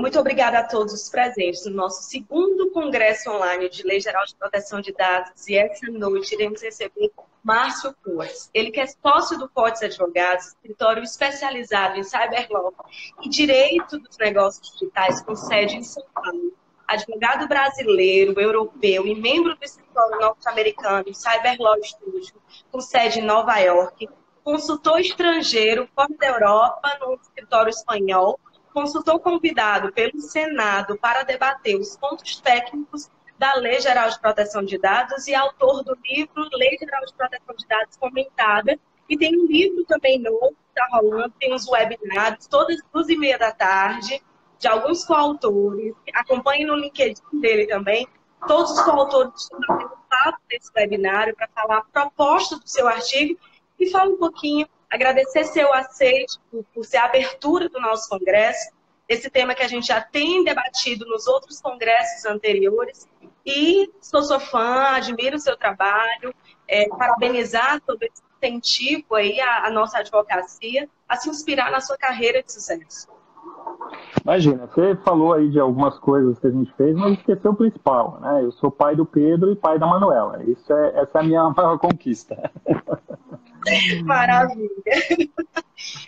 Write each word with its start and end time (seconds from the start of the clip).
Muito 0.00 0.18
obrigada 0.18 0.58
a 0.58 0.64
todos 0.66 0.94
os 0.94 1.10
presentes 1.10 1.66
no 1.66 1.72
nosso 1.74 2.04
segundo 2.04 2.70
Congresso 2.70 3.30
Online 3.30 3.68
de 3.68 3.82
Lei 3.82 4.00
Geral 4.00 4.24
de 4.24 4.34
Proteção 4.34 4.80
de 4.80 4.90
Dados. 4.90 5.46
E 5.46 5.54
essa 5.54 5.86
noite 5.90 6.34
iremos 6.34 6.62
receber 6.62 7.12
Márcio 7.44 7.94
Coates. 8.02 8.50
Ele 8.54 8.70
que 8.70 8.80
é 8.80 8.86
sócio 8.86 9.38
do 9.38 9.50
Coates 9.50 9.82
Advogados, 9.82 10.46
escritório 10.46 11.02
especializado 11.02 11.98
em 11.98 12.04
cyberlaw 12.04 12.72
e 13.22 13.28
direito 13.28 13.98
dos 13.98 14.16
negócios 14.16 14.72
digitais 14.72 15.20
com 15.20 15.36
sede 15.36 15.76
em 15.76 15.82
São 15.82 16.02
Paulo. 16.14 16.54
Advogado 16.88 17.46
brasileiro, 17.46 18.40
europeu 18.40 19.06
e 19.06 19.14
membro 19.14 19.54
do 19.54 19.62
escritório 19.62 20.18
norte-americano 20.18 21.14
Cyberlaw 21.14 21.76
Studio, 21.84 22.34
com 22.70 22.80
sede 22.80 23.20
em 23.20 23.24
Nova 23.24 23.58
York. 23.58 24.08
Consultor 24.42 25.00
estrangeiro 25.00 25.86
fora 25.94 26.08
da 26.18 26.26
Europa, 26.28 26.98
no 26.98 27.14
escritório 27.14 27.68
espanhol, 27.68 28.40
consultor 28.72 29.20
convidado 29.20 29.92
pelo 29.92 30.20
Senado 30.20 30.96
para 30.98 31.22
debater 31.22 31.76
os 31.76 31.96
pontos 31.96 32.40
técnicos 32.40 33.10
da 33.38 33.54
Lei 33.54 33.80
Geral 33.80 34.08
de 34.08 34.20
Proteção 34.20 34.64
de 34.64 34.78
Dados 34.78 35.26
e 35.26 35.34
autor 35.34 35.82
do 35.82 35.96
livro 36.04 36.48
Lei 36.52 36.76
Geral 36.78 37.04
de 37.04 37.14
Proteção 37.14 37.54
de 37.56 37.66
Dados 37.66 37.96
Comentada. 37.96 38.78
E 39.08 39.16
tem 39.16 39.36
um 39.36 39.46
livro 39.46 39.84
também 39.84 40.18
novo 40.18 40.50
que 40.50 40.68
está 40.68 40.86
rolando, 40.92 41.34
tem 41.38 41.52
uns 41.52 41.68
webinários, 41.68 42.46
todas 42.46 42.76
as 42.76 42.82
duas 42.92 43.08
e 43.08 43.16
meia 43.16 43.38
da 43.38 43.52
tarde, 43.52 44.22
de 44.58 44.68
alguns 44.68 45.04
coautores. 45.04 45.92
Acompanhe 46.14 46.64
no 46.64 46.76
LinkedIn 46.76 47.40
dele 47.40 47.66
também. 47.66 48.06
Todos 48.46 48.70
os 48.70 48.80
coautores 48.82 49.42
estão 49.42 49.58
batendo 49.68 50.02
papo 50.08 50.38
desse 50.48 50.70
webinário 50.76 51.34
para 51.34 51.48
falar 51.48 51.78
a 51.78 51.84
proposta 51.84 52.56
do 52.56 52.68
seu 52.68 52.86
artigo 52.86 53.38
e 53.78 53.90
fala 53.90 54.10
um 54.10 54.18
pouquinho 54.18 54.68
agradecer 54.92 55.44
seu 55.44 55.72
aceite 55.72 56.38
por, 56.50 56.64
por 56.74 56.84
ser 56.84 56.98
a 56.98 57.06
abertura 57.06 57.68
do 57.68 57.80
nosso 57.80 58.08
congresso, 58.08 58.70
esse 59.08 59.30
tema 59.30 59.54
que 59.54 59.62
a 59.62 59.68
gente 59.68 59.86
já 59.86 60.00
tem 60.00 60.44
debatido 60.44 61.06
nos 61.06 61.26
outros 61.26 61.60
congressos 61.60 62.24
anteriores. 62.26 63.08
E 63.44 63.90
sou 64.00 64.22
sua 64.22 64.38
fã, 64.38 64.92
admiro 64.94 65.36
o 65.36 65.40
seu 65.40 65.56
trabalho, 65.56 66.34
é, 66.68 66.88
parabenizar 66.88 67.80
todo 67.80 68.02
esse 68.02 68.22
incentivo 68.36 69.14
aí 69.14 69.40
à 69.40 69.70
nossa 69.70 69.98
advocacia, 69.98 70.88
a 71.08 71.16
se 71.16 71.28
inspirar 71.28 71.70
na 71.70 71.80
sua 71.80 71.96
carreira 71.96 72.42
de 72.42 72.52
sucesso. 72.52 73.08
Imagina, 74.24 74.66
você 74.66 74.94
falou 75.04 75.32
aí 75.32 75.48
de 75.50 75.58
algumas 75.58 75.98
coisas 75.98 76.38
que 76.38 76.46
a 76.46 76.50
gente 76.50 76.72
fez, 76.74 76.94
mas 76.94 77.18
esqueceu 77.18 77.50
o 77.50 77.56
principal, 77.56 78.20
né? 78.20 78.44
Eu 78.44 78.52
sou 78.52 78.70
pai 78.70 78.94
do 78.94 79.04
Pedro 79.04 79.50
e 79.50 79.56
pai 79.56 79.78
da 79.78 79.86
Manuela. 79.86 80.42
Isso 80.44 80.72
é, 80.72 81.00
essa 81.00 81.18
é 81.18 81.20
a 81.20 81.24
minha 81.24 81.50
maior 81.56 81.78
conquista. 81.78 82.50
Maravilha. 84.04 84.70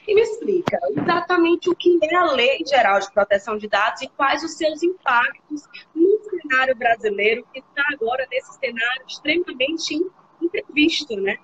E 0.06 0.14
me 0.14 0.20
explica 0.20 0.78
exatamente 0.90 1.68
o 1.68 1.74
que 1.74 1.98
é 2.02 2.14
a 2.14 2.32
Lei 2.32 2.64
Geral 2.66 3.00
de 3.00 3.10
Proteção 3.12 3.56
de 3.56 3.68
Dados 3.68 4.02
e 4.02 4.08
quais 4.08 4.42
os 4.44 4.56
seus 4.56 4.82
impactos 4.82 5.62
no 5.94 6.18
cenário 6.30 6.76
brasileiro, 6.76 7.44
que 7.52 7.60
está 7.60 7.82
agora 7.92 8.26
nesse 8.30 8.52
cenário 8.58 9.02
extremamente 9.06 9.94
imprevisto, 10.40 11.16
né? 11.16 11.36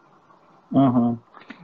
Uhum. 0.70 1.19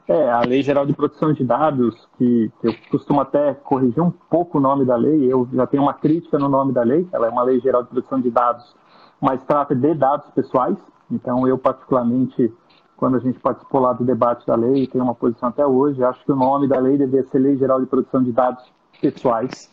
É, 0.09 0.31
a 0.31 0.41
Lei 0.41 0.63
Geral 0.63 0.87
de 0.87 0.93
Proteção 0.93 1.33
de 1.33 1.45
Dados, 1.45 1.95
que, 2.17 2.51
que, 2.61 2.69
eu 2.69 2.75
costumo 2.91 3.21
até 3.21 3.55
corrigir 3.55 4.01
um 4.01 4.11
pouco 4.11 4.59
o 4.59 4.61
nome 4.61 4.85
da 4.85 4.95
lei, 4.95 5.33
eu 5.33 5.49
já 5.53 5.67
tenho 5.67 5.83
uma 5.83 5.95
crítica 5.95 6.39
no 6.39 6.49
nome 6.49 6.73
da 6.73 6.83
lei, 6.83 7.09
ela 7.13 7.27
é 7.27 7.31
uma 7.31 7.43
Lei 7.43 7.59
Geral 7.61 7.83
de 7.83 7.91
Proteção 7.91 8.21
de 8.21 8.31
Dados, 8.31 8.77
mas 9.21 9.43
trata 9.45 9.75
de 9.75 9.95
dados 9.95 10.31
pessoais, 10.31 10.77
então 11.11 11.47
eu 11.47 11.59
particularmente 11.59 12.53
quando 12.97 13.17
a 13.17 13.21
gente 13.21 13.39
participou 13.39 13.81
lá 13.81 13.93
do 13.93 14.05
debate 14.05 14.47
da 14.47 14.55
lei, 14.55 14.87
tem 14.87 15.01
uma 15.01 15.15
posição 15.15 15.51
até 15.51 15.67
hoje, 15.67 16.03
acho 16.03 16.25
que 16.25 16.33
o 16.33 16.37
nome 16.37 16.67
da 16.67 16.79
lei 16.79 16.97
devia 16.97 17.25
ser 17.27 17.39
Lei 17.39 17.57
Geral 17.57 17.81
de 17.81 17.87
Proteção 17.87 18.23
de 18.23 18.33
Dados 18.33 18.65
Pessoais. 19.01 19.71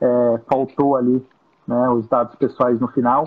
É, 0.00 0.40
faltou 0.46 0.96
ali 0.96 1.24
né, 1.66 1.88
os 1.90 2.06
dados 2.06 2.34
pessoais 2.36 2.78
no 2.80 2.88
final. 2.88 3.24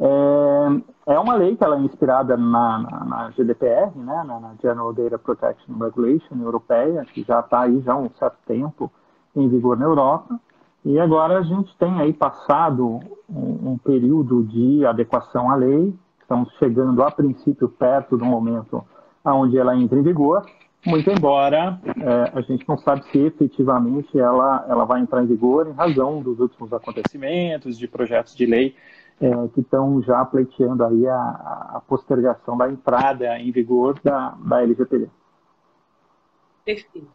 É, 0.00 1.14
é 1.14 1.18
uma 1.18 1.34
lei 1.34 1.56
que 1.56 1.64
ela 1.64 1.76
é 1.76 1.80
inspirada 1.80 2.36
na, 2.36 2.78
na, 2.78 3.04
na 3.04 3.30
GDPR, 3.30 3.96
né, 3.96 4.24
na, 4.26 4.40
na, 4.40 4.54
General 4.60 4.92
Data 4.92 5.18
Protection 5.18 5.76
Regulation 5.78 6.36
europeia, 6.40 7.04
que 7.04 7.22
já 7.22 7.40
está 7.40 7.60
aí 7.60 7.80
já 7.80 7.92
há 7.92 7.98
um 7.98 8.10
certo 8.18 8.38
tempo 8.46 8.90
em 9.34 9.48
vigor 9.48 9.78
na 9.78 9.84
Europa. 9.84 10.40
E 10.84 10.98
agora 10.98 11.38
a 11.38 11.42
gente 11.42 11.76
tem 11.78 12.00
aí 12.00 12.12
passado 12.12 13.00
um, 13.28 13.72
um 13.72 13.78
período 13.78 14.42
de 14.42 14.84
adequação 14.84 15.50
à 15.50 15.54
lei, 15.54 15.94
estamos 16.32 16.50
chegando 16.58 17.02
a 17.02 17.10
princípio 17.10 17.68
perto 17.68 18.16
do 18.16 18.24
momento 18.24 18.82
onde 19.22 19.58
ela 19.58 19.76
entra 19.76 19.98
em 19.98 20.02
vigor, 20.02 20.44
muito 20.84 21.10
embora 21.10 21.78
é, 21.84 22.38
a 22.38 22.40
gente 22.40 22.66
não 22.66 22.78
sabe 22.78 23.04
se 23.10 23.18
efetivamente 23.18 24.18
ela, 24.18 24.64
ela 24.68 24.84
vai 24.84 25.00
entrar 25.00 25.22
em 25.22 25.26
vigor 25.26 25.68
em 25.68 25.72
razão 25.72 26.22
dos 26.22 26.40
últimos 26.40 26.72
acontecimentos, 26.72 27.78
de 27.78 27.86
projetos 27.86 28.34
de 28.34 28.46
lei 28.46 28.74
é, 29.20 29.30
que 29.48 29.60
estão 29.60 30.02
já 30.02 30.24
pleiteando 30.24 30.84
aí 30.84 31.06
a, 31.06 31.14
a, 31.74 31.82
postergação 31.86 32.56
da 32.56 32.68
entrada 32.68 33.38
em 33.38 33.52
vigor 33.52 34.00
da, 34.02 34.30
da 34.30 34.62
LGPD. 34.62 35.08
Perfeito. 36.64 37.08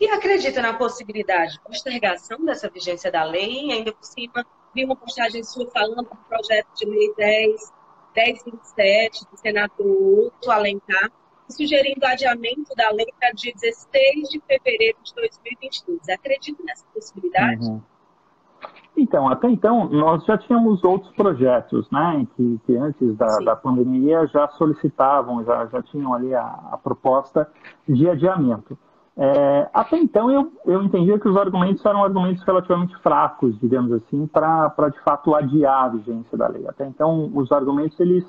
E 0.00 0.06
acredita 0.08 0.62
na 0.62 0.74
possibilidade 0.74 1.54
de 1.54 1.60
postergação 1.60 2.42
dessa 2.44 2.70
vigência 2.70 3.10
da 3.10 3.24
lei? 3.24 3.72
Ainda 3.72 3.92
por 3.92 4.04
cima, 4.04 4.46
vi 4.74 4.84
uma 4.84 4.96
postagem 4.96 5.42
sua 5.42 5.68
falando 5.70 6.02
do 6.02 6.16
projeto 6.28 6.68
de 6.76 6.86
lei 6.86 7.12
10 7.16 7.73
1027 8.14 9.24
do 9.30 9.36
senador 9.36 10.26
Otto 10.26 10.50
Alencar, 10.50 11.10
sugerindo 11.48 12.04
adiamento 12.06 12.74
da 12.76 12.90
lei 12.90 13.06
para 13.18 13.30
dia 13.32 13.52
16 13.54 14.28
de 14.30 14.40
fevereiro 14.40 14.98
de 15.02 15.14
2022. 15.14 16.08
Acredita 16.08 16.62
nessa 16.64 16.86
possibilidade? 16.92 17.66
Uhum. 17.66 17.82
Então, 18.96 19.28
até 19.28 19.48
então, 19.48 19.88
nós 19.88 20.24
já 20.24 20.38
tínhamos 20.38 20.82
outros 20.84 21.12
projetos, 21.14 21.90
né, 21.90 22.26
que, 22.36 22.60
que 22.64 22.76
antes 22.76 23.16
da, 23.16 23.38
da, 23.38 23.56
pandemia 23.56 24.24
já 24.28 24.46
solicitavam, 24.50 25.44
já, 25.44 25.66
já 25.66 25.82
tinham 25.82 26.14
ali 26.14 26.32
a, 26.32 26.44
a 26.70 26.78
proposta 26.78 27.50
de 27.88 28.08
adiamento. 28.08 28.78
É, 29.16 29.68
até 29.72 29.96
então 29.96 30.28
eu, 30.30 30.52
eu 30.66 30.82
entendia 30.82 31.18
que 31.20 31.28
os 31.28 31.36
argumentos 31.36 31.84
eram 31.86 32.02
argumentos 32.02 32.42
relativamente 32.42 32.96
fracos, 32.98 33.58
digamos 33.60 33.92
assim, 33.92 34.26
para 34.26 34.88
de 34.92 35.00
fato 35.02 35.34
adiar 35.34 35.84
a 35.84 35.88
vigência 35.88 36.36
da 36.36 36.48
lei. 36.48 36.66
Até 36.66 36.84
então 36.86 37.30
os 37.32 37.52
argumentos 37.52 37.98
eles 38.00 38.24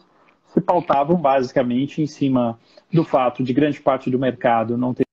se 0.46 0.62
pautavam 0.62 1.18
basicamente 1.18 2.02
em 2.02 2.08
cima 2.08 2.60
do 2.94 3.04
fato 3.04 3.44
de 3.44 3.52
grande 3.52 3.82
parte 3.82 4.12
do 4.12 4.20
mercado 4.20 4.78
não 4.78 4.94
ter. 4.94 5.06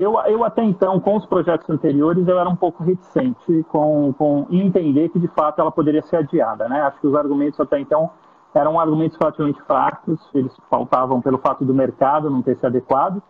Eu, 0.00 0.18
eu 0.26 0.42
até 0.42 0.64
então, 0.64 0.98
com 0.98 1.16
os 1.16 1.26
projetos 1.26 1.68
anteriores, 1.68 2.26
eu 2.26 2.38
era 2.38 2.48
um 2.48 2.56
pouco 2.56 2.82
reticente 2.82 3.62
com, 3.68 4.12
com 4.14 4.46
entender 4.50 5.10
que 5.10 5.18
de 5.20 5.28
fato 5.28 5.60
ela 5.60 5.70
poderia 5.70 6.02
ser 6.02 6.16
adiada. 6.16 6.68
Né? 6.68 6.80
Acho 6.80 6.98
que 7.00 7.06
os 7.06 7.14
argumentos 7.14 7.60
até 7.60 7.78
então 7.78 8.10
eram 8.52 8.80
argumentos 8.80 9.16
relativamente 9.18 9.62
fracos, 9.62 10.18
eles 10.34 10.52
pautavam 10.68 11.20
pelo 11.20 11.38
fato 11.38 11.64
do 11.64 11.72
mercado 11.72 12.28
não 12.28 12.42
ter 12.42 12.56
se 12.56 12.66
adequado 12.66 13.22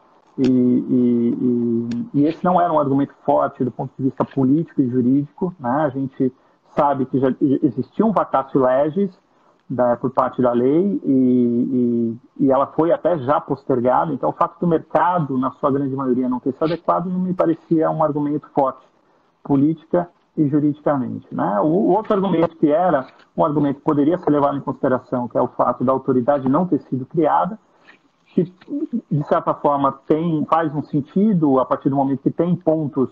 e, 0.42 2.08
e, 2.12 2.20
e, 2.20 2.26
esse 2.26 2.42
não 2.44 2.60
era 2.60 2.72
um 2.72 2.78
argumento 2.78 3.12
forte 3.24 3.62
do 3.62 3.70
ponto 3.70 3.92
de 3.98 4.04
vista 4.04 4.24
político 4.24 4.80
e 4.80 4.88
jurídico. 4.88 5.54
Né? 5.60 5.70
A 5.70 5.88
gente 5.90 6.32
sabe 6.74 7.04
que 7.06 7.18
já 7.18 7.28
existia 7.62 8.06
um 8.06 8.12
vacatio 8.12 8.62
legis 8.62 9.10
da, 9.68 9.96
por 9.96 10.10
parte 10.10 10.40
da 10.40 10.52
lei 10.52 11.00
e, 11.04 12.16
e, 12.40 12.50
ela 12.50 12.68
foi 12.68 12.90
até 12.90 13.18
já 13.18 13.40
postergada. 13.40 14.12
Então, 14.14 14.30
o 14.30 14.32
fato 14.32 14.58
do 14.58 14.66
mercado, 14.66 15.36
na 15.36 15.50
sua 15.52 15.70
grande 15.70 15.94
maioria, 15.94 16.28
não 16.28 16.40
ter 16.40 16.52
se 16.54 16.64
adequado 16.64 17.06
não 17.06 17.20
me 17.20 17.34
parecia 17.34 17.90
um 17.90 18.02
argumento 18.02 18.48
forte, 18.54 18.84
política 19.44 20.08
e 20.36 20.48
juridicamente. 20.48 21.26
Né? 21.34 21.60
O, 21.60 21.66
o 21.66 21.90
outro 21.90 22.14
argumento 22.14 22.56
que 22.56 22.70
era 22.70 23.06
um 23.36 23.44
argumento 23.44 23.76
que 23.76 23.84
poderia 23.84 24.16
ser 24.16 24.30
levado 24.30 24.56
em 24.56 24.62
consideração, 24.62 25.28
que 25.28 25.36
é 25.36 25.42
o 25.42 25.48
fato 25.48 25.84
da 25.84 25.92
autoridade 25.92 26.48
não 26.48 26.66
ter 26.66 26.80
sido 26.82 27.04
criada, 27.04 27.58
que, 28.34 28.52
de 29.10 29.24
certa 29.26 29.54
forma, 29.54 29.92
tem, 30.06 30.44
faz 30.46 30.74
um 30.74 30.82
sentido 30.82 31.58
a 31.58 31.64
partir 31.64 31.88
do 31.88 31.96
momento 31.96 32.22
que 32.22 32.30
tem 32.30 32.54
pontos 32.56 33.10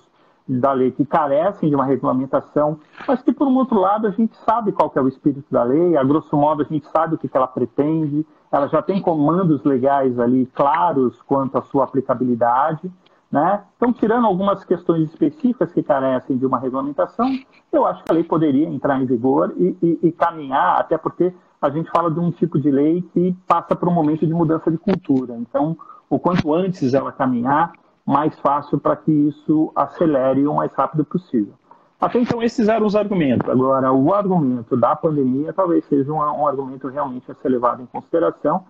da 0.48 0.72
lei 0.72 0.90
que 0.90 1.04
carecem 1.04 1.68
de 1.68 1.74
uma 1.74 1.84
regulamentação, 1.84 2.78
mas 3.06 3.20
que, 3.20 3.32
por 3.32 3.46
um 3.46 3.56
outro 3.56 3.78
lado, 3.78 4.06
a 4.06 4.10
gente 4.10 4.34
sabe 4.38 4.72
qual 4.72 4.90
é 4.94 5.00
o 5.00 5.08
espírito 5.08 5.46
da 5.50 5.62
lei, 5.62 5.96
a 5.96 6.02
grosso 6.02 6.34
modo, 6.36 6.62
a 6.62 6.64
gente 6.64 6.86
sabe 6.88 7.16
o 7.16 7.18
que 7.18 7.28
ela 7.32 7.46
pretende, 7.46 8.26
ela 8.50 8.66
já 8.68 8.80
tem 8.80 9.02
comandos 9.02 9.62
legais 9.64 10.18
ali 10.18 10.46
claros 10.46 11.20
quanto 11.22 11.58
à 11.58 11.62
sua 11.62 11.84
aplicabilidade, 11.84 12.90
né? 13.30 13.62
Então, 13.76 13.92
tirando 13.92 14.26
algumas 14.26 14.64
questões 14.64 15.10
específicas 15.10 15.70
que 15.70 15.82
carecem 15.82 16.38
de 16.38 16.46
uma 16.46 16.58
regulamentação, 16.58 17.28
eu 17.70 17.84
acho 17.84 18.02
que 18.02 18.10
a 18.10 18.14
lei 18.14 18.24
poderia 18.24 18.66
entrar 18.66 18.98
em 18.98 19.04
vigor 19.04 19.52
e, 19.58 19.76
e, 19.82 19.98
e 20.04 20.12
caminhar, 20.12 20.80
até 20.80 20.96
porque 20.96 21.34
a 21.60 21.70
gente 21.70 21.90
fala 21.90 22.10
de 22.10 22.20
um 22.20 22.30
tipo 22.30 22.58
de 22.58 22.70
lei 22.70 23.02
que 23.12 23.36
passa 23.46 23.74
por 23.74 23.88
um 23.88 23.92
momento 23.92 24.26
de 24.26 24.32
mudança 24.32 24.70
de 24.70 24.78
cultura. 24.78 25.34
Então, 25.34 25.76
o 26.08 26.18
quanto 26.18 26.54
antes 26.54 26.94
ela 26.94 27.12
caminhar, 27.12 27.72
mais 28.06 28.38
fácil 28.40 28.78
para 28.78 28.96
que 28.96 29.12
isso 29.12 29.70
acelere 29.76 30.46
o 30.46 30.54
mais 30.54 30.72
rápido 30.72 31.04
possível. 31.04 31.52
Até 32.00 32.20
então, 32.20 32.42
esses 32.42 32.68
eram 32.68 32.86
os 32.86 32.94
argumentos. 32.94 33.48
Agora, 33.48 33.92
o 33.92 34.14
argumento 34.14 34.76
da 34.76 34.94
pandemia 34.94 35.52
talvez 35.52 35.84
seja 35.86 36.10
um, 36.12 36.16
um 36.16 36.46
argumento 36.46 36.88
realmente 36.88 37.30
a 37.30 37.34
ser 37.34 37.48
levado 37.48 37.82
em 37.82 37.86
consideração, 37.86 38.64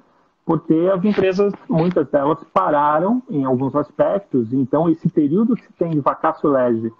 porque 0.46 0.91
as 0.93 1.05
empresas, 1.05 1.52
muitas 1.69 2.08
delas, 2.08 2.43
pararam 2.55 3.23
em 3.29 3.44
alguns 3.44 3.76
aspectos. 3.76 4.52
Então, 4.52 4.88
esse 4.88 5.08
período 5.11 5.55
que 5.55 5.70
tem 5.75 5.91
de 5.91 6.00
vacácio 6.00 6.49
leve 6.49 6.91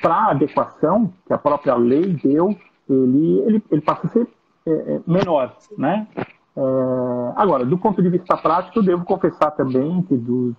para 0.00 0.30
adequação 0.30 1.10
que 1.26 1.32
a 1.32 1.38
própria 1.38 1.74
lei 1.74 2.14
deu, 2.22 2.54
ele, 2.88 3.40
ele, 3.46 3.64
ele 3.70 3.80
passa 3.80 4.06
a 4.06 4.10
ser 4.10 4.28
é, 4.66 4.70
é, 4.70 5.00
menor, 5.06 5.56
né? 5.76 6.06
É, 6.56 6.60
agora, 7.36 7.64
do 7.64 7.78
ponto 7.78 8.02
de 8.02 8.08
vista 8.08 8.36
prático, 8.36 8.78
eu 8.78 8.82
devo 8.82 9.04
confessar 9.04 9.50
também 9.52 10.02
que 10.02 10.16
dos 10.16 10.54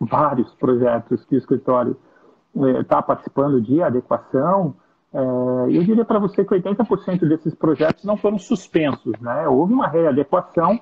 vários 0.00 0.52
projetos 0.54 1.24
que 1.24 1.34
o 1.34 1.38
escritório 1.38 1.96
está 2.80 3.02
participando 3.02 3.60
de 3.60 3.82
adequação, 3.82 4.74
eu 5.68 5.84
diria 5.84 6.04
para 6.04 6.18
você 6.18 6.44
que 6.44 6.54
80% 6.54 7.28
desses 7.28 7.54
projetos 7.54 8.02
não 8.04 8.16
foram 8.16 8.38
suspensos, 8.38 9.12
né? 9.20 9.46
Houve 9.46 9.74
uma 9.74 9.86
readequação, 9.86 10.80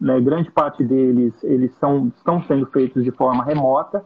né? 0.00 0.20
grande 0.20 0.50
parte 0.50 0.84
deles 0.84 1.34
eles 1.42 1.72
são, 1.80 2.12
estão 2.16 2.42
sendo 2.44 2.66
feitos 2.66 3.02
de 3.02 3.10
forma 3.10 3.44
remota, 3.44 4.04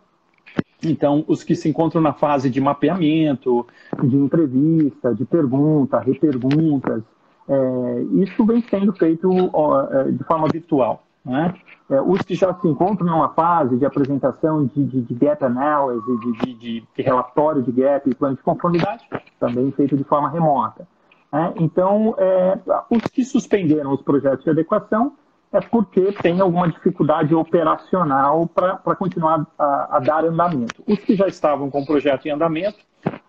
então, 0.82 1.24
os 1.26 1.42
que 1.42 1.54
se 1.54 1.68
encontram 1.68 2.00
na 2.00 2.12
fase 2.12 2.50
de 2.50 2.60
mapeamento, 2.60 3.66
de 4.02 4.16
entrevista, 4.16 5.14
de 5.14 5.24
pergunta, 5.24 5.98
reperguntas, 5.98 7.02
é, 7.48 8.02
isso 8.22 8.44
vem 8.44 8.62
sendo 8.62 8.92
feito 8.92 9.28
ó, 9.52 9.82
é, 9.82 10.10
de 10.10 10.24
forma 10.24 10.48
virtual. 10.48 11.02
Né? 11.24 11.54
É, 11.90 12.00
os 12.00 12.20
que 12.22 12.34
já 12.34 12.52
se 12.54 12.68
encontram 12.68 13.06
numa 13.06 13.30
fase 13.30 13.76
de 13.78 13.86
apresentação 13.86 14.66
de, 14.66 14.84
de, 14.84 15.00
de 15.00 15.14
gap 15.14 15.44
analysis, 15.44 16.20
de, 16.20 16.54
de, 16.54 16.84
de, 16.94 17.02
relatório 17.02 17.62
de 17.62 17.72
gap 17.72 18.08
e 18.08 18.14
plano 18.14 18.36
de 18.36 18.42
conformidade, 18.42 19.04
também 19.40 19.70
feito 19.72 19.96
de 19.96 20.04
forma 20.04 20.28
remota. 20.28 20.86
Né? 21.32 21.52
Então, 21.56 22.14
é, 22.18 22.58
os 22.90 23.02
que 23.04 23.24
suspenderam 23.24 23.92
os 23.92 24.02
projetos 24.02 24.44
de 24.44 24.50
adequação 24.50 25.12
é 25.52 25.60
porque 25.60 26.12
tem 26.20 26.40
alguma 26.40 26.68
dificuldade 26.68 27.34
operacional 27.34 28.46
para 28.46 28.96
continuar 28.96 29.46
a, 29.56 29.96
a, 29.96 30.00
dar 30.00 30.24
andamento. 30.24 30.82
Os 30.86 30.98
que 30.98 31.14
já 31.14 31.28
estavam 31.28 31.70
com 31.70 31.80
o 31.80 31.86
projeto 31.86 32.26
em 32.26 32.30
andamento, 32.30 32.78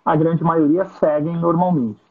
a 0.03 0.15
grande 0.15 0.43
maioria 0.43 0.85
seguem 0.85 1.37
normalmente. 1.37 2.04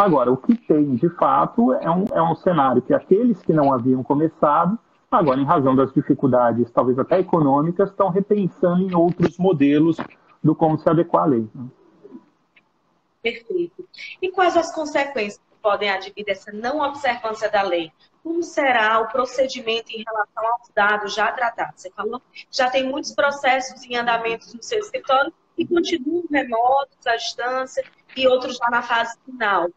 Agora, 0.00 0.32
o 0.32 0.36
que 0.38 0.56
tem 0.56 0.94
de 0.94 1.10
fato 1.10 1.74
é 1.74 1.90
um, 1.90 2.04
é 2.10 2.22
um 2.22 2.34
cenário 2.34 2.80
que 2.80 2.94
aqueles 2.94 3.42
que 3.42 3.52
não 3.52 3.70
haviam 3.70 4.02
começado, 4.02 4.78
agora, 5.10 5.38
em 5.38 5.44
razão 5.44 5.76
das 5.76 5.92
dificuldades, 5.92 6.70
talvez 6.70 6.98
até 6.98 7.18
econômicas, 7.18 7.90
estão 7.90 8.08
repensando 8.08 8.80
em 8.80 8.94
outros 8.94 9.36
modelos 9.36 9.98
do 10.42 10.54
como 10.54 10.78
se 10.78 10.88
adequar 10.88 11.24
à 11.24 11.26
lei. 11.26 11.46
Né? 11.54 11.66
Perfeito. 13.22 13.86
E 14.22 14.30
quais 14.30 14.56
as 14.56 14.74
consequências 14.74 15.36
que 15.36 15.56
podem 15.60 15.90
advir 15.90 16.24
dessa 16.24 16.50
não 16.50 16.80
observância 16.80 17.50
da 17.50 17.60
lei? 17.60 17.92
Como 18.22 18.42
será 18.42 19.00
o 19.00 19.08
procedimento 19.08 19.90
em 19.92 20.02
relação 20.02 20.46
aos 20.46 20.70
dados 20.74 21.14
já 21.14 21.30
tratados? 21.30 21.82
Você 21.82 21.90
falou 21.90 22.22
já 22.50 22.70
tem 22.70 22.88
muitos 22.88 23.14
processos 23.14 23.84
em 23.84 23.96
andamento 23.96 24.46
no 24.56 24.62
seu 24.62 24.78
escritório 24.78 25.30
e 25.58 25.66
continuam 25.66 26.24
remotos, 26.30 27.06
à 27.06 27.16
distância, 27.16 27.84
e 28.16 28.26
outros 28.26 28.56
já 28.56 28.70
na 28.70 28.80
fase 28.80 29.18
final. 29.26 29.68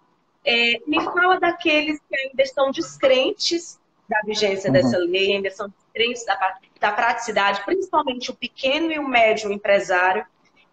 É, 0.45 0.79
me 0.85 1.01
fala 1.03 1.39
daqueles 1.39 1.99
que 2.09 2.15
ainda 2.15 2.43
estão 2.43 2.71
descrentes 2.71 3.79
da 4.09 4.19
vigência 4.25 4.67
uhum. 4.67 4.73
dessa 4.73 4.97
lei, 4.97 5.35
ainda 5.35 5.49
são 5.49 5.69
descrentes 5.69 6.25
da, 6.25 6.57
da 6.79 6.91
praticidade, 6.91 7.63
principalmente 7.65 8.29
o 8.29 8.35
pequeno 8.35 8.91
e 8.91 8.99
o 8.99 9.07
médio 9.07 9.51
empresário, 9.51 10.25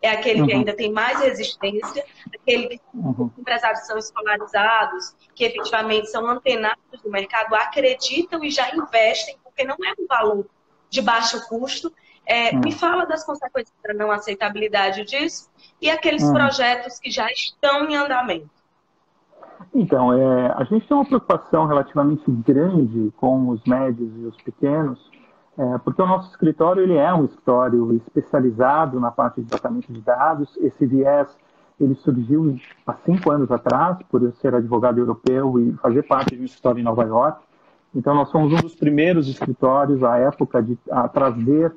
é 0.02 0.10
aquele 0.10 0.40
uhum. 0.40 0.46
que 0.46 0.52
ainda 0.54 0.72
tem 0.72 0.90
mais 0.90 1.20
resistência, 1.20 2.04
aquele 2.34 2.68
que 2.78 2.80
uhum. 2.94 3.26
os 3.26 3.38
empresários 3.38 3.86
são 3.86 3.98
escolarizados, 3.98 5.14
que 5.34 5.44
efetivamente 5.44 6.10
são 6.10 6.26
antenados 6.26 7.02
do 7.02 7.10
mercado, 7.10 7.54
acreditam 7.54 8.42
e 8.42 8.50
já 8.50 8.74
investem, 8.74 9.36
porque 9.44 9.62
não 9.62 9.76
é 9.84 9.92
um 10.00 10.06
valor 10.06 10.46
de 10.88 11.02
baixo 11.02 11.46
custo. 11.48 11.92
É, 12.24 12.50
uhum. 12.50 12.60
Me 12.60 12.72
fala 12.72 13.04
das 13.04 13.24
consequências 13.24 13.74
da 13.84 13.92
não 13.92 14.10
aceitabilidade 14.10 15.04
disso 15.04 15.50
e 15.80 15.90
aqueles 15.90 16.22
uhum. 16.22 16.32
projetos 16.32 16.98
que 16.98 17.10
já 17.10 17.30
estão 17.30 17.88
em 17.88 17.96
andamento. 17.96 18.59
Então, 19.74 20.12
é, 20.12 20.52
a 20.56 20.64
gente 20.64 20.86
tem 20.86 20.96
uma 20.96 21.04
preocupação 21.04 21.66
relativamente 21.66 22.30
grande 22.30 23.12
com 23.16 23.50
os 23.50 23.62
médios 23.64 24.10
e 24.16 24.24
os 24.24 24.36
pequenos, 24.38 24.98
é, 25.56 25.78
porque 25.78 26.00
o 26.00 26.06
nosso 26.06 26.30
escritório 26.30 26.82
ele 26.82 26.96
é 26.96 27.12
um 27.12 27.24
escritório 27.24 27.94
especializado 27.94 28.98
na 28.98 29.10
parte 29.10 29.40
de 29.40 29.46
tratamento 29.48 29.92
de 29.92 30.00
dados. 30.00 30.56
Esse 30.58 30.86
viés 30.86 31.36
ele 31.78 31.94
surgiu 31.94 32.56
há 32.86 32.94
cinco 32.94 33.30
anos 33.30 33.50
atrás, 33.50 33.98
por 34.10 34.22
eu 34.22 34.32
ser 34.32 34.54
advogado 34.54 34.98
europeu 34.98 35.58
e 35.58 35.72
fazer 35.74 36.02
parte 36.02 36.34
de 36.34 36.42
um 36.42 36.44
escritório 36.44 36.80
em 36.80 36.84
Nova 36.84 37.04
York. 37.04 37.40
Então, 37.94 38.14
nós 38.14 38.28
somos 38.28 38.52
um 38.52 38.56
dos 38.56 38.74
primeiros 38.74 39.28
escritórios 39.28 40.02
à 40.02 40.18
época 40.18 40.62
de 40.62 40.78
a 40.90 41.08
trazer 41.08 41.72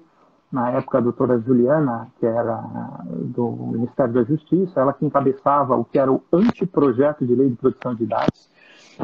na 0.53 0.69
época 0.69 1.00
a 1.00 1.01
doutora 1.01 1.39
Juliana, 1.39 2.07
que 2.19 2.25
era 2.27 2.63
do 3.09 3.51
Ministério 3.73 4.13
da 4.13 4.23
Justiça, 4.23 4.79
ela 4.79 4.94
que 4.94 5.03
encabeçava 5.03 5.75
o 5.75 5.83
que 5.83 5.97
era 5.97 6.11
o 6.11 6.21
anteprojeto 6.31 7.25
de 7.25 7.33
lei 7.33 7.50
de 7.50 7.55
proteção 7.55 7.95
de 7.95 8.05
dados. 8.05 8.47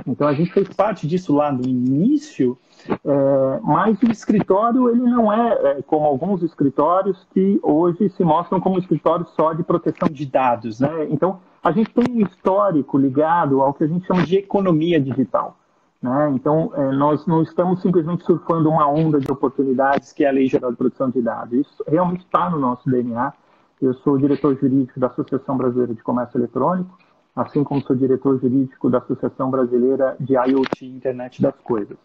Então 0.05 0.27
a 0.27 0.33
gente 0.33 0.53
fez 0.53 0.69
parte 0.69 1.07
disso 1.07 1.35
lá 1.35 1.51
no 1.51 1.65
início, 1.65 2.55
é, 2.87 3.59
mas 3.63 3.99
o 4.03 4.11
escritório 4.11 4.89
ele 4.89 5.01
não 5.01 5.33
é, 5.33 5.53
é, 5.71 5.81
como 5.81 6.05
alguns 6.05 6.43
escritórios 6.43 7.27
que 7.33 7.59
hoje 7.63 8.09
se 8.09 8.23
mostram 8.23 8.61
como 8.61 8.77
escritório 8.77 9.25
só 9.35 9.51
de 9.53 9.63
proteção 9.63 10.07
de 10.07 10.27
dados. 10.27 10.79
Né? 10.79 11.07
Então 11.09 11.39
a 11.63 11.71
gente 11.71 11.91
tem 11.91 12.05
um 12.15 12.21
histórico 12.27 12.95
ligado 12.95 13.61
ao 13.61 13.73
que 13.73 13.83
a 13.83 13.87
gente 13.87 14.05
chama 14.05 14.23
de 14.23 14.37
economia 14.37 15.01
digital. 15.01 15.57
Né? 16.01 16.31
Então, 16.33 16.71
é, 16.75 16.91
nós 16.93 17.25
não 17.25 17.43
estamos 17.43 17.81
simplesmente 17.81 18.23
surfando 18.23 18.69
uma 18.69 18.87
onda 18.87 19.19
de 19.19 19.29
oportunidades 19.31 20.13
que 20.13 20.23
é 20.23 20.29
a 20.29 20.31
Lei 20.31 20.47
Geral 20.47 20.71
de 20.71 20.77
Proteção 20.77 21.09
de 21.09 21.21
Dados. 21.21 21.53
Isso 21.53 21.83
realmente 21.87 22.21
está 22.21 22.49
no 22.49 22.57
nosso 22.57 22.89
DNA. 22.89 23.33
Eu 23.81 23.93
sou 23.95 24.17
diretor 24.17 24.57
jurídico 24.57 24.99
da 24.99 25.07
Associação 25.07 25.57
Brasileira 25.57 25.93
de 25.93 26.01
Comércio 26.01 26.37
Eletrônico, 26.37 26.97
assim 27.35 27.63
como 27.63 27.81
sou 27.81 27.95
diretor 27.95 28.39
jurídico 28.39 28.89
da 28.89 28.99
Associação 28.99 29.51
Brasileira 29.51 30.15
de 30.19 30.33
IoT, 30.33 30.85
Internet 30.85 31.41
das 31.41 31.55
Coisas. 31.63 31.97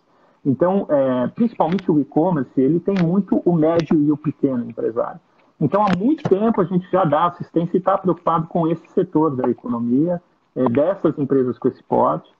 Então, 0.44 0.86
é, 0.90 1.28
principalmente 1.28 1.90
o 1.90 1.98
e-commerce, 1.98 2.60
ele 2.60 2.78
tem 2.78 2.96
muito 3.02 3.40
o 3.44 3.54
médio 3.54 3.96
e 4.00 4.12
o 4.12 4.16
pequeno 4.16 4.68
empresário. 4.68 5.20
Então, 5.60 5.82
há 5.82 5.96
muito 5.96 6.28
tempo 6.28 6.60
a 6.60 6.64
gente 6.64 6.88
já 6.90 7.04
dá 7.04 7.26
assistência 7.26 7.76
e 7.76 7.78
está 7.78 7.96
preocupado 7.96 8.46
com 8.48 8.68
esse 8.68 8.86
setor 8.88 9.34
da 9.34 9.48
economia, 9.48 10.20
é, 10.54 10.68
dessas 10.68 11.18
empresas 11.18 11.58
com 11.58 11.68
esse 11.68 11.82
porte. 11.84 12.30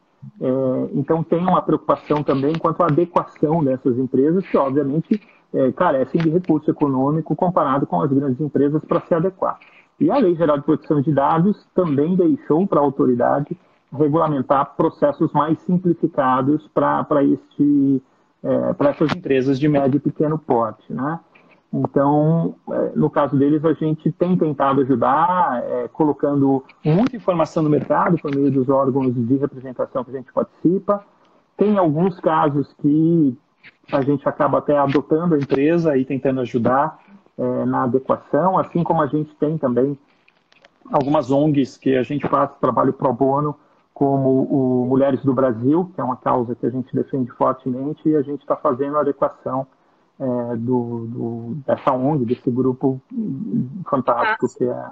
É, 0.41 0.89
então, 0.95 1.23
tem 1.23 1.41
uma 1.41 1.63
preocupação 1.63 2.23
também 2.23 2.55
quanto 2.55 2.83
à 2.83 2.87
adequação 2.87 3.63
dessas 3.63 3.99
empresas, 3.99 4.47
que 4.47 4.57
obviamente 4.57 5.21
é, 5.53 5.73
carecem 5.73 6.21
de 6.21 6.29
recurso 6.29 6.71
econômico 6.71 7.35
comparado 7.37 7.87
com 7.87 8.03
as 8.03 8.11
grandes 8.13 8.41
empresas 8.41 8.85
para 8.85 9.01
se 9.01 9.15
adequar. 9.15 9.59
E 10.01 10.11
a 10.11 10.19
Lei 10.19 10.35
Geral 10.35 10.59
de 10.59 10.65
Proteção 10.65 11.01
de 11.01 11.13
Dados 11.13 11.65
também 11.75 12.17
deixou 12.17 12.67
para 12.67 12.81
a 12.81 12.83
autoridade 12.83 13.57
regulamentar 13.93 14.75
processos 14.77 15.33
mais 15.33 15.59
simplificados 15.61 16.67
para 16.75 17.07
é, 18.43 18.89
essas 18.89 19.15
empresas 19.15 19.59
de 19.59 19.69
médio 19.69 19.99
e 19.99 20.01
pequeno 20.01 20.37
porte. 20.37 20.93
Né? 20.93 21.21
Então, 21.77 22.55
é, 22.71 22.93
no 22.95 23.11
caso 23.11 23.37
deles, 23.37 23.65
a 23.65 23.73
gente 23.73 24.13
tem 24.13 24.37
tentado 24.39 24.83
ajudar, 24.83 25.61
é, 25.65 25.89
colocando 25.89 26.63
muita 26.85 27.17
informação 27.17 27.65
no 27.65 27.69
mercado 27.69 28.17
por 28.19 28.33
meio 28.33 28.49
dos 28.49 28.69
órgãos 28.69 29.13
de 29.13 29.37
representação 29.37 30.05
que 30.05 30.11
a 30.11 30.15
gente 30.15 30.33
participa. 30.33 31.05
Tem 31.57 31.77
alguns 31.77 32.21
casos 32.21 32.73
que 32.81 33.37
a 33.91 34.03
gente 34.03 34.29
acaba 34.29 34.59
até 34.59 34.79
adotando 34.79 35.35
a 35.35 35.39
empresa 35.39 35.97
e 35.97 36.05
tentando 36.05 36.41
ajudar 36.43 37.01
é, 37.37 37.65
na 37.65 37.83
adequação, 37.83 38.57
assim 38.57 38.85
como 38.85 39.03
a 39.03 39.09
gente 39.09 39.35
tem 39.35 39.59
também 39.59 39.99
algumas 40.93 41.33
ONGs 41.33 41.77
que 41.77 41.97
a 41.97 42.05
gente 42.05 42.29
faz 42.29 42.51
trabalho 42.61 42.93
pro 42.93 43.13
bono, 43.13 43.57
como 43.93 44.43
o 44.45 44.87
Mulheres 44.87 45.25
do 45.25 45.35
Brasil, 45.35 45.91
que 45.93 46.01
é 46.01 46.05
uma 46.05 46.17
causa 46.17 46.55
que 46.55 46.67
a 46.67 46.71
gente 46.71 46.95
defende 46.95 47.33
fortemente, 47.33 48.09
e 48.09 48.15
a 48.15 48.23
gente 48.23 48.43
está 48.43 48.55
fazendo 48.55 48.97
a 48.97 49.01
adequação 49.01 49.67
é, 50.21 50.57
do, 50.57 51.07
do, 51.07 51.55
dessa 51.67 51.93
ONG, 51.93 52.25
desse 52.25 52.51
grupo 52.51 53.01
fantástico 53.89 54.47
que 54.57 54.65
é. 54.65 54.91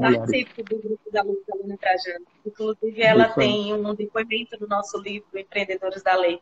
Participo 0.00 0.62
do 0.64 0.78
grupo 0.82 1.10
da 1.12 1.22
Luta 1.22 1.42
da 1.46 1.56
Luna 1.56 1.76
Trajano. 1.76 2.26
Inclusive, 2.44 3.02
ela 3.02 3.26
Isso. 3.26 3.34
tem 3.34 3.74
um 3.74 3.94
depoimento 3.94 4.58
no 4.58 4.66
nosso 4.66 4.98
livro 4.98 5.38
Empreendedores 5.38 6.02
da 6.02 6.16
Lei. 6.16 6.40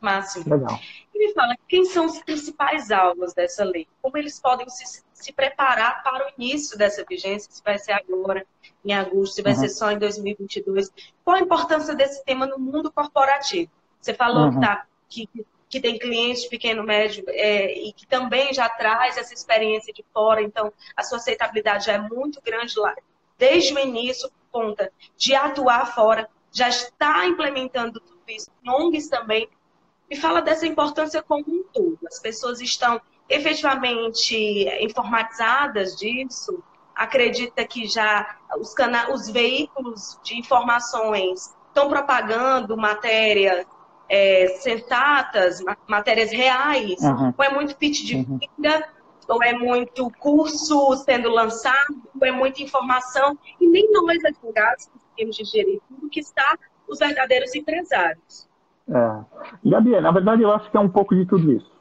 Máximo. 0.00 0.54
Legal. 0.54 0.78
E 1.14 1.18
me 1.18 1.32
fala, 1.32 1.54
quem 1.68 1.84
são 1.86 2.06
os 2.06 2.20
principais 2.22 2.90
alvos 2.90 3.32
dessa 3.32 3.64
lei? 3.64 3.86
Como 4.02 4.18
eles 4.18 4.38
podem 4.38 4.68
se, 4.68 5.02
se 5.12 5.32
preparar 5.32 6.02
para 6.02 6.26
o 6.26 6.30
início 6.36 6.76
dessa 6.76 7.04
vigência? 7.08 7.50
Se 7.50 7.62
vai 7.62 7.78
ser 7.78 7.92
agora, 7.92 8.44
em 8.84 8.92
agosto, 8.92 9.36
se 9.36 9.42
vai 9.42 9.54
uhum. 9.54 9.60
ser 9.60 9.68
só 9.70 9.90
em 9.90 9.98
2022? 9.98 10.90
Qual 11.24 11.36
a 11.36 11.40
importância 11.40 11.94
desse 11.94 12.22
tema 12.24 12.46
no 12.46 12.58
mundo 12.58 12.92
corporativo? 12.92 13.70
Você 14.00 14.12
falou 14.12 14.48
uhum. 14.48 14.60
tá, 14.60 14.84
que 15.08 15.28
que 15.74 15.80
tem 15.80 15.98
cliente 15.98 16.48
pequeno, 16.48 16.84
médio, 16.84 17.24
é, 17.26 17.76
e 17.76 17.92
que 17.92 18.06
também 18.06 18.54
já 18.54 18.68
traz 18.68 19.16
essa 19.16 19.34
experiência 19.34 19.92
de 19.92 20.04
fora, 20.14 20.40
então 20.40 20.72
a 20.96 21.02
sua 21.02 21.18
aceitabilidade 21.18 21.86
já 21.86 21.94
é 21.94 21.98
muito 21.98 22.40
grande 22.40 22.78
lá. 22.78 22.94
Desde 23.36 23.74
o 23.74 23.78
início, 23.80 24.30
conta 24.52 24.92
de 25.16 25.34
atuar 25.34 25.92
fora, 25.92 26.30
já 26.52 26.68
está 26.68 27.26
implementando 27.26 27.98
tudo 27.98 28.20
isso. 28.28 28.48
ONGs 28.64 29.08
também. 29.08 29.48
Me 30.08 30.14
fala 30.14 30.40
dessa 30.40 30.64
importância 30.64 31.20
como 31.20 31.44
um 31.48 31.64
todo. 31.64 31.98
As 32.06 32.20
pessoas 32.20 32.60
estão 32.60 33.00
efetivamente 33.28 34.68
informatizadas 34.80 35.96
disso? 35.96 36.62
acredita 36.94 37.66
que 37.66 37.88
já 37.88 38.36
os, 38.56 38.72
cana 38.72 39.12
os 39.12 39.28
veículos 39.28 40.16
de 40.22 40.38
informações 40.38 41.52
estão 41.66 41.88
propagando 41.88 42.76
matérias 42.76 43.66
é, 44.08 44.48
sensatas, 44.60 45.60
matérias 45.88 46.30
reais, 46.30 47.00
uhum. 47.02 47.32
ou 47.36 47.44
é 47.44 47.50
muito 47.50 47.76
pitch 47.76 48.04
de 48.04 48.16
uhum. 48.16 48.38
vida, 48.38 48.88
ou 49.28 49.42
é 49.42 49.52
muito 49.52 50.10
curso 50.18 50.96
sendo 50.96 51.30
lançado, 51.30 52.02
ou 52.20 52.26
é 52.26 52.30
muita 52.30 52.62
informação, 52.62 53.38
e 53.60 53.66
nem 53.68 53.90
nós, 53.92 54.24
advogados, 54.24 54.86
conseguimos 54.86 55.36
digerir 55.36 55.80
tudo 55.88 56.08
que 56.08 56.20
está 56.20 56.58
os 56.88 56.98
verdadeiros 56.98 57.54
empresários. 57.54 58.48
É. 58.88 59.24
Gabi, 59.64 60.00
na 60.00 60.10
verdade, 60.10 60.42
eu 60.42 60.52
acho 60.52 60.70
que 60.70 60.76
é 60.76 60.80
um 60.80 60.90
pouco 60.90 61.14
de 61.14 61.24
tudo 61.24 61.50
isso. 61.50 61.72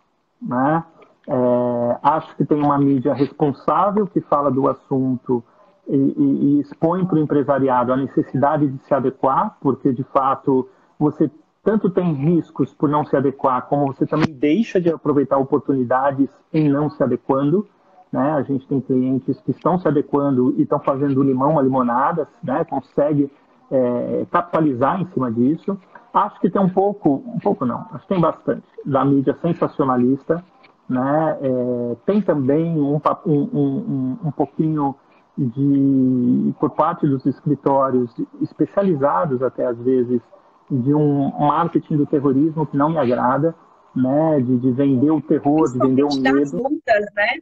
Né? 0.42 0.84
É, 1.28 2.00
acho 2.02 2.36
que 2.36 2.46
tem 2.46 2.58
uma 2.58 2.78
mídia 2.78 3.14
responsável 3.14 4.08
que 4.08 4.22
fala 4.22 4.50
do 4.50 4.68
assunto 4.68 5.44
e, 5.88 5.96
e, 5.96 6.58
e 6.58 6.60
expõe 6.62 7.06
para 7.06 7.16
o 7.16 7.20
empresariado 7.20 7.92
a 7.92 7.98
necessidade 7.98 8.68
de 8.68 8.84
se 8.86 8.94
adequar, 8.94 9.58
porque 9.62 9.92
de 9.92 10.04
fato 10.06 10.70
você 10.98 11.30
tanto 11.64 11.90
tem 11.90 12.14
riscos 12.14 12.74
por 12.74 12.90
não 12.90 13.06
se 13.06 13.16
adequar, 13.16 13.66
como 13.68 13.88
você 13.88 14.06
também 14.06 14.34
deixa 14.34 14.82
de 14.82 14.90
aproveitar 14.90 15.38
oportunidades 15.38 16.30
em 16.52 16.68
não 16.68 16.90
se 16.90 17.02
adequando. 17.02 17.66
Né? 18.12 18.32
A 18.34 18.42
gente 18.44 18.68
tem 18.68 18.82
clientes 18.82 19.40
que 19.42 19.52
estão 19.52 19.80
se 19.80 19.88
adequando 19.88 20.54
e 20.58 20.64
estão 20.64 20.80
fazendo 20.80 21.24
limão 21.24 21.52
uma 21.52 21.62
limonada, 21.62 22.28
né? 22.44 22.64
consegue 22.66 23.32
é, 23.72 24.26
capitalizar 24.30 25.02
em 25.02 25.06
cima 25.14 25.32
disso. 25.32 25.80
Acho 26.14 26.40
que 26.40 26.50
tem 26.50 26.62
um 26.62 26.70
pouco, 26.70 27.24
um 27.26 27.40
pouco 27.40 27.66
não, 27.66 27.88
acho 27.92 28.02
que 28.02 28.10
tem 28.10 28.22
bastante, 28.22 28.64
da 28.86 29.04
mídia 29.06 29.36
sensacionalista. 29.42 30.44
Né? 30.88 31.38
É, 31.42 31.96
tem 32.06 32.22
também 32.22 32.78
um, 32.80 33.02
um, 33.26 33.32
um, 33.32 34.18
um 34.26 34.32
pouquinho 34.32 34.96
de, 35.38 36.54
por 36.60 36.72
parte 36.72 37.08
dos 37.08 37.26
escritórios 37.26 38.14
especializados 38.42 39.42
até 39.42 39.66
às 39.66 39.78
vezes, 39.80 40.22
de 40.70 40.94
um 40.94 41.30
marketing 41.40 41.98
do 41.98 42.06
terrorismo 42.06 42.66
que 42.66 42.78
não 42.78 42.90
me 42.90 42.98
agrada, 42.98 43.56
né? 43.96 44.40
De, 44.40 44.58
de 44.58 44.72
vender 44.72 45.12
o 45.12 45.22
terror, 45.22 45.72
de 45.72 45.80
vender 45.80 46.04
o 46.04 46.16
medo. 46.16 46.58
multas, 46.58 47.06
né? 47.16 47.40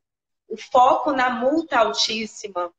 O 0.50 0.58
foco 0.58 1.12
na 1.12 1.30
multa 1.30 1.80
altíssima. 1.80 2.70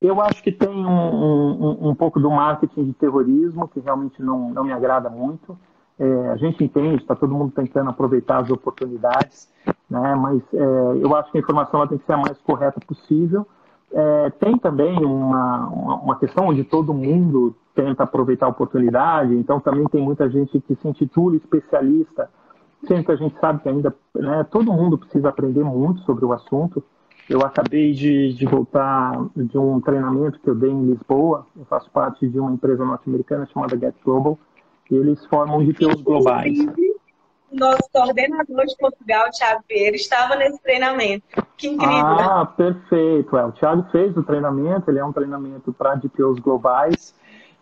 Eu 0.00 0.20
acho 0.20 0.42
que 0.42 0.52
tem 0.52 0.68
um, 0.68 0.86
um, 0.86 1.88
um 1.88 1.94
pouco 1.94 2.20
do 2.20 2.30
marketing 2.30 2.84
de 2.84 2.92
terrorismo 2.92 3.66
que 3.68 3.80
realmente 3.80 4.22
não, 4.22 4.50
não 4.50 4.64
me 4.64 4.72
agrada 4.72 5.08
muito. 5.08 5.58
É, 5.98 6.28
a 6.28 6.36
gente 6.36 6.62
entende, 6.62 7.02
está 7.02 7.16
todo 7.16 7.34
mundo 7.34 7.52
tentando 7.52 7.88
aproveitar 7.88 8.42
as 8.42 8.50
oportunidades, 8.50 9.50
né? 9.88 10.14
mas 10.14 10.42
é, 10.52 11.02
eu 11.02 11.16
acho 11.16 11.32
que 11.32 11.38
a 11.38 11.40
informação 11.40 11.86
tem 11.86 11.96
que 11.96 12.04
ser 12.04 12.12
a 12.12 12.18
mais 12.18 12.38
correta 12.42 12.78
possível. 12.86 13.46
É, 13.90 14.30
tem 14.30 14.58
também 14.58 15.02
uma, 15.02 15.68
uma 15.68 16.18
questão 16.18 16.48
onde 16.48 16.64
todo 16.64 16.92
mundo 16.92 17.56
tenta 17.76 18.02
aproveitar 18.02 18.46
a 18.46 18.48
oportunidade, 18.48 19.34
então 19.34 19.60
também 19.60 19.84
tem 19.84 20.02
muita 20.02 20.28
gente 20.28 20.58
que 20.60 20.74
se 20.74 20.88
intitula 20.88 21.36
especialista, 21.36 22.28
sendo 22.88 23.04
que 23.04 23.12
a 23.12 23.16
gente 23.16 23.38
sabe 23.38 23.62
que 23.62 23.68
ainda 23.68 23.94
né, 24.14 24.44
todo 24.50 24.72
mundo 24.72 24.98
precisa 24.98 25.28
aprender 25.28 25.62
muito 25.62 26.00
sobre 26.00 26.24
o 26.24 26.32
assunto. 26.32 26.82
Eu 27.28 27.40
acabei 27.40 27.92
de, 27.92 28.32
de 28.32 28.46
voltar 28.46 29.12
de 29.36 29.58
um 29.58 29.80
treinamento 29.80 30.40
que 30.40 30.48
eu 30.48 30.54
dei 30.54 30.70
em 30.70 30.86
Lisboa, 30.86 31.46
eu 31.56 31.64
faço 31.66 31.90
parte 31.90 32.26
de 32.26 32.40
uma 32.40 32.52
empresa 32.52 32.84
norte-americana 32.84 33.46
chamada 33.52 33.78
Get 33.78 33.94
Global, 34.04 34.38
e 34.90 34.94
eles 34.94 35.24
formam 35.26 35.64
DPOs 35.64 36.00
globais 36.00 36.56
nosso 37.52 37.88
coordenador 37.92 38.66
de 38.66 38.76
Portugal, 38.76 39.30
Thiago 39.30 39.64
Vieira, 39.68 39.96
estava 39.96 40.36
nesse 40.36 40.60
treinamento. 40.62 41.24
Que 41.56 41.68
incrível. 41.68 41.96
Ah, 41.96 42.46
perfeito. 42.46 43.36
É, 43.36 43.44
o 43.44 43.52
Thiago 43.52 43.86
fez 43.90 44.16
o 44.16 44.22
treinamento, 44.22 44.90
ele 44.90 44.98
é 44.98 45.04
um 45.04 45.12
treinamento 45.12 45.72
para 45.72 45.94
DPOs 45.94 46.38
globais. 46.38 47.14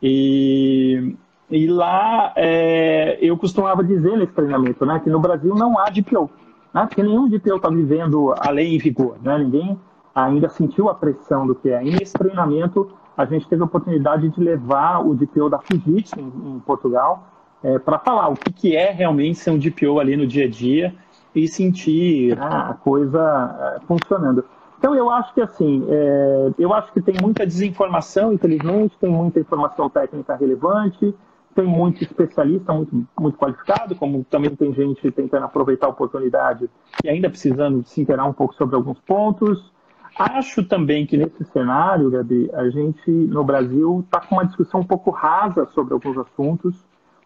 E, 0.03 1.17
e 1.51 1.67
lá 1.67 2.33
é, 2.37 3.19
eu 3.21 3.37
costumava 3.37 3.83
dizer 3.83 4.17
nesse 4.17 4.33
treinamento 4.33 4.85
né, 4.85 5.01
que 5.03 5.11
no 5.11 5.21
Brasil 5.21 5.55
não 5.55 5.79
há 5.79 5.91
DPO. 5.91 6.31
Né, 6.73 6.87
porque 6.87 7.03
nenhum 7.03 7.29
DPO 7.29 7.57
está 7.57 7.69
vivendo 7.69 8.35
a 8.39 8.51
lei 8.51 8.75
em 8.75 8.79
vigor. 8.79 9.17
Né, 9.23 9.39
ninguém 9.39 9.79
ainda 10.15 10.49
sentiu 10.49 10.89
a 10.89 10.95
pressão 10.95 11.47
do 11.47 11.55
que 11.55 11.71
é. 11.71 11.85
E 11.85 11.91
nesse 11.91 12.13
treinamento 12.13 12.91
a 13.17 13.25
gente 13.25 13.49
teve 13.49 13.63
a 13.63 13.65
oportunidade 13.65 14.29
de 14.29 14.41
levar 14.41 14.99
o 15.07 15.15
DPO 15.15 15.49
da 15.49 15.59
Fujitsu 15.59 16.19
em, 16.19 16.57
em 16.57 16.61
Portugal 16.61 17.29
é, 17.63 17.79
para 17.79 17.99
falar 17.99 18.29
o 18.29 18.35
que, 18.35 18.53
que 18.53 18.77
é 18.77 18.91
realmente 18.91 19.39
ser 19.39 19.51
um 19.51 19.59
DPO 19.59 19.99
ali 19.99 20.17
no 20.17 20.27
dia 20.27 20.45
a 20.45 20.49
dia 20.49 20.95
e 21.35 21.49
sentir 21.49 22.37
né, 22.37 22.47
a 22.47 22.75
coisa 22.75 23.77
é, 23.77 23.87
funcionando. 23.87 24.45
Então 24.79 24.95
eu 24.95 25.11
acho 25.11 25.33
que 25.35 25.41
assim, 25.41 25.87
é, 25.89 26.51
eu 26.59 26.73
acho 26.73 26.93
que 26.93 27.01
tem 27.01 27.15
muita 27.21 27.47
desinformação, 27.47 28.33
infelizmente, 28.33 28.97
tem 29.01 29.11
muita 29.11 29.41
informação 29.41 29.89
técnica 29.89 30.37
relevante, 30.37 31.15
tem 31.55 31.65
muito 31.65 32.03
especialista, 32.03 32.73
muito, 32.73 33.07
muito 33.19 33.39
qualificado, 33.39 33.95
como 33.95 34.25
também 34.25 34.55
tem 34.55 34.75
gente 34.75 35.11
tentando 35.11 35.45
aproveitar 35.45 35.87
a 35.87 35.91
oportunidade 35.91 36.69
e 37.03 37.09
ainda 37.09 37.31
precisando 37.31 37.83
se 37.85 38.01
inteirar 38.01 38.27
um 38.27 38.33
pouco 38.33 38.55
sobre 38.55 38.77
alguns 38.77 38.99
pontos. 39.01 39.73
Acho 40.19 40.65
também 40.65 41.07
que 41.07 41.17
nesse 41.17 41.45
cenário, 41.47 42.11
Gabi, 42.11 42.51
a 42.53 42.69
gente 42.71 43.11
no 43.11 43.43
Brasil 43.43 44.05
está 44.05 44.21
com 44.21 44.37
uma 44.37 44.45
discussão 44.45 44.81
um 44.81 44.87
pouco 44.87 45.11
rasa 45.11 45.67
sobre 45.67 45.95
alguns 45.95 46.19
assuntos 46.19 46.77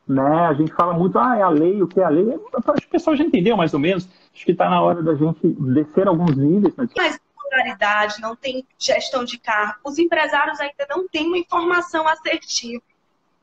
né? 0.08 0.46
A 0.46 0.54
gente 0.54 0.72
fala 0.72 0.94
muito, 0.94 1.18
ah, 1.18 1.36
é 1.36 1.42
a 1.42 1.50
lei, 1.50 1.82
o 1.82 1.86
que 1.86 2.00
é 2.00 2.04
a 2.04 2.08
lei. 2.08 2.34
Acho 2.54 2.80
que 2.80 2.86
o 2.86 2.90
pessoal 2.90 3.14
já 3.14 3.22
entendeu 3.22 3.56
mais 3.56 3.74
ou 3.74 3.80
menos. 3.80 4.08
Acho 4.34 4.44
que 4.44 4.52
está 4.52 4.70
na 4.70 4.80
hora 4.80 5.02
da 5.02 5.14
gente 5.14 5.46
descer 5.60 6.08
alguns 6.08 6.34
níveis. 6.34 6.72
Mas 6.96 7.20
popularidade, 7.48 8.20
não 8.20 8.36
tem 8.36 8.66
gestão 8.78 9.24
de 9.24 9.38
carro. 9.38 9.76
Os 9.84 9.98
empresários 9.98 10.60
ainda 10.60 10.86
não 10.88 11.08
têm 11.08 11.26
uma 11.26 11.38
informação 11.38 12.06
assertiva 12.06 12.82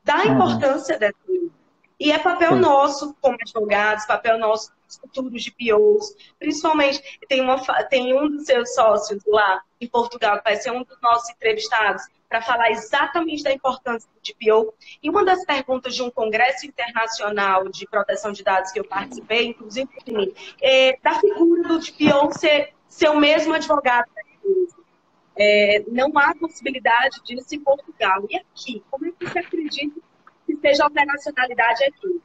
da 0.04 0.18
uhum. 0.18 0.34
importância 0.34 0.98
dessa 0.98 1.16
lei. 1.28 1.50
E 1.98 2.12
é 2.12 2.18
papel 2.18 2.52
Sim. 2.52 2.60
nosso, 2.60 3.16
como 3.20 3.36
advogados, 3.40 4.04
papel 4.06 4.38
nosso, 4.38 4.72
futuros 5.00 5.42
de 5.42 5.50
POs, 5.50 6.14
principalmente, 6.38 7.02
tem, 7.26 7.40
uma, 7.40 7.58
tem 7.84 8.16
um 8.16 8.28
dos 8.28 8.44
seus 8.44 8.74
sócios 8.74 9.22
lá 9.26 9.62
em 9.80 9.88
Portugal, 9.88 10.38
que 10.38 10.44
vai 10.44 10.56
ser 10.56 10.70
um 10.70 10.84
dos 10.84 11.00
nossos 11.00 11.30
entrevistados, 11.30 12.04
para 12.28 12.42
falar 12.42 12.70
exatamente 12.70 13.42
da 13.42 13.52
importância 13.52 14.08
do 14.12 14.20
DPO. 14.20 14.74
E 15.02 15.08
uma 15.08 15.24
das 15.24 15.44
perguntas 15.44 15.94
de 15.94 16.02
um 16.02 16.10
congresso 16.10 16.66
internacional 16.66 17.68
de 17.68 17.86
proteção 17.86 18.32
de 18.32 18.42
dados 18.42 18.70
que 18.72 18.80
eu 18.80 18.84
participei, 18.84 19.46
inclusive, 19.46 19.88
é 20.60 20.98
da 21.02 21.14
figura 21.20 21.62
do 21.68 21.78
DPO 21.78 22.32
ser, 22.38 22.74
ser 22.88 23.08
o 23.08 23.18
mesmo 23.18 23.54
advogado 23.54 24.06
da 24.14 24.22
empresa. 24.22 24.76
É, 25.38 25.84
não 25.88 26.10
há 26.16 26.34
possibilidade 26.34 27.22
disso 27.24 27.54
em 27.54 27.60
Portugal. 27.60 28.26
E 28.30 28.36
aqui, 28.36 28.82
como 28.90 29.06
é 29.06 29.12
que 29.12 29.26
você 29.26 29.38
acredita 29.38 30.00
que 30.46 30.56
seja 30.56 30.86
operacionalidade 30.86 31.84
aqui? 31.84 32.20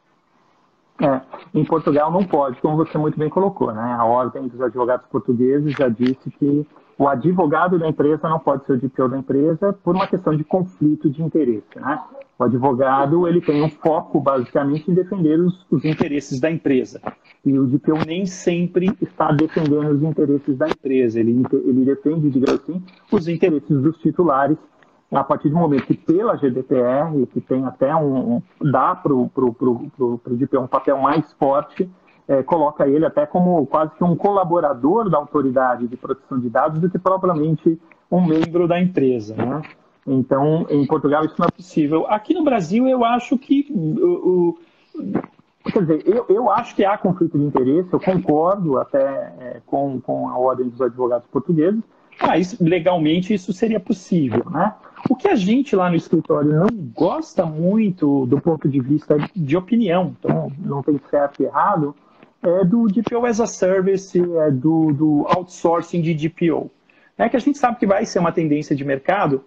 É, 1.01 1.21
em 1.53 1.65
Portugal 1.65 2.11
não 2.11 2.23
pode, 2.23 2.61
como 2.61 2.77
você 2.77 2.97
muito 2.97 3.17
bem 3.17 3.29
colocou, 3.29 3.73
né? 3.73 3.95
A 3.97 4.05
Ordem 4.05 4.47
dos 4.47 4.61
Advogados 4.61 5.07
Portugueses 5.07 5.73
já 5.73 5.89
disse 5.89 6.29
que 6.29 6.65
o 6.97 7.07
advogado 7.07 7.79
da 7.79 7.89
empresa 7.89 8.29
não 8.29 8.37
pode 8.37 8.65
ser 8.65 8.73
o 8.73 8.77
DPO 8.77 9.09
da 9.09 9.17
empresa 9.17 9.73
por 9.83 9.95
uma 9.95 10.05
questão 10.05 10.35
de 10.35 10.43
conflito 10.43 11.09
de 11.09 11.23
interesse, 11.23 11.67
né? 11.75 11.99
O 12.37 12.43
advogado 12.43 13.27
ele 13.27 13.41
tem 13.41 13.63
um 13.63 13.69
foco 13.69 14.19
basicamente 14.19 14.89
em 14.89 14.93
defender 14.93 15.39
os, 15.39 15.65
os 15.71 15.85
interesses 15.85 16.39
da 16.39 16.51
empresa 16.51 17.01
e 17.45 17.57
o 17.57 17.65
DPO 17.65 18.05
nem 18.05 18.25
sempre 18.25 18.95
está 19.01 19.31
defendendo 19.31 19.89
os 19.89 20.03
interesses 20.03 20.57
da 20.57 20.67
empresa. 20.67 21.19
Ele, 21.19 21.43
ele 21.65 21.85
defende, 21.85 22.29
digamos 22.29 22.61
assim, 22.61 22.83
os 23.11 23.27
interesses 23.27 23.81
dos 23.81 23.97
titulares 23.97 24.57
a 25.11 25.23
partir 25.23 25.49
do 25.49 25.55
momento 25.55 25.85
que 25.85 25.93
pela 25.93 26.37
GDPR, 26.37 27.25
que 27.27 27.41
tem 27.41 27.65
até 27.65 27.93
um, 27.95 28.41
dá 28.61 28.95
para 28.95 29.13
o 29.13 30.21
DPO 30.29 30.59
um 30.59 30.67
papel 30.67 30.97
mais 30.97 31.31
forte, 31.33 31.89
é, 32.27 32.41
coloca 32.43 32.87
ele 32.87 33.05
até 33.05 33.25
como 33.25 33.65
quase 33.67 33.93
que 33.95 34.03
um 34.03 34.15
colaborador 34.15 35.09
da 35.09 35.17
autoridade 35.17 35.87
de 35.87 35.97
proteção 35.97 36.39
de 36.39 36.49
dados 36.49 36.79
do 36.79 36.89
que 36.89 36.97
propriamente 36.97 37.79
um 38.09 38.25
membro 38.25 38.67
da 38.67 38.79
empresa. 38.79 39.35
Né? 39.35 39.61
Então, 40.07 40.65
em 40.69 40.85
Portugal 40.87 41.25
isso 41.25 41.35
não 41.37 41.47
é 41.47 41.51
possível. 41.51 42.05
Aqui 42.07 42.33
no 42.33 42.43
Brasil, 42.43 42.87
eu 42.87 43.03
acho 43.03 43.37
que 43.37 43.67
o, 43.69 44.07
o 44.07 44.57
quer 45.71 45.81
dizer, 45.81 46.03
eu, 46.07 46.25
eu 46.29 46.49
acho 46.49 46.75
que 46.75 46.83
há 46.83 46.97
conflito 46.97 47.37
de 47.37 47.43
interesse, 47.43 47.91
eu 47.91 47.99
concordo 47.99 48.79
até 48.79 49.33
é, 49.39 49.61
com, 49.65 49.99
com 50.01 50.29
a 50.29 50.37
ordem 50.37 50.69
dos 50.69 50.81
advogados 50.81 51.27
portugueses, 51.27 51.83
mas 52.21 52.59
legalmente 52.59 53.33
isso 53.33 53.51
seria 53.51 53.79
possível, 53.79 54.43
né? 54.49 54.73
O 55.09 55.15
que 55.15 55.27
a 55.27 55.35
gente 55.35 55.75
lá 55.75 55.89
no 55.89 55.95
escritório 55.95 56.51
não 56.51 56.67
gosta 56.93 57.45
muito 57.45 58.25
do 58.27 58.39
ponto 58.39 58.69
de 58.69 58.79
vista 58.79 59.17
de 59.35 59.57
opinião, 59.57 60.15
então 60.19 60.51
não 60.59 60.83
tem 60.83 60.99
certo 61.09 61.41
e 61.41 61.45
errado, 61.45 61.95
é 62.43 62.63
do 62.63 62.87
DPO 62.87 63.25
as 63.25 63.39
a 63.39 63.47
Service, 63.47 64.19
é 64.19 64.51
do, 64.51 64.93
do 64.93 65.25
outsourcing 65.27 66.01
de 66.01 66.13
DPO. 66.13 66.69
É 67.17 67.29
que 67.29 67.37
a 67.37 67.39
gente 67.39 67.57
sabe 67.57 67.77
que 67.77 67.85
vai 67.85 68.05
ser 68.05 68.19
uma 68.19 68.31
tendência 68.31 68.75
de 68.75 68.83
mercado, 68.83 69.43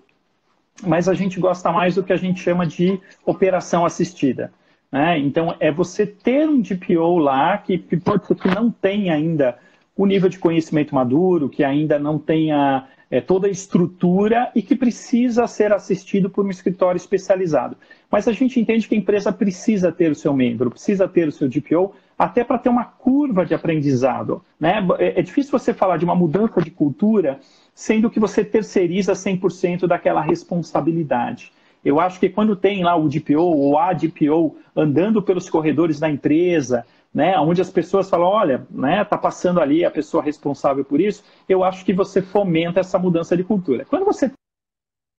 mas 0.82 1.08
a 1.08 1.14
gente 1.14 1.40
gosta 1.40 1.72
mais 1.72 1.94
do 1.94 2.02
que 2.02 2.12
a 2.12 2.16
gente 2.16 2.40
chama 2.40 2.66
de 2.66 3.00
operação 3.24 3.84
assistida. 3.84 4.52
Né? 4.90 5.18
Então, 5.18 5.56
é 5.58 5.72
você 5.72 6.06
ter 6.06 6.48
um 6.48 6.60
DPO 6.60 7.18
lá 7.18 7.58
que, 7.58 7.78
que 7.78 7.96
pode 7.96 8.26
ser 8.26 8.36
que 8.36 8.48
não 8.48 8.70
tenha 8.70 9.14
ainda 9.14 9.58
o 9.96 10.06
nível 10.06 10.28
de 10.28 10.38
conhecimento 10.38 10.94
maduro, 10.94 11.48
que 11.48 11.62
ainda 11.62 11.98
não 11.98 12.18
tenha 12.18 12.88
é, 13.10 13.20
toda 13.20 13.46
a 13.46 13.50
estrutura 13.50 14.50
e 14.54 14.62
que 14.62 14.74
precisa 14.74 15.46
ser 15.46 15.72
assistido 15.72 16.28
por 16.28 16.44
um 16.44 16.50
escritório 16.50 16.96
especializado. 16.96 17.76
Mas 18.10 18.26
a 18.26 18.32
gente 18.32 18.58
entende 18.58 18.88
que 18.88 18.94
a 18.94 18.98
empresa 18.98 19.32
precisa 19.32 19.92
ter 19.92 20.10
o 20.10 20.14
seu 20.14 20.34
membro, 20.34 20.70
precisa 20.70 21.06
ter 21.06 21.28
o 21.28 21.32
seu 21.32 21.48
DPO, 21.48 21.94
até 22.18 22.42
para 22.42 22.58
ter 22.58 22.68
uma 22.68 22.84
curva 22.84 23.44
de 23.44 23.54
aprendizado. 23.54 24.42
Né? 24.58 24.84
É, 24.98 25.20
é 25.20 25.22
difícil 25.22 25.52
você 25.52 25.72
falar 25.72 25.96
de 25.96 26.04
uma 26.04 26.14
mudança 26.14 26.60
de 26.60 26.70
cultura 26.70 27.38
sendo 27.74 28.10
que 28.10 28.20
você 28.20 28.44
terceiriza 28.44 29.12
100% 29.12 29.86
daquela 29.86 30.20
responsabilidade. 30.20 31.52
Eu 31.84 32.00
acho 32.00 32.18
que 32.18 32.28
quando 32.28 32.56
tem 32.56 32.82
lá 32.82 32.96
o 32.96 33.08
DPO 33.08 33.42
ou 33.42 33.78
a 33.78 33.92
DPO 33.92 34.56
andando 34.74 35.22
pelos 35.22 35.50
corredores 35.50 36.00
da 36.00 36.08
empresa, 36.08 36.86
né, 37.14 37.38
onde 37.38 37.62
as 37.62 37.70
pessoas 37.70 38.10
falam, 38.10 38.26
olha, 38.26 38.66
né, 38.70 39.04
tá 39.04 39.16
passando 39.16 39.60
ali 39.60 39.84
a 39.84 39.90
pessoa 39.90 40.22
responsável 40.22 40.84
por 40.84 41.00
isso, 41.00 41.22
eu 41.48 41.62
acho 41.62 41.84
que 41.84 41.92
você 41.92 42.20
fomenta 42.20 42.80
essa 42.80 42.98
mudança 42.98 43.36
de 43.36 43.44
cultura. 43.44 43.84
Quando 43.84 44.04
você 44.04 44.32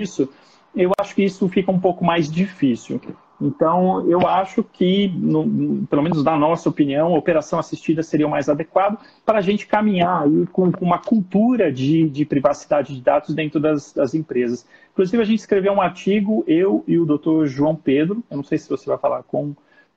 isso, 0.02 0.30
eu 0.76 0.92
acho 1.00 1.16
que 1.16 1.24
isso 1.24 1.48
fica 1.48 1.72
um 1.72 1.80
pouco 1.80 2.04
mais 2.04 2.30
difícil. 2.30 3.00
Então, 3.40 4.10
eu 4.10 4.28
acho 4.28 4.64
que, 4.64 5.08
no, 5.08 5.86
pelo 5.88 6.02
menos 6.02 6.24
na 6.24 6.38
nossa 6.38 6.68
opinião, 6.68 7.16
a 7.16 7.18
operação 7.18 7.60
assistida 7.60 8.04
seria 8.04 8.28
o 8.28 8.30
mais 8.30 8.50
adequado 8.50 8.98
para 9.26 9.40
a 9.40 9.42
gente 9.42 9.68
caminhar 9.68 10.24
aí 10.24 10.46
com, 10.48 10.72
com 10.72 10.86
uma 10.86 11.00
cultura 11.00 11.72
de, 11.72 12.10
de, 12.10 12.26
privacidade 12.26 12.94
de 12.94 13.02
dados 13.02 13.34
dentro 13.34 13.60
das, 13.60 13.94
das, 13.94 14.14
empresas. 14.14 14.68
Inclusive, 14.92 15.22
a 15.22 15.26
gente 15.26 15.40
escreveu 15.40 15.74
um 15.74 15.82
artigo, 15.82 16.44
eu 16.48 16.84
e 16.88 16.98
o 16.98 17.06
doutor 17.06 17.48
João 17.48 17.76
Pedro, 17.76 18.24
eu 18.30 18.38
não 18.38 18.44
sei 18.44 18.58
se 18.58 18.70
você 18.70 18.86
vai 18.86 18.98
falar 18.98 19.24
com 19.24 19.56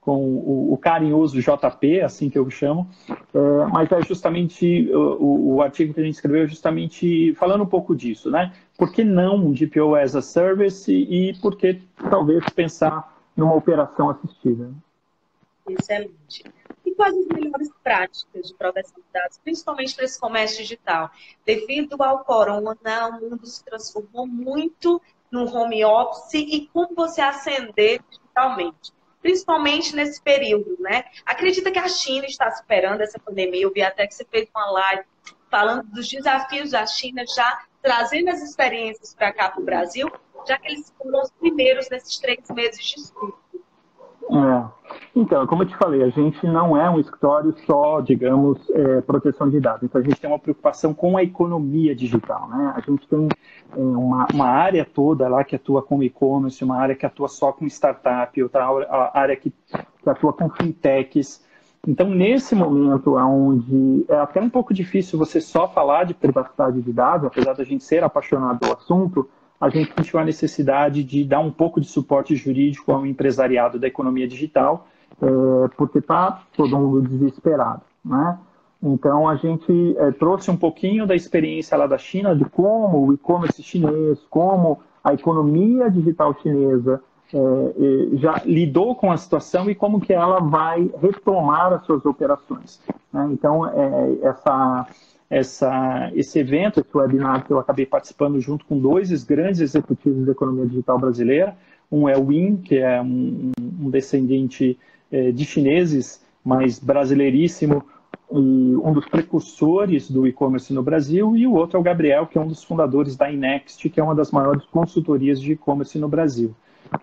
com 0.09 0.25
o, 0.25 0.73
o, 0.73 0.79
carinhoso 0.79 1.39
JP, 1.39 2.01
assim 2.01 2.31
que 2.31 2.39
eu 2.39 2.49
chamo, 2.49 2.89
é, 3.11 3.67
mas 3.71 3.93
é 3.93 4.01
justamente 4.01 4.91
o, 4.91 5.57
o, 5.57 5.61
artigo 5.61 5.93
que 5.93 6.01
a 6.01 6.03
gente 6.03 6.15
escreveu, 6.15 6.45
é 6.45 6.47
justamente 6.47 7.35
falando 7.35 7.65
um 7.65 7.67
pouco 7.67 7.95
disso, 7.95 8.31
né? 8.31 8.55
Por 8.79 8.91
que 8.91 9.05
não 9.05 9.37
um 9.37 9.53
GPO 9.53 9.95
as 9.97 10.17
a 10.17 10.23
service 10.23 10.91
e, 10.91 11.39
por 11.43 11.59
que 11.59 11.83
talvez 12.09 12.43
pensar 12.49 13.21
numa 13.37 13.55
operação 13.55 14.09
assistida? 14.09 14.73
Excelente. 15.69 16.43
E 16.87 16.91
quais 16.93 17.15
as 17.15 17.27
melhores 17.27 17.71
práticas 17.85 18.49
de 18.49 18.55
proteção 18.55 18.97
de 18.97 19.13
dados, 19.13 19.39
principalmente 19.45 19.95
para 19.95 20.07
esse 20.07 20.19
comércio 20.19 20.63
digital? 20.63 21.11
Devido 21.45 22.03
ao 22.03 22.21
corona, 22.25 22.75
o 23.09 23.21
mundo 23.21 23.45
se 23.45 23.63
transformou 23.63 24.27
muito 24.27 25.03
no 25.31 25.55
home 25.55 25.85
office 25.85 26.33
e 26.33 26.67
como 26.73 26.95
você 26.95 27.21
ascender 27.21 28.01
digitalmente 28.09 28.97
principalmente 29.21 29.95
nesse 29.95 30.21
período, 30.21 30.77
né? 30.81 31.05
Acredita 31.25 31.71
que 31.71 31.79
a 31.79 31.89
China 31.89 32.27
está 32.27 32.51
superando 32.51 33.01
essa 33.01 33.19
pandemia? 33.19 33.63
Eu 33.63 33.73
vi 33.73 33.83
até 33.83 34.07
que 34.07 34.15
você 34.15 34.25
fez 34.25 34.49
uma 34.55 34.71
live 34.71 35.05
falando 35.51 35.85
dos 35.85 36.09
desafios 36.09 36.71
da 36.71 36.87
China, 36.87 37.25
já 37.27 37.67
trazendo 37.83 38.31
as 38.31 38.43
experiências 38.43 39.15
para 39.15 39.33
cá 39.33 39.51
para 39.51 39.61
o 39.61 39.65
Brasil, 39.65 40.11
já 40.47 40.59
que 40.59 40.69
eles 40.69 40.93
foram 40.97 41.23
os 41.23 41.31
primeiros 41.31 41.89
nesses 41.89 42.19
três 42.19 42.49
meses 42.51 42.85
de 42.85 43.01
estudo. 43.01 43.39
É. 44.31 44.79
Então, 45.15 45.47
como 45.47 45.63
eu 45.63 45.67
te 45.67 45.77
falei, 45.77 46.03
a 46.03 46.09
gente 46.09 46.47
não 46.47 46.77
é 46.77 46.89
um 46.89 46.99
escritório 46.99 47.55
só, 47.67 48.01
digamos, 48.01 48.59
é, 48.71 49.01
proteção 49.01 49.49
de 49.49 49.59
dados. 49.61 49.83
Então, 49.83 50.01
a 50.01 50.05
gente 50.05 50.21
tem 50.21 50.31
uma 50.31 50.39
preocupação 50.39 50.95
com 50.95 51.17
a 51.17 51.23
economia 51.23 51.95
digital. 51.95 52.49
Né? 52.49 52.73
A 52.77 52.81
gente 52.81 53.07
tem 53.09 53.29
é, 53.77 53.81
uma, 53.81 54.27
uma, 54.33 54.47
área 54.47 54.85
toda 54.85 55.29
lá 55.29 55.45
que 55.45 55.57
atua 55.57 55.83
com 55.83 56.03
e-commerce, 56.03 56.63
uma 56.63 56.77
área 56.77 56.95
que 56.95 57.07
atua 57.07 57.29
só 57.29 57.53
com 57.53 57.67
startup, 57.67 58.43
outra 58.43 59.11
área 59.15 59.37
que, 59.37 59.51
que 59.51 60.11
atua 60.11 60.33
com 60.33 60.49
fintechs. 60.51 61.45
Então, 61.87 62.11
nesse 62.11 62.55
momento 62.55 63.17
onde 63.17 64.05
é 64.09 64.17
até 64.17 64.41
um 64.41 64.51
pouco 64.51 64.75
difícil 64.75 65.19
você 65.19 65.41
só 65.41 65.69
falar 65.69 66.05
de 66.05 66.15
privacidade 66.15 66.81
de 66.83 66.93
dados, 66.93 67.27
apesar 67.27 67.55
da 67.55 67.65
gente 67.65 67.85
ser 67.85 68.03
apaixonado 68.05 68.59
pelo 68.59 68.75
assunto, 68.75 69.29
a 69.61 69.69
gente 69.69 69.93
sentiu 69.95 70.21
a 70.21 70.25
necessidade 70.25 71.03
de 71.03 71.25
dar 71.25 71.41
um 71.41 71.51
pouco 71.51 71.81
de 71.81 71.89
suporte 71.89 72.37
jurídico 72.37 72.93
ao 72.93 73.05
empresariado 73.05 73.79
da 73.79 73.89
economia 73.89 74.29
digital, 74.29 74.87
é, 75.21 75.69
porque 75.77 75.99
está 75.99 76.43
todo 76.57 76.79
mundo 76.79 77.09
desesperado. 77.09 77.83
Né? 78.05 78.39
Então, 78.83 79.29
a 79.29 79.35
gente 79.35 79.97
é, 79.99 80.13
trouxe 80.13 80.51
um 80.51 80.57
pouquinho 80.57 81.07
da 81.07 81.17
experiência 81.17 81.77
lá 81.77 81.87
da 81.87 81.99
China, 81.99 82.37
de 82.37 82.45
como 82.45 83.09
o 83.09 83.13
e-commerce 83.13 83.61
chinês, 83.63 84.21
como 84.31 84.81
a 85.03 85.13
economia 85.13 85.91
digital 85.91 86.37
chinesa 86.41 87.03
é, 87.35 88.17
já 88.17 88.41
lidou 88.45 88.95
com 88.95 89.11
a 89.11 89.17
situação 89.17 89.69
e 89.69 89.75
como 89.75 90.01
que 90.01 90.13
ela 90.13 90.39
vai 90.39 90.89
retomar 91.03 91.73
as 91.73 91.85
suas 91.85 92.07
operações. 92.07 92.81
Né? 93.13 93.29
Então, 93.33 93.67
essa 94.23 94.87
essa, 95.31 96.11
esse 96.15 96.39
evento, 96.39 96.81
esse 96.81 96.97
webinar 96.97 97.45
que 97.47 97.53
eu 97.53 97.59
acabei 97.59 97.85
participando 97.85 98.41
junto 98.41 98.65
com 98.65 98.79
dois 98.79 99.23
grandes 99.25 99.61
executivos 99.61 100.25
da 100.25 100.33
economia 100.33 100.67
digital 100.67 100.99
brasileira. 100.99 101.57
Um 101.91 102.09
é 102.09 102.17
o 102.17 102.27
Win, 102.27 102.57
que 102.57 102.79
é 102.79 103.01
um, 103.01 103.53
um 103.81 103.91
descendente 103.91 104.79
é, 105.11 105.31
de 105.31 105.45
chineses, 105.45 106.23
mas 106.45 106.79
brasileiríssimo, 106.79 107.85
e 108.31 108.37
um 108.37 108.93
dos 108.93 109.07
precursores 109.07 110.11
do 110.11 110.27
e-commerce 110.27 110.73
no 110.73 110.83
Brasil, 110.83 111.35
e 111.37 111.47
o 111.47 111.55
outro 111.55 111.79
é 111.79 111.81
o 111.81 111.83
Gabriel, 111.83 112.27
que 112.27 112.37
é 112.37 112.41
um 112.41 112.47
dos 112.47 112.63
fundadores 112.63 113.17
da 113.17 113.31
Inext, 113.31 113.89
que 113.89 114.01
é 114.01 114.05
uma 114.05 114.15
das 114.15 114.31
maiores 114.31 114.65
consultorias 114.67 115.41
de 115.41 115.53
e-commerce 115.53 115.99
no 115.99 116.09
Brasil. 116.09 116.55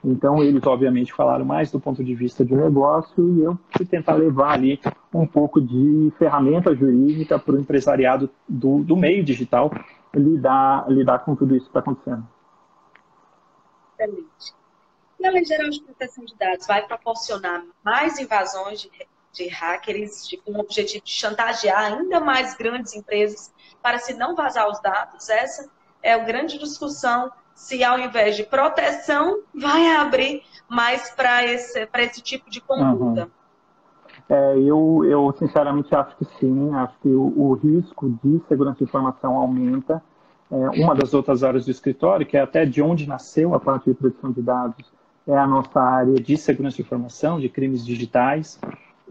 Então, 0.03 0.43
eles, 0.43 0.65
obviamente, 0.65 1.13
falaram 1.13 1.45
mais 1.45 1.71
do 1.71 1.79
ponto 1.79 2.03
de 2.03 2.13
vista 2.15 2.45
de 2.45 2.55
negócio 2.55 3.37
e 3.37 3.43
eu 3.43 3.57
fui 3.75 3.85
tentar 3.85 4.15
levar 4.15 4.53
ali 4.53 4.79
um 5.13 5.25
pouco 5.25 5.61
de 5.61 6.11
ferramenta 6.17 6.75
jurídica 6.75 7.39
para 7.39 7.55
o 7.55 7.59
empresariado 7.59 8.29
do, 8.47 8.83
do 8.83 8.95
meio 8.95 9.23
digital 9.23 9.71
lidar, 10.13 10.89
lidar 10.89 11.19
com 11.19 11.35
tudo 11.35 11.55
isso 11.55 11.65
que 11.65 11.69
está 11.69 11.79
acontecendo. 11.79 12.27
Excelente. 13.97 14.53
E 15.19 15.25
a 15.25 15.31
Lei 15.31 15.45
Geral 15.45 15.69
de 15.69 15.81
Proteção 15.81 16.25
de 16.25 16.35
Dados 16.35 16.67
vai 16.67 16.85
proporcionar 16.85 17.63
mais 17.83 18.19
invasões 18.19 18.81
de, 18.81 18.91
de 19.31 19.47
hackers 19.47 20.27
de, 20.27 20.37
com 20.37 20.51
o 20.51 20.59
objetivo 20.59 21.03
de 21.03 21.11
chantagear 21.11 21.93
ainda 21.93 22.19
mais 22.19 22.55
grandes 22.55 22.93
empresas 22.95 23.53
para 23.81 23.97
se 23.97 24.13
não 24.13 24.35
vazar 24.35 24.69
os 24.69 24.79
dados? 24.81 25.29
Essa 25.29 25.69
é 26.03 26.13
a 26.13 26.19
grande 26.19 26.57
discussão 26.57 27.31
se 27.55 27.81
ao 27.83 27.97
invés 27.97 28.35
de 28.35 28.43
proteção, 28.43 29.39
vai 29.53 29.95
abrir 29.95 30.43
mais 30.69 31.09
para 31.11 31.45
esse, 31.45 31.87
esse 31.95 32.21
tipo 32.21 32.51
de 32.51 32.59
conduta? 32.59 33.23
Uhum. 33.23 33.29
É, 34.27 34.57
eu, 34.57 35.05
eu, 35.05 35.35
sinceramente, 35.39 35.95
acho 35.95 36.17
que 36.17 36.25
sim. 36.39 36.73
Acho 36.73 36.93
que 37.01 37.09
o, 37.09 37.33
o 37.35 37.53
risco 37.53 38.09
de 38.23 38.41
segurança 38.47 38.79
de 38.79 38.83
informação 38.83 39.35
aumenta. 39.35 40.03
É, 40.51 40.83
uma 40.83 40.93
das 40.93 41.13
outras 41.13 41.43
áreas 41.43 41.65
do 41.65 41.71
escritório, 41.71 42.25
que 42.25 42.37
é 42.37 42.41
até 42.41 42.65
de 42.65 42.81
onde 42.81 43.07
nasceu 43.07 43.55
a 43.55 43.59
parte 43.59 43.89
de 43.89 43.95
proteção 43.95 44.31
de 44.31 44.41
dados, 44.41 44.91
é 45.27 45.35
a 45.35 45.47
nossa 45.47 45.79
área 45.79 46.15
de 46.15 46.37
segurança 46.37 46.75
de 46.75 46.83
informação, 46.83 47.39
de 47.39 47.49
crimes 47.49 47.85
digitais. 47.85 48.59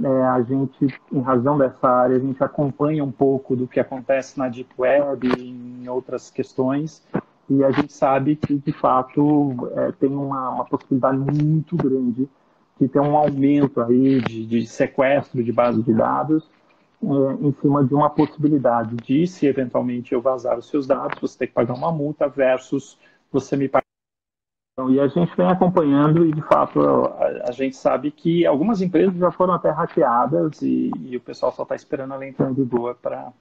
É, 0.03 0.07
a 0.07 0.43
gente, 0.43 1.01
em 1.13 1.21
razão 1.21 1.57
dessa 1.57 1.89
área, 1.89 2.17
a 2.17 2.21
gente 2.21 2.43
acompanha 2.43 3.03
um 3.03 3.13
pouco 3.13 3.57
do 3.57 3.67
que 3.67 3.81
acontece 3.81 4.39
na 4.39 4.49
Deep 4.49 4.71
Web 4.77 5.29
e 5.39 5.83
em 5.83 5.89
outras 5.89 6.31
questões 6.31 7.03
e 7.49 7.63
a 7.63 7.71
gente 7.71 7.93
sabe 7.93 8.37
que, 8.37 8.55
de 8.55 8.73
fato, 8.73 9.71
é, 9.77 9.93
tem 9.93 10.09
uma, 10.09 10.51
uma, 10.51 10.65
possibilidade 10.65 11.19
muito 11.19 11.77
grande 11.77 12.29
de 12.81 12.89
ter 12.89 13.01
um 13.01 13.17
aumento 13.17 13.81
aí 13.83 14.21
de, 14.23 14.47
de 14.47 14.67
sequestro 14.67 15.43
de 15.43 15.53
base 15.53 15.83
de 15.83 15.93
dados 15.93 16.49
é, 17.03 17.47
em 17.47 17.53
cima 17.61 17.85
de 17.85 17.95
uma 17.95 18.09
possibilidade 18.09 18.97
de, 18.97 19.27
se 19.27 19.47
eventualmente 19.47 20.15
eu 20.15 20.23
vazar 20.23 20.59
os 20.59 20.69
seus 20.69 20.87
dados, 20.87 21.21
você 21.21 21.39
ter 21.39 21.47
que 21.49 21.53
pagar 21.53 21.75
uma 21.75 21.93
multa 21.93 22.29
versus 22.29 22.99
você 23.31 23.57
me 23.57 23.69
pagar. 23.69 23.85
E 24.89 24.99
a 24.99 25.07
gente 25.07 25.37
vem 25.37 25.47
acompanhando 25.47 26.27
e, 26.27 26.33
de 26.33 26.43
fato, 26.43 26.81
a, 26.81 27.49
a 27.49 27.53
gente 27.53 27.77
sabe 27.77 28.11
que 28.11 28.45
algumas 28.47 28.81
empresas 28.81 29.15
já 29.17 29.31
foram 29.31 29.55
até 29.55 29.71
hackeadas 29.71 30.63
e, 30.63 30.91
e 31.05 31.17
o 31.17 31.21
pessoal 31.21 31.53
só 31.53 31.63
está 31.63 31.77
esperando 31.77 32.13
a 32.13 32.17
lei 32.17 32.31
entrar 32.31 32.51
em 32.51 32.55
vigor 32.55 32.97
para 32.97 33.33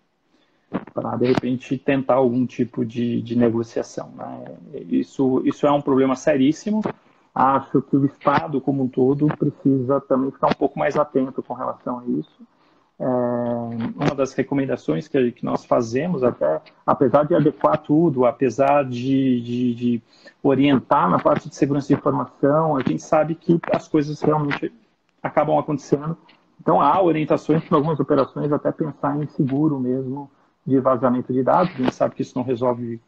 para 0.94 1.16
de 1.16 1.28
repente 1.28 1.78
tentar 1.78 2.16
algum 2.16 2.46
tipo 2.46 2.86
de, 2.86 3.22
de 3.22 3.36
negociação. 3.36 4.12
Né? 4.16 4.56
Isso, 4.90 5.42
isso 5.46 5.66
é 5.66 5.72
um 5.72 5.82
problema 5.82 6.16
seríssimo. 6.16 6.82
Acho 7.34 7.82
que 7.82 7.96
o 7.96 8.06
Estado 8.06 8.62
como 8.62 8.84
um 8.84 8.88
todo 8.88 9.28
precisa 9.28 10.00
também 10.02 10.32
ficar 10.32 10.48
um 10.48 10.56
pouco 10.56 10.78
mais 10.78 10.96
atento 10.96 11.42
com 11.42 11.54
relação 11.54 12.00
a 12.00 12.06
isso. 12.06 12.42
É, 13.00 13.06
uma 13.06 14.16
das 14.16 14.34
recomendações 14.34 15.08
que, 15.08 15.32
que, 15.32 15.44
nós 15.44 15.66
fazemos, 15.66 16.24
até 16.24 16.62
apesar 16.86 17.26
de 17.26 17.34
adequar 17.34 17.80
tudo, 17.80 18.26
apesar 18.26 18.86
de, 18.86 19.42
de, 19.42 19.74
de 19.74 20.02
orientar 20.44 21.10
na 21.10 21.18
parte 21.18 21.50
de 21.50 21.56
segurança 21.56 21.88
de 21.88 21.96
informação, 21.96 22.78
a 22.78 22.82
gente 22.82 23.02
sabe 23.02 23.34
que 23.34 23.60
as 23.74 23.88
coisas 23.88 24.22
realmente 24.22 24.72
acabam 25.24 25.58
acontecendo. 25.58 26.16
Então 26.62 26.80
há 26.80 27.02
orientações 27.02 27.64
para 27.66 27.78
algumas 27.78 28.00
operações 28.00 28.52
até 28.52 28.72
pensar 28.72 29.22
em 29.22 29.28
seguro 29.28 29.80
mesmo 29.80 30.30
de 30.66 30.80
vazamento 30.80 31.32
de 31.34 31.44
dados. 31.44 31.74
A 31.76 31.78
gente 31.78 31.96
sabe 31.96 32.16
que 32.16 32.22
isso 32.22 32.38
não 32.38 32.44
resolve 32.44 33.00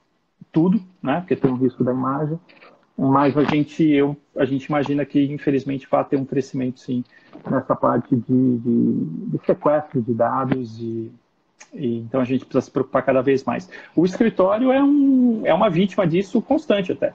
tudo, 0.51 0.79
né? 1.01 1.21
Porque 1.21 1.35
tem 1.35 1.51
um 1.51 1.55
risco 1.57 1.83
da 1.83 1.91
imagem. 1.91 2.39
Mas 2.97 3.37
a 3.37 3.43
gente, 3.43 3.83
eu, 3.83 4.15
a 4.37 4.45
gente 4.45 4.65
imagina 4.65 5.05
que, 5.05 5.21
infelizmente, 5.31 5.87
vai 5.89 6.03
ter 6.05 6.17
um 6.17 6.25
crescimento, 6.25 6.79
sim, 6.79 7.03
nessa 7.49 7.75
parte 7.75 8.15
de, 8.15 8.57
de, 8.57 8.93
de 9.31 9.45
sequestro 9.45 10.01
de 10.01 10.13
dados 10.13 10.79
e, 10.79 11.11
E, 11.73 11.97
então 11.97 12.21
a 12.21 12.23
gente 12.23 12.45
precisa 12.45 12.61
se 12.61 12.71
preocupar 12.71 13.03
cada 13.03 13.21
vez 13.21 13.43
mais. 13.43 13.69
O 13.95 14.05
escritório 14.05 14.71
é, 14.71 14.81
um, 14.81 15.41
é 15.43 15.53
uma 15.53 15.69
vítima 15.69 16.07
disso 16.07 16.41
constante 16.41 16.91
até. 16.93 17.13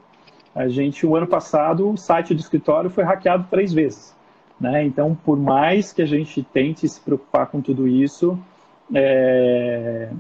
A 0.55 0.69
gente, 0.69 1.07
o 1.07 1.17
ano 1.17 1.27
passado, 1.27 1.89
o 1.89 1.97
site 1.97 2.35
do 2.35 2.41
escritório 2.41 2.91
foi 2.91 3.05
hackeado 3.05 3.47
três 3.51 3.73
vezes. 3.73 4.15
Né? 4.61 4.85
Então, 4.85 5.15
por 5.15 5.39
mais 5.39 5.93
que 5.93 6.03
a 6.03 6.07
gente 6.07 6.43
tente 6.43 6.87
se 6.87 7.01
preocupar 7.01 7.47
com 7.47 7.63
tudo 7.63 7.89
isso, 7.89 8.39
é, 8.95 10.11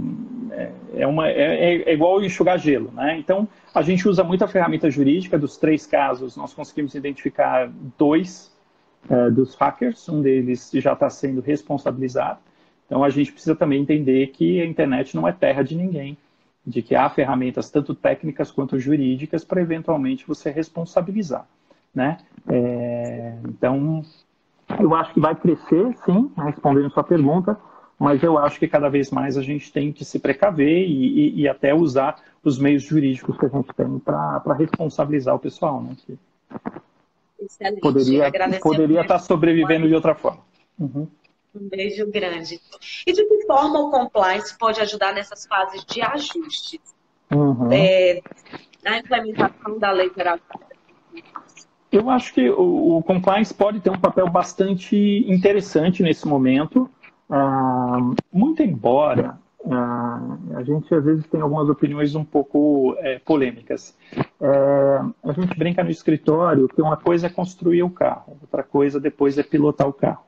é, 0.94 1.06
uma, 1.06 1.28
é, 1.28 1.82
é 1.82 1.92
igual 1.92 2.22
enxugar 2.22 2.58
gelo. 2.58 2.90
Né? 2.92 3.18
Então, 3.18 3.48
a 3.74 3.82
gente 3.82 4.08
usa 4.08 4.22
muita 4.24 4.46
ferramenta 4.46 4.90
jurídica. 4.90 5.38
Dos 5.38 5.56
três 5.56 5.86
casos, 5.86 6.36
nós 6.36 6.52
conseguimos 6.52 6.94
identificar 6.94 7.70
dois 7.98 8.54
é, 9.08 9.30
dos 9.30 9.54
hackers. 9.54 10.08
Um 10.08 10.22
deles 10.22 10.70
já 10.74 10.92
está 10.92 11.08
sendo 11.10 11.40
responsabilizado. 11.40 12.38
Então, 12.86 13.04
a 13.04 13.10
gente 13.10 13.32
precisa 13.32 13.54
também 13.54 13.80
entender 13.80 14.26
que 14.28 14.60
a 14.60 14.66
internet 14.66 15.14
não 15.14 15.26
é 15.26 15.32
terra 15.32 15.62
de 15.62 15.76
ninguém, 15.76 16.18
de 16.66 16.82
que 16.82 16.94
há 16.94 17.08
ferramentas 17.08 17.70
tanto 17.70 17.94
técnicas 17.94 18.50
quanto 18.50 18.78
jurídicas 18.78 19.44
para 19.44 19.60
eventualmente 19.60 20.26
você 20.26 20.50
responsabilizar. 20.50 21.46
Né? 21.94 22.18
É, 22.48 23.34
então, 23.48 24.02
eu 24.78 24.94
acho 24.94 25.14
que 25.14 25.20
vai 25.20 25.34
crescer, 25.34 25.96
sim, 26.04 26.30
respondendo 26.36 26.90
sua 26.90 27.04
pergunta, 27.04 27.56
mas 28.00 28.22
eu 28.22 28.38
acho 28.38 28.58
que 28.58 28.66
cada 28.66 28.88
vez 28.88 29.10
mais 29.10 29.36
a 29.36 29.42
gente 29.42 29.70
tem 29.70 29.92
que 29.92 30.06
se 30.06 30.18
precaver 30.18 30.88
e, 30.88 31.18
e, 31.18 31.40
e 31.42 31.48
até 31.48 31.74
usar 31.74 32.18
os 32.42 32.58
meios 32.58 32.82
jurídicos 32.82 33.36
que 33.36 33.44
a 33.44 33.48
gente 33.50 33.68
tem 33.74 33.98
para 33.98 34.54
responsabilizar 34.54 35.34
o 35.34 35.38
pessoal, 35.38 35.82
né? 35.82 35.94
Que 36.06 36.18
Excelente. 37.38 37.80
Poderia, 37.80 38.32
poderia 38.60 39.00
estar 39.02 39.14
tá 39.14 39.18
sobrevivendo 39.18 39.86
de 39.86 39.94
outra 39.94 40.14
forma. 40.14 40.40
Uhum. 40.78 41.06
Um 41.54 41.68
beijo 41.68 42.10
grande. 42.10 42.58
E 43.06 43.12
de 43.12 43.24
que 43.24 43.46
forma 43.46 43.78
o 43.80 43.90
compliance 43.90 44.56
pode 44.56 44.80
ajudar 44.80 45.12
nessas 45.12 45.46
fases 45.46 45.84
de 45.84 46.00
ajustes? 46.00 46.80
Uhum. 47.30 47.70
É, 47.70 48.22
na 48.82 48.98
implementação 48.98 49.78
da 49.78 49.90
lei 49.90 50.10
geral 50.16 50.38
eu 51.92 52.08
acho 52.08 52.32
que 52.32 52.48
o, 52.48 52.98
o, 52.98 53.02
compliance 53.02 53.52
pode 53.52 53.80
ter 53.80 53.90
um 53.90 53.98
papel 53.98 54.28
bastante 54.30 54.96
interessante 55.26 56.02
nesse 56.02 56.26
momento, 56.26 56.88
uh, 57.30 58.14
muito 58.32 58.62
embora 58.62 59.38
uh, 59.60 60.56
a 60.56 60.62
gente 60.62 60.94
às 60.94 61.04
vezes 61.04 61.26
tem 61.26 61.40
algumas 61.40 61.68
opiniões 61.68 62.14
um 62.14 62.24
pouco 62.24 62.94
é, 62.98 63.18
polêmicas. 63.18 63.96
É, 64.40 65.00
a 65.24 65.32
gente 65.32 65.56
brinca 65.56 65.82
no 65.82 65.90
escritório 65.90 66.68
que 66.68 66.82
uma 66.82 66.96
coisa 66.96 67.28
é 67.28 67.30
construir 67.30 67.82
o 67.82 67.90
carro, 67.90 68.36
outra 68.42 68.62
coisa 68.62 69.00
depois 69.00 69.38
é 69.38 69.42
pilotar 69.42 69.88
o 69.88 69.92
carro. 69.92 70.24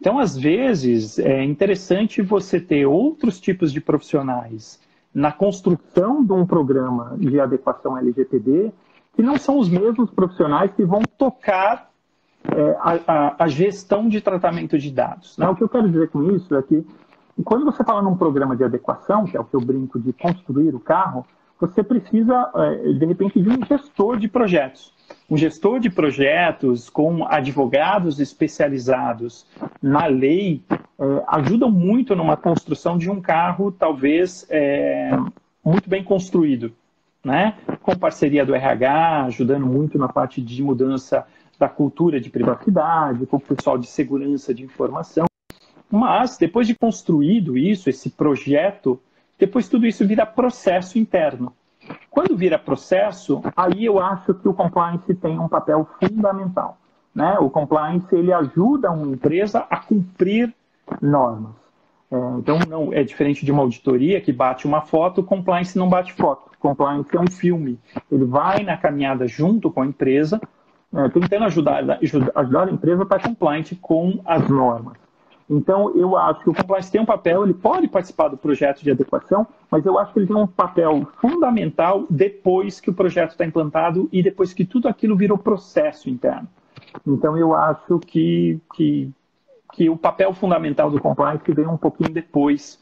Então, 0.00 0.18
às 0.18 0.34
vezes, 0.34 1.18
é 1.18 1.44
interessante 1.44 2.22
você 2.22 2.58
ter 2.58 2.86
outros 2.86 3.38
tipos 3.38 3.70
de 3.70 3.82
profissionais 3.82 4.80
na 5.12 5.30
construção 5.30 6.24
de 6.24 6.32
um 6.32 6.46
programa 6.46 7.14
de 7.18 7.38
adequação 7.38 7.98
LGPD 7.98 8.72
que 9.14 9.22
não 9.22 9.36
são 9.36 9.58
os 9.58 9.68
mesmos 9.68 10.10
profissionais 10.10 10.70
que 10.72 10.84
vão 10.84 11.02
tocar 11.18 11.89
a, 12.78 12.98
a, 13.06 13.44
a, 13.44 13.48
gestão 13.48 14.08
de 14.08 14.20
tratamento 14.20 14.78
de 14.78 14.90
dados. 14.90 15.36
Né? 15.36 15.48
O 15.48 15.54
que 15.54 15.62
eu 15.62 15.68
quero 15.68 15.88
dizer 15.88 16.08
com 16.08 16.34
isso 16.34 16.54
é 16.54 16.62
que 16.62 16.84
quando 17.44 17.64
você 17.64 17.84
fala 17.84 18.02
num 18.02 18.16
programa 18.16 18.56
de 18.56 18.64
adequação, 18.64 19.24
que 19.24 19.36
é 19.36 19.40
o 19.40 19.44
que 19.44 19.54
eu 19.54 19.60
brinco 19.60 19.98
de 19.98 20.12
construir 20.12 20.74
o 20.74 20.80
carro, 20.80 21.24
você 21.58 21.82
precisa, 21.82 22.50
é, 22.54 22.92
de 22.94 23.04
repente, 23.04 23.40
de 23.40 23.48
um 23.48 23.64
gestor 23.64 24.16
de 24.16 24.28
projetos. 24.28 24.92
Um 25.28 25.36
gestor 25.36 25.78
de 25.78 25.90
projetos 25.90 26.88
com 26.88 27.26
advogados 27.26 28.18
especializados 28.18 29.46
na 29.82 30.06
lei 30.06 30.62
é, 30.70 30.76
ajudam 31.28 31.70
muito 31.70 32.16
numa 32.16 32.36
construção 32.36 32.96
de 32.96 33.10
um 33.10 33.20
carro, 33.20 33.70
talvez, 33.70 34.46
é, 34.48 35.10
muito 35.62 35.88
bem 35.88 36.02
construído 36.02 36.72
né? 37.24 37.54
com 37.82 37.96
parceria 37.96 38.44
do 38.44 38.54
RH, 38.54 39.24
ajudando 39.26 39.66
muito 39.66 39.98
na 39.98 40.08
parte 40.08 40.40
de 40.40 40.62
mudança 40.62 41.26
da 41.60 41.68
cultura 41.68 42.18
de 42.18 42.30
privacidade, 42.30 43.26
com 43.26 43.36
o 43.36 43.40
pessoal 43.40 43.76
de 43.76 43.86
segurança 43.86 44.54
de 44.54 44.64
informação. 44.64 45.26
Mas, 45.90 46.38
depois 46.38 46.66
de 46.66 46.74
construído 46.74 47.58
isso, 47.58 47.90
esse 47.90 48.08
projeto, 48.08 48.98
depois 49.38 49.68
tudo 49.68 49.86
isso 49.86 50.06
vira 50.06 50.24
processo 50.24 50.98
interno. 50.98 51.52
Quando 52.08 52.34
vira 52.34 52.58
processo, 52.58 53.42
aí 53.54 53.84
eu 53.84 54.00
acho 54.00 54.32
que 54.32 54.48
o 54.48 54.54
compliance 54.54 55.14
tem 55.14 55.38
um 55.38 55.48
papel 55.48 55.86
fundamental. 56.00 56.78
Né? 57.14 57.36
O 57.38 57.50
compliance 57.50 58.14
ele 58.14 58.32
ajuda 58.32 58.90
uma 58.90 59.12
empresa 59.12 59.66
a 59.68 59.76
cumprir 59.76 60.54
normas. 61.02 61.52
É, 62.10 62.16
então, 62.38 62.58
não 62.68 62.92
é 62.92 63.04
diferente 63.04 63.44
de 63.44 63.52
uma 63.52 63.62
auditoria 63.62 64.20
que 64.20 64.32
bate 64.32 64.66
uma 64.66 64.80
foto, 64.80 65.20
o 65.20 65.24
compliance 65.24 65.76
não 65.76 65.88
bate 65.88 66.12
foto. 66.14 66.50
O 66.54 66.58
compliance 66.58 67.14
é 67.14 67.20
um 67.20 67.30
filme. 67.30 67.78
Ele 68.10 68.24
vai 68.24 68.62
na 68.62 68.76
caminhada 68.76 69.26
junto 69.26 69.70
com 69.70 69.82
a 69.82 69.86
empresa, 69.86 70.40
é, 70.94 71.08
tentando 71.08 71.44
ajudar, 71.44 71.82
ajudar 72.34 72.68
a 72.68 72.70
empresa 72.70 73.02
a 73.02 73.04
estar 73.04 73.22
compliant 73.22 73.72
com 73.80 74.20
as 74.24 74.48
normas. 74.48 74.98
Então, 75.48 75.96
eu 75.96 76.16
acho 76.16 76.40
que 76.44 76.50
o 76.50 76.54
compliance 76.54 76.92
tem 76.92 77.00
um 77.00 77.06
papel, 77.06 77.42
ele 77.42 77.54
pode 77.54 77.88
participar 77.88 78.28
do 78.28 78.36
projeto 78.36 78.82
de 78.82 78.90
adequação, 78.90 79.46
mas 79.68 79.84
eu 79.84 79.98
acho 79.98 80.12
que 80.12 80.20
ele 80.20 80.28
tem 80.28 80.36
um 80.36 80.46
papel 80.46 81.08
fundamental 81.20 82.06
depois 82.08 82.80
que 82.80 82.90
o 82.90 82.94
projeto 82.94 83.32
está 83.32 83.44
implantado 83.44 84.08
e 84.12 84.22
depois 84.22 84.52
que 84.52 84.64
tudo 84.64 84.86
aquilo 84.86 85.16
virou 85.16 85.36
processo 85.36 86.08
interno. 86.08 86.48
Então, 87.04 87.36
eu 87.36 87.52
acho 87.54 87.98
que, 87.98 88.60
que 88.74 89.12
que 89.72 89.88
o 89.88 89.96
papel 89.96 90.32
fundamental 90.34 90.90
do 90.90 91.00
compliance 91.00 91.50
vem 91.52 91.66
um 91.66 91.76
pouquinho 91.76 92.10
depois, 92.10 92.78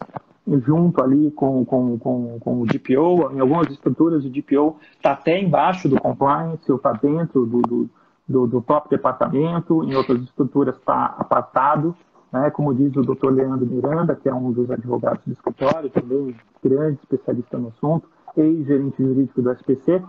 junto 0.47 1.03
ali 1.03 1.31
com, 1.33 1.65
com, 1.65 1.99
com, 1.99 2.39
com 2.41 2.61
o 2.61 2.67
DPO. 2.67 3.33
Em 3.33 3.41
algumas 3.41 3.71
estruturas, 3.71 4.25
o 4.25 4.31
DPO 4.31 4.77
está 4.97 5.13
até 5.13 5.41
embaixo 5.41 5.89
do 5.89 6.01
compliance, 6.01 6.71
ou 6.71 6.77
está 6.77 6.93
dentro 6.93 7.47
do, 7.47 7.63
do, 7.63 7.91
do, 8.29 8.47
do, 8.47 8.61
próprio 8.61 8.97
departamento. 8.97 9.85
Em 9.85 9.95
outras 9.95 10.21
estruturas 10.23 10.77
está 10.77 11.17
apartado. 11.19 11.97
Né? 12.33 12.51
Como 12.51 12.75
diz 12.75 12.95
o 12.97 13.03
Dr. 13.03 13.31
Leandro 13.31 13.67
Miranda, 13.67 14.15
que 14.15 14.29
é 14.29 14.35
um 14.35 14.53
dos 14.53 14.71
advogados 14.71 15.25
do 15.25 15.33
escritório, 15.33 15.91
também 15.91 16.37
grande 16.63 16.99
especialista 17.01 17.57
no 17.57 17.69
assunto, 17.69 18.09
ex-gerente 18.37 19.03
jurídico 19.03 19.41
do 19.41 19.51
SPC, 19.53 20.03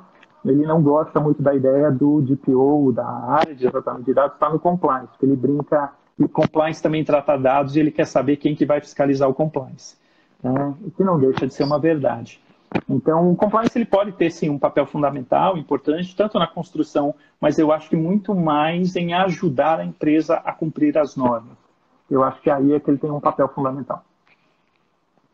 ele 0.46 0.66
não 0.66 0.82
gosta 0.82 1.20
muito 1.20 1.42
da 1.42 1.54
ideia 1.54 1.92
do 1.92 2.22
DPO, 2.22 2.94
da 2.94 3.08
área 3.08 3.54
de 3.54 3.70
tratamento 3.70 4.06
de 4.06 4.14
dados, 4.14 4.34
estar 4.34 4.50
no 4.50 4.60
compliance, 4.60 5.10
porque 5.10 5.26
ele 5.26 5.36
brinca 5.36 5.92
e 6.18 6.24
o 6.24 6.30
compliance 6.30 6.84
também 6.84 7.04
trata 7.04 7.38
dados 7.38 7.76
e 7.76 7.80
ele 7.80 7.92
quer 7.92 8.06
saber 8.06 8.36
quem 8.36 8.54
que 8.54 8.66
vai 8.66 8.82
fiscalizar 8.82 9.30
o 9.30 9.34
compliance. 9.34 9.98
Né? 10.44 10.76
O 10.86 10.92
que 10.92 11.04
não 11.04 11.18
deixa 11.18 11.48
de 11.48 11.54
ser 11.54 11.64
uma 11.64 11.80
verdade. 11.80 12.42
Então, 12.88 13.32
o 13.32 13.36
compliance 13.36 13.78
ele 13.78 13.86
pode 13.86 14.12
ter 14.12 14.32
sim 14.32 14.50
um 14.50 14.60
papel 14.60 14.86
fundamental, 14.86 15.58
importante, 15.58 16.16
tanto 16.16 16.38
na 16.38 16.48
construção, 16.48 17.16
mas 17.40 17.58
eu 17.58 17.72
acho 17.72 17.90
que 17.90 17.96
muito 17.96 18.36
mais 18.36 18.96
em 18.96 19.14
ajudar 19.14 19.80
a 19.80 19.86
empresa 19.86 20.36
a 20.36 20.52
cumprir 20.54 20.98
as 20.98 21.16
normas. 21.16 21.58
Eu 22.10 22.24
acho 22.24 22.42
que 22.42 22.50
aí 22.50 22.74
é 22.74 22.80
que 22.80 22.90
ele 22.90 22.98
tem 22.98 23.10
um 23.10 23.20
papel 23.20 23.48
fundamental. 23.50 24.04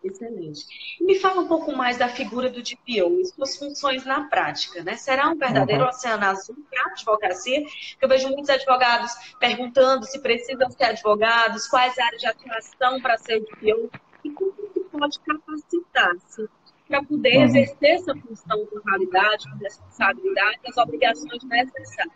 Excelente. 0.03 0.65
Me 1.01 1.15
fala 1.19 1.41
um 1.41 1.47
pouco 1.47 1.75
mais 1.75 1.97
da 1.97 2.07
figura 2.07 2.47
do 2.47 2.61
DPO 2.61 3.21
e 3.21 3.25
suas 3.25 3.57
funções 3.57 4.05
na 4.05 4.25
prática, 4.29 4.83
né? 4.83 4.95
Será 4.95 5.29
um 5.29 5.35
verdadeiro 5.35 5.83
uhum. 5.83 5.89
oceano 5.89 6.25
azul 6.25 6.55
para 6.69 6.83
a 6.83 6.91
advocacia? 6.91 7.65
Eu 7.99 8.07
vejo 8.07 8.29
muitos 8.29 8.49
advogados 8.49 9.11
perguntando 9.39 10.05
se 10.05 10.19
precisam 10.21 10.69
ser 10.69 10.83
advogados, 10.85 11.67
quais 11.67 11.97
áreas 11.97 12.21
de 12.21 12.27
atuação 12.27 13.01
para 13.01 13.17
ser 13.17 13.39
DPO 13.39 13.89
e 14.23 14.29
como 14.29 14.53
se 14.73 14.79
pode 14.91 15.19
capacitar-se 15.21 16.47
para 16.87 17.03
poder 17.03 17.37
uhum. 17.37 17.43
exercer 17.43 17.95
essa 17.95 18.13
função 18.15 18.65
com 18.67 18.79
qualidade, 18.79 19.49
com 19.51 19.57
responsabilidade, 19.57 20.59
as 20.67 20.77
obrigações 20.77 21.43
necessárias. 21.43 22.13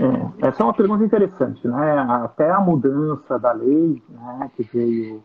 É, 0.00 0.48
essa 0.48 0.62
é 0.62 0.64
uma 0.64 0.74
pergunta 0.74 1.04
interessante, 1.04 1.66
né? 1.66 1.98
Até 2.24 2.50
a 2.50 2.60
mudança 2.60 3.38
da 3.38 3.52
lei, 3.52 4.02
né, 4.08 4.50
que 4.54 4.62
veio 4.62 5.22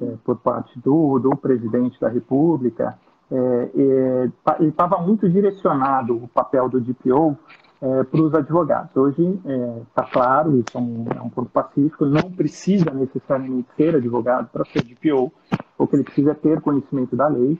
é, 0.00 0.16
por 0.24 0.36
parte 0.36 0.78
do, 0.80 1.18
do 1.18 1.36
presidente 1.36 1.98
da 2.00 2.08
República, 2.08 2.98
é, 3.30 3.36
é, 3.36 4.30
ele 4.60 4.68
estava 4.68 4.98
muito 4.98 5.28
direcionado 5.28 6.16
o 6.16 6.28
papel 6.28 6.68
do 6.68 6.80
DPO 6.80 7.38
é, 7.80 8.04
para 8.04 8.20
os 8.20 8.34
advogados. 8.34 8.94
Hoje 8.94 9.40
está 9.88 10.04
é, 10.04 10.12
claro, 10.12 10.58
isso 10.58 10.76
é 10.76 10.80
um, 10.80 11.06
é 11.16 11.22
um, 11.22 11.30
ponto 11.30 11.50
pacífico, 11.50 12.04
não 12.04 12.30
precisa 12.30 12.90
necessariamente 12.90 13.68
ser 13.76 13.96
advogado 13.96 14.48
para 14.52 14.64
ser 14.66 14.82
DPO, 14.82 15.32
o 15.78 15.86
que 15.86 15.96
ele 15.96 16.04
precisa 16.04 16.34
ter 16.34 16.60
conhecimento 16.60 17.16
da 17.16 17.28
lei, 17.28 17.58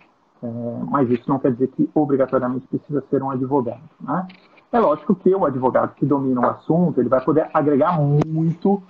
mas 0.91 1.11
isso 1.11 1.29
não 1.29 1.39
quer 1.39 1.53
dizer 1.53 1.69
que 1.69 1.89
obrigatoriamente 1.95 2.67
precisa 2.67 3.03
ser 3.11 3.23
um 3.23 3.31
advogado. 3.31 3.83
Né? 4.01 4.27
É 4.73 4.79
lógico 4.79 5.15
que 5.15 5.35
o 5.35 5.45
advogado 5.45 5.95
que 5.95 6.07
domina 6.07 6.41
o 6.41 6.47
assunto, 6.47 7.01
ele 7.01 7.09
vai 7.09 7.23
poder 7.23 7.49
agregar 7.53 7.99
muito 8.01 8.83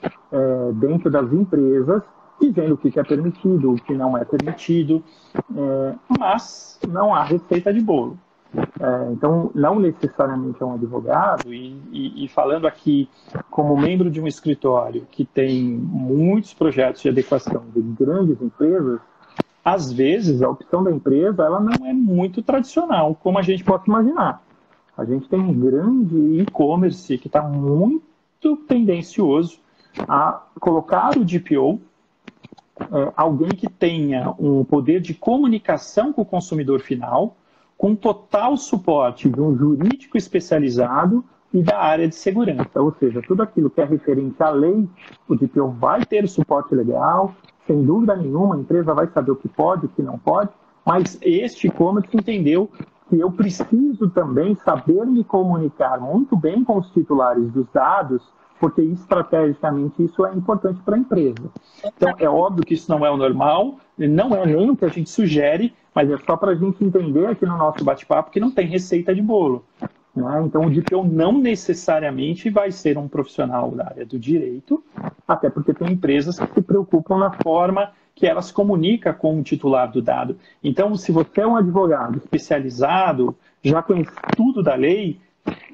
dentro 0.79 1.11
das 1.11 1.33
empresas 1.33 2.03
dizendo 2.43 2.75
o 2.75 2.77
que 2.77 2.99
é 2.99 3.05
permitido, 3.05 3.73
o 3.73 3.77
que 3.77 3.95
não 3.95 4.17
é 4.17 4.25
permitido, 4.25 5.03
é, 5.57 5.95
mas 6.19 6.79
não 6.89 7.15
há 7.15 7.23
receita 7.23 7.73
de 7.73 7.81
bolo. 7.81 8.19
É, 8.55 9.13
então, 9.13 9.51
não 9.55 9.79
necessariamente 9.79 10.63
é 10.63 10.67
um 10.67 10.75
advogado, 10.75 11.53
e, 11.55 11.81
e, 11.91 12.25
e, 12.25 12.29
falando 12.29 12.67
aqui 12.67 13.09
como 13.51 13.77
membro 13.77 14.11
de 14.11 14.21
um 14.21 14.27
escritório 14.27 15.07
que 15.11 15.25
tem 15.25 15.63
muitos 15.63 16.53
projetos 16.53 17.01
de 17.01 17.09
adequação 17.09 17.65
de 17.75 17.81
grandes 17.81 18.43
empresas, 18.43 19.01
às 19.65 19.93
vezes, 19.93 20.43
a 20.43 20.49
opção 20.49 20.83
da 20.83 20.91
empresa 20.91 21.45
ela 21.45 21.61
não 21.61 21.87
é 21.87 21.93
muito 21.93 22.43
tradicional, 22.43 23.15
como 23.15 23.39
a 23.39 23.43
gente 23.43 23.63
pode 23.63 23.85
imaginar. 23.87 24.43
A 24.97 25.05
gente 25.05 25.29
tem 25.29 25.41
um 25.41 25.55
grande 25.55 26.41
e-commerce 26.41 27.17
que 27.17 27.29
está 27.29 27.43
muito 27.43 28.57
tendencioso 28.69 29.59
a 30.09 30.43
colocar 30.61 31.17
o 31.17 31.25
DPO, 31.25 31.81
é, 32.81 33.13
alguém 33.17 33.51
que 33.51 33.69
tenha 33.69 34.35
um 34.39 34.65
poder 34.65 35.01
de 35.01 35.15
comunicação 35.15 36.13
com 36.13 36.23
o 36.23 36.27
consumidor 36.27 36.81
final, 36.81 37.37
com 37.79 37.95
total 37.95 38.57
suporte 38.57 39.29
de 39.29 39.41
um 39.41 39.57
jurídico 39.57 40.17
especializado 40.17 41.25
e 41.53 41.63
da 41.63 41.79
área 41.79 42.09
de 42.09 42.15
segurança. 42.15 42.81
Ou 42.81 42.95
seja, 42.99 43.23
tudo 43.23 43.43
aquilo 43.43 43.71
que 43.71 43.81
é 43.81 43.85
referente 43.85 44.43
à 44.43 44.51
lei, 44.51 44.89
o 45.29 45.37
DPO 45.37 45.69
vai 45.69 46.05
ter 46.05 46.29
suporte 46.29 46.75
legal, 46.75 47.35
sem 47.67 47.83
dúvida 47.85 48.17
nenhuma, 48.17 48.57
a 48.57 48.59
empresa 48.59 48.95
vai 48.95 49.07
saber 49.09 49.33
o 49.33 49.37
que 49.37 49.49
pode, 49.49 49.87
o 49.87 49.89
que 49.89 50.03
não 50.03 50.19
pode, 50.19 50.51
mas 50.85 51.19
este 51.23 51.69
e-commerce 51.69 52.17
entendeu 52.17 52.69
que 53.09 53.19
eu 53.19 53.31
preciso 53.31 54.09
também 54.11 54.55
saber 54.65 55.05
me 55.07 55.23
comunicar 55.23 56.01
muito 56.01 56.37
bem 56.37 56.65
com 56.65 56.79
os 56.79 56.91
titulares 56.91 57.51
dos 57.53 57.67
dados, 57.73 58.23
porque 58.59 58.81
estrategicamente 58.81 60.05
isso 60.05 60.25
é 60.25 60.35
importante 60.35 60.81
para 60.83 60.97
a 60.97 60.99
empresa. 60.99 61.51
Então, 61.85 62.15
é 62.19 62.29
óbvio 62.29 62.65
que 62.65 62.75
isso 62.75 62.91
não 62.91 63.05
é 63.05 63.11
o 63.11 63.17
normal, 63.17 63.77
não 63.99 64.35
é 64.35 64.47
nem 64.47 64.71
o 64.71 64.77
que 64.77 64.85
a 64.85 64.89
gente 64.89 65.11
sugere, 65.11 65.75
mas 65.95 66.11
é 66.11 66.17
só 66.19 66.37
para 66.37 66.53
a 66.53 66.55
gente 66.55 66.83
entender 66.83 67.27
aqui 67.27 67.45
no 67.45 67.57
nosso 67.57 67.85
bate-papo 67.85 68.31
que 68.31 68.41
não 68.41 68.51
tem 68.51 68.67
receita 68.67 69.15
de 69.15 69.21
bolo. 69.21 69.65
Né? 70.15 70.43
Então, 70.45 70.67
o 70.67 70.71
DPO 70.71 71.05
não 71.05 71.33
necessariamente 71.39 72.51
vai 72.51 72.71
ser 72.71 72.99
um 72.99 73.09
profissional 73.09 73.71
da 73.71 73.87
área 73.87 74.07
do 74.07 74.19
direito, 74.19 74.83
até 75.27 75.49
porque 75.49 75.73
tem 75.73 75.93
empresas 75.93 76.39
que 76.39 76.55
se 76.55 76.63
preocupam 76.63 77.19
na 77.19 77.33
forma 77.43 77.93
que 78.15 78.27
ela 78.27 78.43
se 78.43 78.53
comunica 78.53 79.13
com 79.13 79.41
o 79.41 79.43
titular 79.43 79.91
do 79.91 80.03
dado. 80.03 80.39
Então, 80.63 80.95
se 80.97 81.11
você 81.11 81.41
é 81.41 81.47
um 81.47 81.57
advogado 81.57 82.19
especializado, 82.19 83.35
já 83.63 83.83
conhece 83.83 84.13
tudo 84.37 84.63
da 84.63 84.75
lei, 84.75 85.19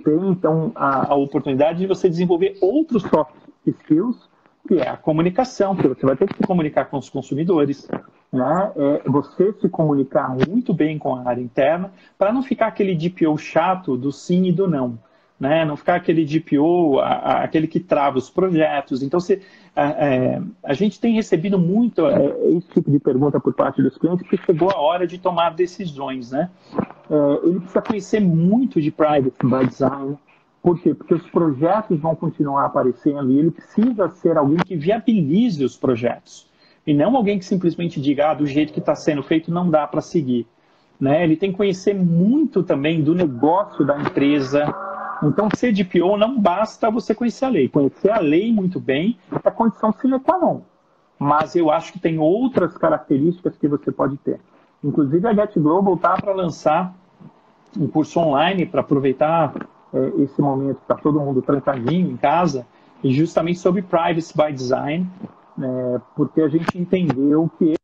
tem 0.05 0.31
então 0.31 0.72
a, 0.74 1.12
a 1.12 1.14
oportunidade 1.16 1.81
de 1.81 1.87
você 1.87 2.09
desenvolver 2.09 2.57
outros 2.61 3.03
soft 3.03 3.35
skills, 3.66 4.29
que 4.68 4.74
é 4.74 4.88
a 4.90 4.96
comunicação, 4.98 5.74
porque 5.74 5.88
você 5.88 6.04
vai 6.04 6.14
ter 6.14 6.28
que 6.28 6.37
se 6.37 6.42
comunicar 6.42 6.85
com 6.85 6.98
os 6.98 7.09
consumidores, 7.09 7.88
né? 8.31 8.72
É 8.76 9.09
você 9.09 9.54
se 9.54 9.68
comunicar 9.68 10.37
muito 10.46 10.74
bem 10.74 10.98
com 10.98 11.16
a 11.16 11.26
área 11.26 11.40
interna, 11.40 11.90
para 12.18 12.31
não 12.31 12.42
ficar 12.42 12.66
aquele 12.66 12.94
DPO 12.94 13.38
chato 13.38 13.96
do 13.96 14.12
sim 14.12 14.44
e 14.44 14.52
do 14.52 14.68
não. 14.68 14.98
Né? 15.40 15.64
Não 15.64 15.76
ficar 15.76 15.94
aquele 15.94 16.24
DPO, 16.24 16.98
a, 16.98 17.07
a, 17.07 17.44
aquele 17.44 17.68
que 17.68 17.78
trava 17.78 18.18
os 18.18 18.28
projetos. 18.28 19.02
Então, 19.04 19.20
se, 19.20 19.40
a, 19.74 19.88
é, 19.90 20.42
a 20.64 20.74
gente 20.74 21.00
tem 21.00 21.14
recebido 21.14 21.59
muito 21.59 22.04
é, 22.07 22.57
esse 22.57 22.68
tipo 22.68 22.90
de 22.90 22.98
pergunta 22.98 23.38
por 23.38 23.54
parte 23.54 23.81
dos 23.81 23.96
clientes, 23.96 24.26
porque 24.26 24.44
chegou 24.44 24.68
a 24.70 24.81
hora 24.81 25.07
de 25.07 25.16
tomar 25.16 25.54
decisões. 25.54 26.33
Né? 26.33 26.50
É, 27.09 27.46
ele 27.46 27.61
precisa 27.61 27.81
conhecer 27.81 28.20
muito 28.20 28.81
de 28.83 28.90
Privacy 28.90 29.33
by 29.44 29.66
Design. 29.66 30.18
Por 30.68 30.78
quê? 30.78 30.92
Porque 30.92 31.14
os 31.14 31.26
projetos 31.31 31.98
vão 31.98 32.14
continuar 32.14 32.66
aparecendo 32.66 33.33
e 33.33 33.38
ele 33.38 33.50
precisa 33.50 34.07
ser 34.11 34.37
alguém 34.37 34.59
que 34.59 34.76
viabilize 34.76 35.64
os 35.64 35.78
projetos 35.78 36.46
e 36.87 36.92
não 36.92 37.16
alguém 37.16 37.38
que 37.38 37.46
simplesmente 37.46 37.98
diga, 37.98 38.33
ah, 38.33 38.35
do 38.35 38.44
jeito 38.44 38.74
que 38.74 38.78
está 38.78 38.94
sendo 38.94 39.22
feito 39.22 39.50
não 39.50 39.70
dá 39.70 39.87
para 39.87 40.02
seguir. 40.02 40.46
Né? 41.00 41.24
Ele 41.24 41.37
tem 41.37 41.52
que 41.52 41.57
conhecer 41.57 41.94
muito 41.94 42.62
também 42.62 43.02
do 43.02 43.14
negócio 43.14 43.83
da 43.83 43.98
empresa. 43.98 44.70
Então, 45.22 45.48
ser 45.57 45.72
DPO 45.72 46.18
não 46.18 46.38
basta 46.38 46.90
você 46.90 47.14
conhecer 47.14 47.46
a 47.46 47.48
lei. 47.48 47.66
Conhecer 47.70 48.11
a 48.11 48.18
lei 48.18 48.52
muito 48.52 48.78
bem 48.78 49.18
é 49.42 49.50
condição 49.50 49.90
sine 49.90 50.20
qua 50.20 50.38
non. 50.38 50.61
Mas 51.18 51.57
eu 51.57 51.70
acho 51.70 51.94
que 51.94 51.98
tem 51.98 52.18
outras 52.18 52.76
características 52.76 53.57
que 53.57 53.66
você 53.66 53.90
pode 53.90 54.18
ter. 54.18 54.38
Inclusive, 54.85 55.26
a 55.28 55.33
Get 55.33 55.54
Global 55.57 55.94
está 55.94 56.12
para 56.20 56.35
lançar 56.35 56.94
um 57.74 57.88
curso 57.88 58.20
online 58.20 58.66
para 58.66 58.83
aproveitar 58.83 59.54
é, 59.92 60.22
esse 60.22 60.40
momento 60.40 60.77
que 60.77 60.83
está 60.83 60.94
todo 60.94 61.20
mundo 61.20 61.42
trancadinho 61.42 62.11
em 62.11 62.16
casa, 62.16 62.66
e 63.03 63.12
justamente 63.12 63.59
sobre 63.59 63.83
Privacy 63.83 64.35
by 64.37 64.53
Design, 64.53 65.07
é, 65.61 66.01
porque 66.16 66.40
a 66.40 66.48
gente 66.48 66.79
entendeu 66.79 67.51
que. 67.59 67.74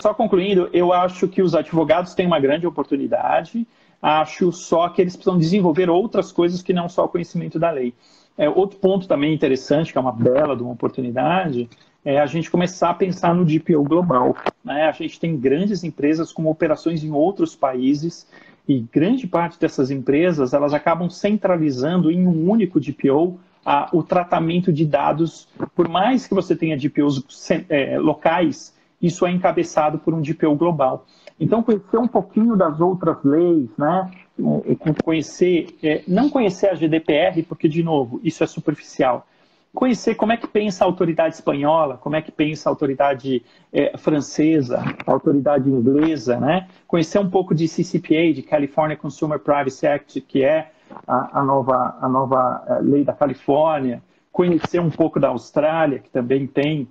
Só 0.00 0.12
concluindo, 0.12 0.68
eu 0.72 0.92
acho 0.92 1.28
que 1.28 1.42
os 1.42 1.54
advogados 1.54 2.14
têm 2.14 2.26
uma 2.26 2.40
grande 2.40 2.66
oportunidade, 2.66 3.66
acho 4.02 4.50
só 4.50 4.88
que 4.88 5.00
eles 5.00 5.14
precisam 5.14 5.38
desenvolver 5.38 5.88
outras 5.88 6.32
coisas 6.32 6.62
que 6.62 6.72
não 6.72 6.88
só 6.88 7.04
o 7.04 7.08
conhecimento 7.08 7.58
da 7.58 7.70
lei. 7.70 7.94
É, 8.36 8.48
outro 8.48 8.78
ponto 8.78 9.06
também 9.06 9.34
interessante, 9.34 9.92
que 9.92 9.98
é 9.98 10.00
uma 10.00 10.12
bela 10.12 10.54
uma 10.54 10.72
oportunidade, 10.72 11.68
é 12.04 12.18
a 12.18 12.26
gente 12.26 12.50
começar 12.50 12.90
a 12.90 12.94
pensar 12.94 13.34
no 13.34 13.44
DPO 13.44 13.84
global. 13.84 14.34
Né? 14.64 14.84
A 14.84 14.92
gente 14.92 15.20
tem 15.20 15.36
grandes 15.36 15.84
empresas 15.84 16.32
com 16.32 16.46
operações 16.46 17.04
em 17.04 17.10
outros 17.10 17.54
países 17.54 18.26
e 18.70 18.86
grande 18.92 19.26
parte 19.26 19.58
dessas 19.58 19.90
empresas 19.90 20.54
elas 20.54 20.72
acabam 20.72 21.10
centralizando 21.10 22.08
em 22.08 22.24
um 22.24 22.48
único 22.48 22.78
DPO 22.78 23.40
a, 23.66 23.88
o 23.92 24.00
tratamento 24.00 24.72
de 24.72 24.86
dados, 24.86 25.48
por 25.74 25.88
mais 25.88 26.28
que 26.28 26.34
você 26.34 26.54
tenha 26.54 26.76
DPOs 26.76 27.20
é, 27.68 27.98
locais, 27.98 28.72
isso 29.02 29.26
é 29.26 29.32
encabeçado 29.32 29.98
por 29.98 30.14
um 30.14 30.20
DPO 30.20 30.54
global. 30.54 31.04
Então, 31.38 31.64
conhecer 31.64 31.98
um 31.98 32.06
pouquinho 32.06 32.54
das 32.54 32.80
outras 32.80 33.16
leis, 33.24 33.68
né? 33.76 34.08
conhecer, 35.04 35.76
é, 35.82 36.02
não 36.06 36.30
conhecer 36.30 36.68
a 36.68 36.74
GDPR, 36.74 37.42
porque, 37.48 37.68
de 37.68 37.82
novo, 37.82 38.20
isso 38.22 38.44
é 38.44 38.46
superficial. 38.46 39.26
Conhecer 39.72 40.16
como 40.16 40.32
é 40.32 40.36
que 40.36 40.48
pensa 40.48 40.84
a 40.84 40.86
autoridade 40.86 41.36
espanhola, 41.36 41.96
como 41.96 42.16
é 42.16 42.22
que 42.22 42.32
pensa 42.32 42.68
a 42.68 42.72
autoridade 42.72 43.42
é, 43.72 43.96
francesa, 43.96 44.82
a 45.06 45.12
autoridade 45.12 45.70
inglesa, 45.70 46.40
né? 46.40 46.66
Conhecer 46.88 47.20
um 47.20 47.30
pouco 47.30 47.54
de 47.54 47.68
CCPA, 47.68 48.32
de 48.34 48.42
California 48.42 48.96
Consumer 48.96 49.38
Privacy 49.38 49.86
Act, 49.86 50.20
que 50.22 50.42
é 50.42 50.72
a, 51.06 51.40
a 51.40 51.44
nova, 51.44 51.96
a 52.00 52.08
nova 52.08 52.64
eh, 52.66 52.78
lei 52.82 53.04
da 53.04 53.12
Califórnia, 53.12 54.02
conhecer 54.32 54.80
um 54.80 54.90
pouco 54.90 55.20
da 55.20 55.28
Austrália, 55.28 56.00
que 56.00 56.10
também 56.10 56.46
tem 56.46 56.88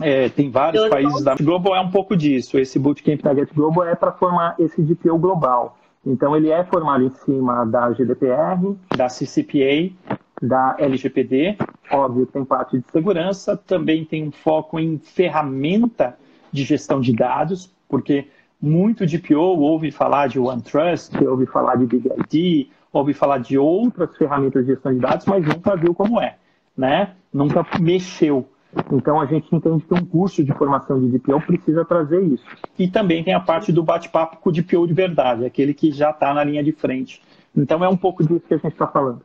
é, 0.00 0.28
tem 0.28 0.50
vários 0.50 0.84
Eu 0.84 0.90
países 0.90 1.22
da 1.22 1.34
Global 1.34 1.74
é 1.74 1.80
um 1.80 1.90
pouco 1.90 2.16
disso. 2.16 2.58
Esse 2.58 2.78
bootcamp 2.78 3.20
da 3.20 3.34
Get 3.34 3.52
Global 3.52 3.86
é 3.86 3.94
para 3.94 4.12
formar 4.12 4.54
esse 4.58 4.80
DPO 4.80 5.18
global. 5.18 5.76
Então 6.06 6.34
ele 6.34 6.50
é 6.50 6.64
formado 6.64 7.04
em 7.04 7.10
cima 7.10 7.66
da 7.66 7.90
GDPR, 7.90 8.76
da 8.96 9.08
CCPA, 9.08 9.92
da 10.40 10.76
LGPD, 10.78 11.58
óbvio 11.90 12.26
tem 12.26 12.44
parte 12.44 12.78
de 12.78 12.84
segurança, 12.90 13.56
também 13.56 14.04
tem 14.04 14.28
um 14.28 14.32
foco 14.32 14.78
em 14.78 14.98
ferramenta 14.98 16.16
de 16.50 16.64
gestão 16.64 17.00
de 17.00 17.14
dados, 17.14 17.70
porque 17.88 18.28
muito 18.60 19.06
DPO 19.06 19.38
ouve 19.38 19.90
falar 19.90 20.28
de 20.28 20.38
OneTrust, 20.38 21.14
ouve 21.22 21.46
falar 21.46 21.76
de 21.76 21.86
Big 21.86 22.08
ID, 22.08 22.68
ouve 22.92 23.12
falar 23.12 23.38
de 23.38 23.58
outras 23.58 24.16
ferramentas 24.16 24.64
de 24.64 24.72
gestão 24.72 24.92
de 24.92 25.00
dados, 25.00 25.26
mas 25.26 25.46
nunca 25.46 25.76
viu 25.76 25.94
como 25.94 26.20
é, 26.20 26.36
né? 26.76 27.14
Nunca 27.32 27.64
mexeu. 27.78 28.48
Então 28.92 29.20
a 29.20 29.26
gente 29.26 29.54
entende 29.54 29.84
que 29.84 29.94
um 29.94 30.04
curso 30.04 30.44
de 30.44 30.52
formação 30.52 31.00
de 31.00 31.18
DPO 31.18 31.40
precisa 31.40 31.84
trazer 31.84 32.22
isso. 32.22 32.44
E 32.78 32.88
também 32.88 33.24
tem 33.24 33.34
a 33.34 33.40
parte 33.40 33.72
do 33.72 33.82
bate-papo 33.82 34.36
com 34.36 34.50
o 34.50 34.52
DPO 34.52 34.86
de 34.86 34.94
verdade, 34.94 35.44
aquele 35.44 35.74
que 35.74 35.90
já 35.90 36.10
está 36.10 36.32
na 36.32 36.44
linha 36.44 36.62
de 36.62 36.72
frente. 36.72 37.20
Então 37.56 37.84
é 37.84 37.88
um 37.88 37.96
pouco 37.96 38.22
disso 38.22 38.44
que 38.46 38.54
a 38.54 38.58
gente 38.58 38.72
está 38.72 38.86
falando. 38.86 39.22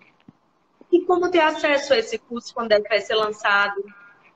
E 0.95 1.01
como 1.01 1.29
ter 1.29 1.41
acesso 1.41 1.93
a 1.93 1.97
esse 1.97 2.17
curso 2.17 2.53
quando 2.53 2.71
ele 2.71 2.87
vai 2.87 3.01
ser 3.01 3.15
lançado? 3.15 3.83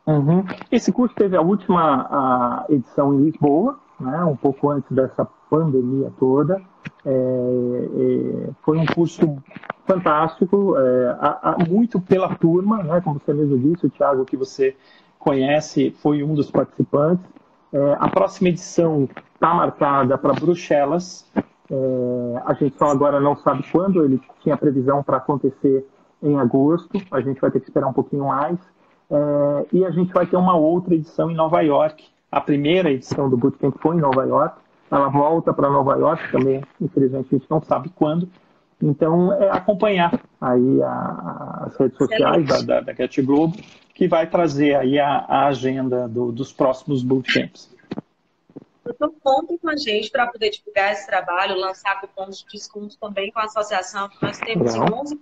Uhum. 0.05 0.43
Esse 0.69 0.91
curso 0.91 1.15
teve 1.15 1.37
a 1.37 1.41
última 1.41 2.05
a 2.11 2.65
edição 2.67 3.13
em 3.13 3.23
Lisboa, 3.23 3.79
né, 3.97 4.25
um 4.25 4.35
pouco 4.35 4.69
antes 4.69 4.91
dessa 4.91 5.25
pandemia 5.49 6.11
toda. 6.19 6.61
É, 7.05 7.09
é, 7.09 8.49
foi 8.61 8.77
um 8.77 8.85
curso 8.87 9.37
fantástico, 9.87 10.75
é, 10.77 11.17
a, 11.21 11.51
a, 11.51 11.57
muito 11.65 12.01
pela 12.01 12.35
turma, 12.35 12.83
né, 12.83 12.99
como 12.99 13.21
você 13.23 13.33
mesmo 13.33 13.57
disse, 13.57 13.85
o 13.85 13.89
Thiago, 13.89 14.25
que 14.25 14.35
você 14.35 14.75
conhece, 15.17 15.91
foi 16.01 16.23
um 16.23 16.33
dos 16.33 16.51
participantes. 16.51 17.25
É, 17.71 17.97
a 17.99 18.09
próxima 18.09 18.49
edição 18.49 19.07
está 19.33 19.53
marcada 19.53 20.17
para 20.17 20.33
Bruxelas. 20.33 21.25
É, 21.71 22.41
a 22.45 22.53
gente 22.53 22.77
só 22.77 22.87
agora 22.87 23.17
não 23.21 23.37
sabe 23.37 23.63
quando, 23.71 24.03
ele 24.03 24.19
tinha 24.41 24.57
previsão 24.57 25.01
para 25.01 25.17
acontecer 25.17 25.87
em 26.21 26.37
agosto, 26.37 27.01
a 27.11 27.21
gente 27.21 27.39
vai 27.39 27.51
ter 27.51 27.59
que 27.59 27.67
esperar 27.67 27.87
um 27.87 27.93
pouquinho 27.93 28.25
mais. 28.25 28.57
É, 29.09 29.65
e 29.73 29.85
a 29.85 29.91
gente 29.91 30.13
vai 30.13 30.25
ter 30.25 30.37
uma 30.37 30.55
outra 30.55 30.93
edição 30.93 31.31
em 31.31 31.35
Nova 31.35 31.61
York. 31.61 32.05
A 32.31 32.39
primeira 32.39 32.91
edição 32.91 33.29
do 33.29 33.37
Bootcamp 33.37 33.75
foi 33.79 33.95
em 33.95 33.99
Nova 33.99 34.23
York, 34.23 34.55
ela 34.91 35.09
volta 35.09 35.53
para 35.53 35.69
Nova 35.69 35.95
York 35.95 36.31
também, 36.31 36.63
infelizmente 36.81 37.27
a 37.33 37.37
gente 37.37 37.49
não 37.49 37.61
sabe 37.61 37.89
quando. 37.89 38.29
Então, 38.81 39.33
é 39.33 39.49
acompanhar 39.49 40.19
aí 40.39 40.81
a, 40.81 41.65
as 41.65 41.77
redes 41.77 41.97
sociais 41.97 42.47
da, 42.47 42.61
da, 42.61 42.81
da 42.81 42.93
Globo, 43.21 43.57
que 43.93 44.07
vai 44.07 44.27
trazer 44.29 44.75
aí 44.75 44.97
a, 44.97 45.25
a 45.27 45.47
agenda 45.47 46.07
do, 46.07 46.31
dos 46.31 46.53
próximos 46.53 47.03
bootcamps. 47.03 47.69
Então, 48.87 49.13
contem 49.21 49.57
com 49.57 49.69
a 49.69 49.75
gente 49.75 50.09
para 50.09 50.27
poder 50.27 50.49
divulgar 50.49 50.93
esse 50.93 51.05
trabalho, 51.05 51.59
lançar 51.59 51.99
cupons 51.99 52.39
de 52.39 52.45
desconto 52.51 52.97
também 52.97 53.31
com 53.31 53.39
a 53.39 53.43
associação. 53.43 54.09
Nós 54.21 54.39
temos 54.39 54.73
Legal. 54.73 55.01
11 55.01 55.15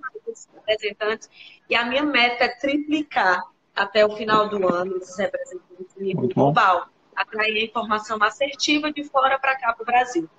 representantes 0.54 1.30
e 1.70 1.76
a 1.76 1.86
minha 1.86 2.04
meta 2.04 2.46
é 2.46 2.50
triplicar 2.50 3.44
até 3.76 4.06
o 4.06 4.16
final 4.16 4.50
do 4.50 4.68
ano 4.68 4.98
esses 4.98 5.18
representantes 5.18 5.96
nível 5.98 6.30
global. 6.30 6.90
atrair 7.16 7.58
a 7.58 7.66
informação 7.66 8.22
assertiva 8.22 8.92
de 8.92 9.04
fora 9.04 9.40
para 9.40 9.58
cá 9.58 9.74
para 9.74 9.84
o 9.84 9.86
Brasil. 9.86 10.30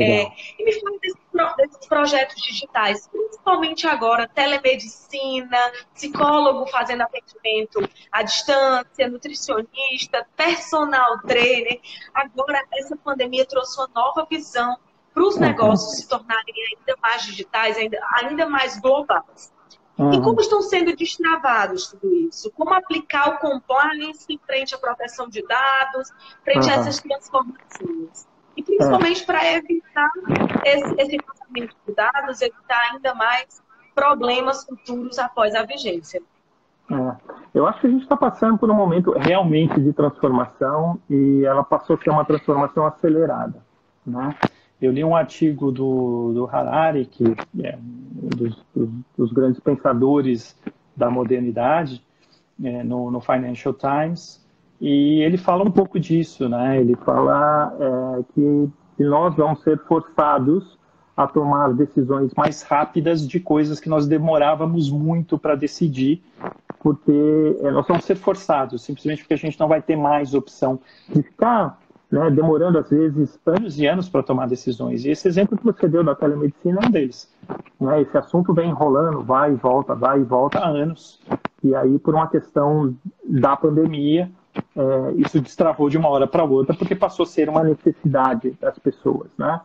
É, 0.00 0.26
e 0.58 0.64
me 0.64 0.72
fala 0.80 0.98
desses, 0.98 1.56
desses, 1.56 1.86
projetos 1.86 2.42
digitais, 2.42 3.08
principalmente 3.08 3.86
agora, 3.86 4.28
telemedicina, 4.28 5.72
psicólogo 5.94 6.66
fazendo 6.66 7.02
atendimento 7.02 7.80
à 8.12 8.22
distância, 8.22 9.08
nutricionista, 9.08 10.26
personal 10.36 11.20
trainer. 11.22 11.80
Agora, 12.14 12.62
essa 12.72 12.96
pandemia 12.96 13.46
trouxe 13.46 13.78
uma 13.80 13.90
nova 13.94 14.26
visão 14.28 14.76
para 15.12 15.22
os 15.22 15.34
uhum. 15.34 15.40
negócios 15.40 15.96
se 15.96 16.08
tornarem 16.08 16.54
ainda 16.68 16.98
mais 17.00 17.22
digitais, 17.22 17.76
ainda, 17.76 17.98
ainda 18.22 18.48
mais 18.48 18.78
globais. 18.80 19.52
Uhum. 19.98 20.12
E 20.14 20.22
como 20.22 20.40
estão 20.40 20.62
sendo 20.62 20.96
destravados 20.96 21.88
tudo 21.88 22.14
isso? 22.14 22.50
Como 22.52 22.72
aplicar 22.72 23.28
o 23.28 23.38
compliance 23.38 24.40
frente 24.46 24.74
à 24.74 24.78
proteção 24.78 25.28
de 25.28 25.46
dados, 25.46 26.10
frente 26.44 26.66
uhum. 26.66 26.70
a 26.70 26.74
essas 26.74 27.00
transformações? 27.00 28.28
E 28.56 28.62
principalmente 28.62 29.24
para 29.24 29.52
evitar 29.52 30.10
esse, 30.64 30.94
esse 30.98 31.18
vazamento 31.26 31.76
de 31.86 31.94
dados, 31.94 32.40
evitar 32.40 32.80
ainda 32.92 33.14
mais 33.14 33.62
problemas 33.94 34.64
futuros 34.64 35.18
após 35.18 35.54
a 35.54 35.64
vigência. 35.64 36.22
É. 36.90 37.16
Eu 37.54 37.66
acho 37.66 37.80
que 37.80 37.86
a 37.86 37.90
gente 37.90 38.02
está 38.02 38.16
passando 38.16 38.58
por 38.58 38.70
um 38.70 38.74
momento 38.74 39.12
realmente 39.12 39.80
de 39.80 39.92
transformação 39.92 41.00
e 41.08 41.44
ela 41.44 41.62
passou 41.62 41.96
a 41.96 41.98
ser 41.98 42.10
uma 42.10 42.24
transformação 42.24 42.86
acelerada. 42.86 43.62
Né? 44.06 44.34
Eu 44.80 44.92
li 44.92 45.04
um 45.04 45.14
artigo 45.14 45.70
do, 45.70 46.32
do 46.32 46.46
Harari, 46.46 47.04
que 47.04 47.24
é 47.62 47.76
um 47.76 48.28
dos, 48.28 48.64
dos, 49.16 49.32
grandes 49.32 49.60
pensadores 49.60 50.56
da 50.96 51.10
modernidade, 51.10 52.02
é, 52.62 52.82
no, 52.82 53.10
no, 53.10 53.20
Financial 53.20 53.74
Times, 53.74 54.44
e 54.80 55.20
ele 55.20 55.36
fala 55.36 55.62
um 55.62 55.70
pouco 55.70 56.00
disso, 56.00 56.48
né? 56.48 56.80
Ele 56.80 56.96
fala 56.96 57.74
é, 57.78 58.22
que, 58.34 58.70
que 58.96 59.04
nós 59.04 59.34
vamos 59.34 59.62
ser 59.62 59.78
forçados 59.80 60.78
a 61.16 61.26
tomar 61.26 61.74
decisões 61.74 62.32
mais 62.34 62.62
rápidas 62.62 63.26
de 63.26 63.38
coisas 63.38 63.78
que 63.78 63.88
nós 63.88 64.06
demorávamos 64.06 64.90
muito 64.90 65.38
para 65.38 65.54
decidir, 65.54 66.22
porque 66.78 67.58
é, 67.60 67.70
nós 67.70 67.86
vamos 67.86 68.04
ser 68.04 68.16
forçados, 68.16 68.82
simplesmente 68.82 69.22
porque 69.22 69.34
a 69.34 69.38
gente 69.38 69.60
não 69.60 69.68
vai 69.68 69.82
ter 69.82 69.96
mais 69.96 70.32
opção 70.32 70.80
de 71.08 71.22
ficar 71.22 71.78
né, 72.10 72.28
demorando 72.30 72.78
às 72.78 72.90
vezes 72.90 73.38
anos 73.46 73.78
e 73.78 73.86
anos 73.86 74.08
para 74.08 74.22
tomar 74.22 74.48
decisões. 74.48 75.04
E 75.04 75.10
esse 75.10 75.28
exemplo 75.28 75.56
que 75.56 75.64
você 75.64 75.86
deu 75.86 76.02
da 76.02 76.14
telemedicina 76.14 76.80
é 76.82 76.86
um 76.86 76.90
deles. 76.90 77.32
Né? 77.80 78.02
Esse 78.02 78.18
assunto 78.18 78.52
vem 78.52 78.70
enrolando, 78.70 79.22
vai 79.22 79.52
e 79.52 79.56
volta, 79.56 79.94
vai 79.94 80.20
e 80.20 80.24
volta 80.24 80.58
há 80.58 80.68
anos. 80.68 81.20
E 81.62 81.74
aí, 81.74 81.98
por 81.98 82.14
uma 82.14 82.28
questão 82.28 82.96
da 83.24 83.56
pandemia, 83.56 84.30
é, 84.76 85.12
isso 85.16 85.40
destravou 85.40 85.88
de 85.88 85.96
uma 85.96 86.08
hora 86.08 86.26
para 86.26 86.42
outra, 86.42 86.74
porque 86.74 86.96
passou 86.96 87.22
a 87.22 87.26
ser 87.26 87.48
uma 87.48 87.62
necessidade 87.62 88.56
das 88.60 88.76
pessoas. 88.78 89.28
Né? 89.38 89.60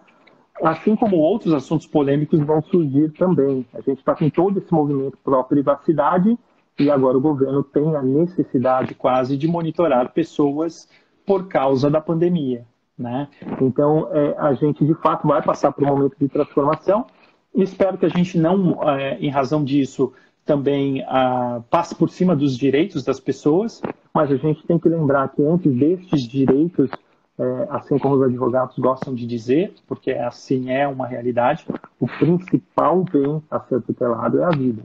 Assim 0.61 0.95
como 0.95 1.17
outros 1.17 1.53
assuntos 1.53 1.87
polêmicos 1.87 2.39
vão 2.39 2.61
surgir 2.61 3.11
também. 3.13 3.65
A 3.73 3.81
gente 3.81 3.99
está 3.99 4.13
com 4.13 4.29
todo 4.29 4.59
esse 4.59 4.71
movimento 4.71 5.17
para 5.23 5.39
a 5.39 5.43
privacidade 5.43 6.37
e 6.77 6.91
agora 6.91 7.17
o 7.17 7.21
governo 7.21 7.63
tem 7.63 7.95
a 7.95 8.03
necessidade 8.03 8.93
quase 8.93 9.37
de 9.37 9.47
monitorar 9.47 10.11
pessoas 10.11 10.87
por 11.25 11.47
causa 11.47 11.89
da 11.89 11.99
pandemia. 11.99 12.65
Né? 12.97 13.27
Então, 13.61 14.09
é, 14.11 14.35
a 14.37 14.53
gente 14.53 14.85
de 14.85 14.93
fato 14.95 15.27
vai 15.27 15.41
passar 15.41 15.71
por 15.71 15.83
um 15.83 15.87
momento 15.87 16.15
de 16.19 16.29
transformação. 16.29 17.05
Espero 17.53 17.97
que 17.97 18.05
a 18.05 18.09
gente 18.09 18.37
não, 18.37 18.81
é, 18.89 19.17
em 19.19 19.29
razão 19.29 19.63
disso, 19.63 20.13
também 20.45 21.03
ah, 21.07 21.61
passe 21.69 21.95
por 21.95 22.09
cima 22.09 22.35
dos 22.35 22.55
direitos 22.55 23.03
das 23.03 23.19
pessoas, 23.19 23.81
mas 24.13 24.31
a 24.31 24.35
gente 24.37 24.65
tem 24.65 24.77
que 24.77 24.87
lembrar 24.87 25.29
que 25.29 25.41
antes 25.43 25.73
destes 25.73 26.21
direitos, 26.21 26.89
é, 27.37 27.67
assim 27.69 27.97
como 27.97 28.15
os 28.15 28.21
advogados 28.21 28.77
gostam 28.77 29.13
de 29.15 29.25
dizer, 29.25 29.73
porque 29.87 30.11
assim 30.11 30.69
é 30.69 30.87
uma 30.87 31.07
realidade, 31.07 31.65
o 31.99 32.07
principal 32.07 33.03
bem 33.03 33.41
a 33.49 33.59
ser 33.61 33.81
tutelado 33.81 34.39
é 34.39 34.43
a 34.43 34.51
vida. 34.51 34.83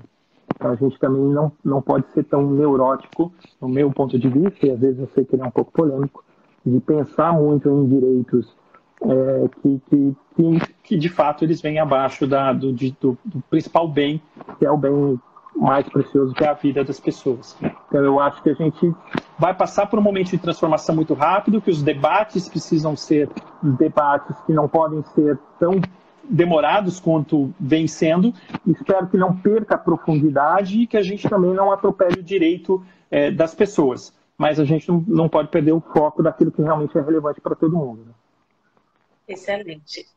Então 0.54 0.70
a 0.70 0.74
gente 0.74 0.98
também 0.98 1.22
não, 1.22 1.52
não 1.62 1.82
pode 1.82 2.10
ser 2.12 2.24
tão 2.24 2.50
neurótico, 2.50 3.32
no 3.60 3.68
meu 3.68 3.90
ponto 3.92 4.18
de 4.18 4.28
vista, 4.28 4.66
e 4.66 4.70
às 4.70 4.80
vezes 4.80 4.98
eu 4.98 5.08
sei 5.14 5.24
que 5.24 5.36
ele 5.36 5.42
é 5.42 5.46
um 5.46 5.50
pouco 5.50 5.72
polêmico, 5.72 6.24
de 6.64 6.80
pensar 6.80 7.32
muito 7.32 7.68
em 7.68 7.88
direitos 7.88 8.54
é, 9.02 9.48
que, 9.62 9.80
que, 9.88 10.16
que, 10.36 10.74
que, 10.82 10.98
de 10.98 11.08
fato 11.08 11.44
eles 11.44 11.60
vêm 11.60 11.78
abaixo 11.78 12.26
da, 12.26 12.52
do, 12.52 12.72
do, 12.72 13.18
do, 13.24 13.42
principal 13.48 13.88
bem, 13.88 14.20
que 14.58 14.66
é 14.66 14.70
o 14.70 14.76
bem 14.76 15.18
mais 15.56 15.88
precioso, 15.88 16.34
que 16.34 16.44
é 16.44 16.48
a 16.48 16.54
vida 16.54 16.84
das 16.84 17.00
pessoas. 17.00 17.56
Então 17.88 18.04
eu 18.04 18.20
acho 18.20 18.42
que 18.42 18.50
a 18.50 18.54
gente 18.54 18.94
vai 19.38 19.54
passar 19.54 19.86
por 19.86 19.98
um 19.98 20.02
momento 20.02 20.30
de 20.30 20.38
transformação 20.38 20.94
muito 20.94 21.14
rápido, 21.14 21.60
que 21.60 21.70
os 21.70 21.82
debates 21.82 22.48
precisam 22.48 22.94
ser 22.94 23.28
debates 23.62 24.36
que 24.46 24.52
não 24.52 24.68
podem 24.68 25.02
ser 25.14 25.38
tão 25.58 25.80
demorados 26.28 27.00
quanto 27.00 27.52
vem 27.58 27.88
sendo. 27.88 28.34
Espero 28.66 29.08
que 29.08 29.16
não 29.16 29.34
perca 29.34 29.74
a 29.74 29.78
profundidade 29.78 30.78
e 30.78 30.86
que 30.86 30.96
a 30.96 31.02
gente 31.02 31.28
também 31.28 31.54
não 31.54 31.72
atropele 31.72 32.20
o 32.20 32.22
direito 32.22 32.84
é, 33.10 33.30
das 33.30 33.54
pessoas 33.54 34.12
mas 34.40 34.58
a 34.58 34.64
gente 34.64 34.88
não, 34.88 35.04
não 35.06 35.28
pode 35.28 35.48
perder 35.48 35.72
o 35.72 35.82
foco 35.82 36.22
daquilo 36.22 36.50
que 36.50 36.62
realmente 36.62 36.96
é 36.96 37.02
relevante 37.02 37.42
para 37.42 37.54
todo 37.54 37.76
mundo. 37.76 38.06
Né? 38.06 38.14
Excelente. 39.28 40.08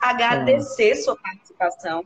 Agradecer 0.00 0.92
é. 0.92 0.94
sua 0.94 1.14
participação, 1.18 2.02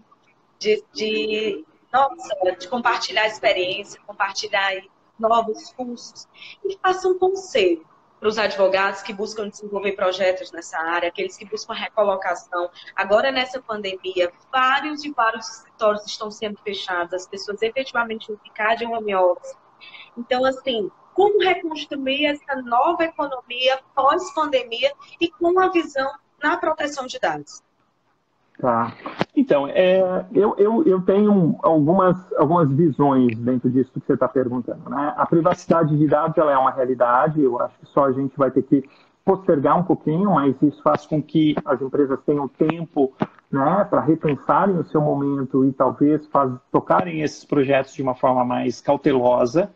de, 0.59 0.83
de, 0.93 1.65
nossa, 1.93 2.35
de 2.59 2.67
compartilhar 2.67 3.23
a 3.23 3.27
experiência, 3.29 4.01
compartilhar 4.05 4.73
novos 5.17 5.73
cursos 5.75 6.27
e 6.65 6.77
faça 6.83 7.07
um 7.07 7.17
conselho 7.17 7.87
para 8.19 8.29
os 8.29 8.37
advogados 8.37 9.01
que 9.01 9.13
buscam 9.13 9.49
desenvolver 9.49 9.93
projetos 9.93 10.51
nessa 10.51 10.81
área, 10.81 11.11
aqueles 11.11 11.37
que 11.37 11.45
buscam 11.45 11.75
recolocação. 11.75 12.69
Agora, 12.97 13.31
nessa 13.31 13.63
pandemia, 13.63 14.33
vários 14.51 15.05
e 15.05 15.13
vários 15.13 15.49
escritórios 15.49 16.05
estão 16.07 16.29
sendo 16.29 16.59
fechados, 16.61 17.15
as 17.15 17.29
pessoas 17.29 17.63
efetivamente 17.63 18.27
vão 18.27 18.37
ficar 18.39 18.75
de 18.75 18.85
home 18.85 19.15
office. 19.15 19.55
Então, 20.19 20.45
assim, 20.45 20.91
como 21.15 21.39
reconstruir 21.41 22.27
essa 22.27 22.61
nova 22.63 23.05
economia 23.05 23.79
pós-pandemia 23.95 24.93
e 25.21 25.29
com 25.29 25.59
a 25.61 25.69
visão 25.69 26.11
na 26.43 26.57
proteção 26.57 27.07
de 27.07 27.19
dados. 27.19 27.63
Tá. 28.61 28.93
Então, 29.35 29.67
é, 29.69 30.27
eu, 30.35 30.55
eu, 30.59 30.85
eu 30.85 31.01
tenho 31.01 31.59
algumas, 31.63 32.17
algumas 32.35 32.71
visões 32.71 33.35
dentro 33.39 33.71
disso 33.71 33.91
que 33.93 34.01
você 34.01 34.13
está 34.13 34.29
perguntando. 34.29 34.91
Né? 34.91 35.15
A 35.17 35.25
privacidade 35.25 35.97
de 35.97 36.07
dados 36.07 36.37
ela 36.37 36.53
é 36.53 36.59
uma 36.59 36.71
realidade, 36.71 37.41
eu 37.41 37.59
acho 37.61 37.79
que 37.79 37.87
só 37.87 38.05
a 38.05 38.13
gente 38.13 38.37
vai 38.37 38.51
ter 38.51 38.63
que 38.63 38.85
postergar 39.25 39.79
um 39.79 39.83
pouquinho, 39.83 40.31
mas 40.33 40.55
isso 40.61 40.83
faz 40.83 41.07
com 41.07 41.23
que 41.23 41.55
as 41.65 41.81
empresas 41.81 42.19
tenham 42.27 42.49
tempo 42.49 43.13
né, 43.51 43.87
para 43.89 44.01
repensarem 44.01 44.77
o 44.77 44.85
seu 44.85 45.01
momento 45.01 45.65
e 45.65 45.73
talvez 45.73 46.27
faz, 46.27 46.53
tocarem 46.71 47.23
esses 47.23 47.45
projetos 47.45 47.95
de 47.95 48.03
uma 48.03 48.15
forma 48.15 48.45
mais 48.45 48.81
cautelosa. 48.81 49.71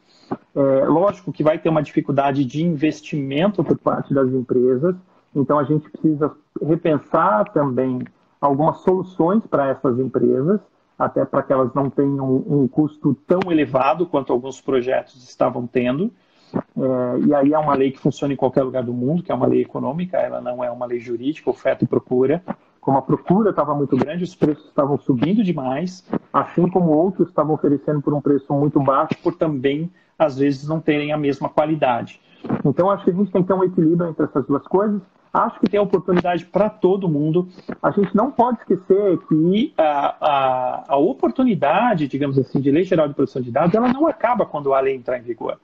É, 0.54 0.84
lógico 0.86 1.32
que 1.32 1.42
vai 1.42 1.58
ter 1.58 1.68
uma 1.68 1.82
dificuldade 1.82 2.44
de 2.44 2.64
investimento 2.64 3.62
por 3.64 3.76
parte 3.76 4.14
das 4.14 4.28
empresas, 4.28 4.94
então 5.34 5.58
a 5.58 5.64
gente 5.64 5.90
precisa 5.90 6.30
repensar 6.62 7.50
também 7.52 8.00
algumas 8.40 8.78
soluções 8.78 9.44
para 9.46 9.68
essas 9.68 9.98
empresas, 9.98 10.60
até 10.98 11.24
para 11.24 11.42
que 11.42 11.52
elas 11.52 11.74
não 11.74 11.90
tenham 11.90 12.36
um 12.46 12.68
custo 12.68 13.14
tão 13.26 13.40
elevado 13.50 14.06
quanto 14.06 14.32
alguns 14.32 14.60
projetos 14.60 15.28
estavam 15.28 15.66
tendo. 15.66 16.12
É, 16.54 17.26
e 17.26 17.34
aí 17.34 17.52
é 17.52 17.58
uma 17.58 17.74
lei 17.74 17.90
que 17.90 17.98
funciona 17.98 18.32
em 18.32 18.36
qualquer 18.36 18.62
lugar 18.62 18.84
do 18.84 18.92
mundo, 18.92 19.22
que 19.22 19.32
é 19.32 19.34
uma 19.34 19.46
lei 19.46 19.62
econômica, 19.62 20.18
ela 20.18 20.40
não 20.40 20.62
é 20.62 20.70
uma 20.70 20.86
lei 20.86 21.00
jurídica, 21.00 21.50
oferta 21.50 21.82
e 21.82 21.88
procura. 21.88 22.42
Como 22.84 22.98
a 22.98 23.02
procura 23.02 23.48
estava 23.48 23.74
muito 23.74 23.96
grande, 23.96 24.24
os 24.24 24.34
preços 24.34 24.66
estavam 24.66 24.98
subindo 24.98 25.42
demais, 25.42 26.06
assim 26.30 26.68
como 26.68 26.90
outros 26.90 27.28
estavam 27.28 27.54
oferecendo 27.54 28.02
por 28.02 28.12
um 28.12 28.20
preço 28.20 28.52
muito 28.52 28.78
baixo, 28.78 29.16
por 29.22 29.34
também 29.34 29.90
às 30.18 30.36
vezes 30.36 30.68
não 30.68 30.80
terem 30.80 31.10
a 31.10 31.16
mesma 31.16 31.48
qualidade. 31.48 32.20
Então, 32.62 32.90
acho 32.90 33.04
que 33.04 33.10
a 33.10 33.14
gente 33.14 33.32
tem 33.32 33.40
que 33.40 33.48
ter 33.48 33.54
um 33.54 33.64
equilíbrio 33.64 34.10
entre 34.10 34.26
essas 34.26 34.46
duas 34.46 34.62
coisas. 34.64 35.00
Acho 35.32 35.58
que 35.60 35.66
tem 35.70 35.80
oportunidade 35.80 36.44
para 36.44 36.68
todo 36.68 37.08
mundo. 37.08 37.48
A 37.82 37.90
gente 37.90 38.14
não 38.14 38.30
pode 38.30 38.58
esquecer 38.58 39.18
que 39.26 39.72
a, 39.78 40.16
a, 40.20 40.84
a, 40.88 40.96
oportunidade, 40.98 42.06
digamos 42.06 42.38
assim, 42.38 42.60
de 42.60 42.70
lei 42.70 42.84
geral 42.84 43.08
de 43.08 43.14
proteção 43.14 43.40
de 43.40 43.50
dados, 43.50 43.74
ela 43.74 43.90
não 43.90 44.06
acaba 44.06 44.44
quando 44.44 44.74
a 44.74 44.80
lei 44.80 44.94
entrar 44.94 45.18
em 45.18 45.22
vigor. 45.22 45.58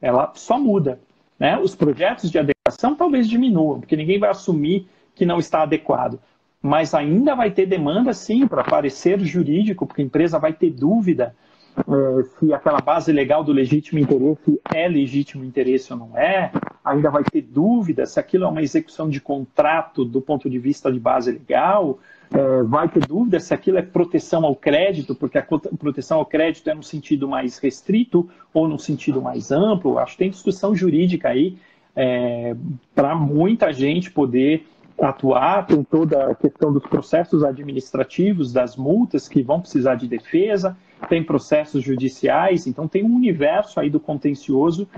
Ela 0.00 0.32
só 0.36 0.58
muda. 0.58 0.98
Né? 1.38 1.58
Os 1.58 1.74
projetos 1.74 2.30
de 2.30 2.38
adequação 2.38 2.96
talvez 2.96 3.28
diminuam, 3.28 3.78
porque 3.78 3.94
ninguém 3.94 4.18
vai 4.18 4.30
assumir 4.30 4.88
que 5.14 5.26
não 5.26 5.38
está 5.38 5.62
adequado. 5.62 6.18
Mas 6.62 6.94
ainda 6.94 7.34
vai 7.34 7.50
ter 7.50 7.66
demanda, 7.66 8.12
sim, 8.12 8.46
para 8.46 8.62
parecer 8.62 9.18
jurídico, 9.20 9.84
porque 9.84 10.00
a 10.00 10.04
empresa 10.04 10.38
vai 10.38 10.52
ter 10.52 10.70
dúvida 10.70 11.34
é, 11.76 12.22
se 12.38 12.52
aquela 12.52 12.80
base 12.80 13.10
legal 13.12 13.42
do 13.42 13.50
legítimo 13.50 13.98
interesse 13.98 14.60
é 14.74 14.86
legítimo 14.86 15.44
interesse 15.44 15.92
ou 15.92 15.98
não 15.98 16.18
é, 16.18 16.52
ainda 16.84 17.10
vai 17.10 17.24
ter 17.24 17.40
dúvida 17.40 18.04
se 18.04 18.20
aquilo 18.20 18.44
é 18.44 18.48
uma 18.48 18.62
execução 18.62 19.08
de 19.08 19.20
contrato 19.20 20.04
do 20.04 20.20
ponto 20.20 20.50
de 20.50 20.58
vista 20.58 20.92
de 20.92 21.00
base 21.00 21.32
legal, 21.32 21.98
é, 22.30 22.62
vai 22.62 22.88
ter 22.88 23.06
dúvida 23.06 23.40
se 23.40 23.54
aquilo 23.54 23.78
é 23.78 23.82
proteção 23.82 24.44
ao 24.44 24.54
crédito, 24.54 25.14
porque 25.14 25.38
a 25.38 25.42
proteção 25.42 26.18
ao 26.18 26.26
crédito 26.26 26.68
é 26.68 26.74
no 26.74 26.82
sentido 26.82 27.26
mais 27.26 27.58
restrito 27.58 28.28
ou 28.52 28.68
no 28.68 28.78
sentido 28.78 29.22
mais 29.22 29.50
amplo, 29.50 29.98
acho 29.98 30.12
que 30.12 30.18
tem 30.18 30.30
discussão 30.30 30.74
jurídica 30.74 31.30
aí, 31.30 31.56
é, 31.96 32.54
para 32.94 33.14
muita 33.14 33.72
gente 33.72 34.10
poder 34.10 34.66
atuar, 35.00 35.66
tem 35.66 35.82
toda 35.82 36.30
a 36.30 36.34
questão 36.34 36.72
dos 36.72 36.84
processos 36.84 37.42
administrativos, 37.42 38.52
das 38.52 38.76
multas 38.76 39.28
que 39.28 39.42
vão 39.42 39.60
precisar 39.60 39.94
de 39.94 40.06
defesa, 40.06 40.76
tem 41.08 41.22
processos 41.22 41.82
judiciais, 41.82 42.66
então 42.66 42.86
tem 42.86 43.04
um 43.04 43.14
universo 43.14 43.80
aí 43.80 43.90
do 43.90 44.00
contencioso. 44.00 44.88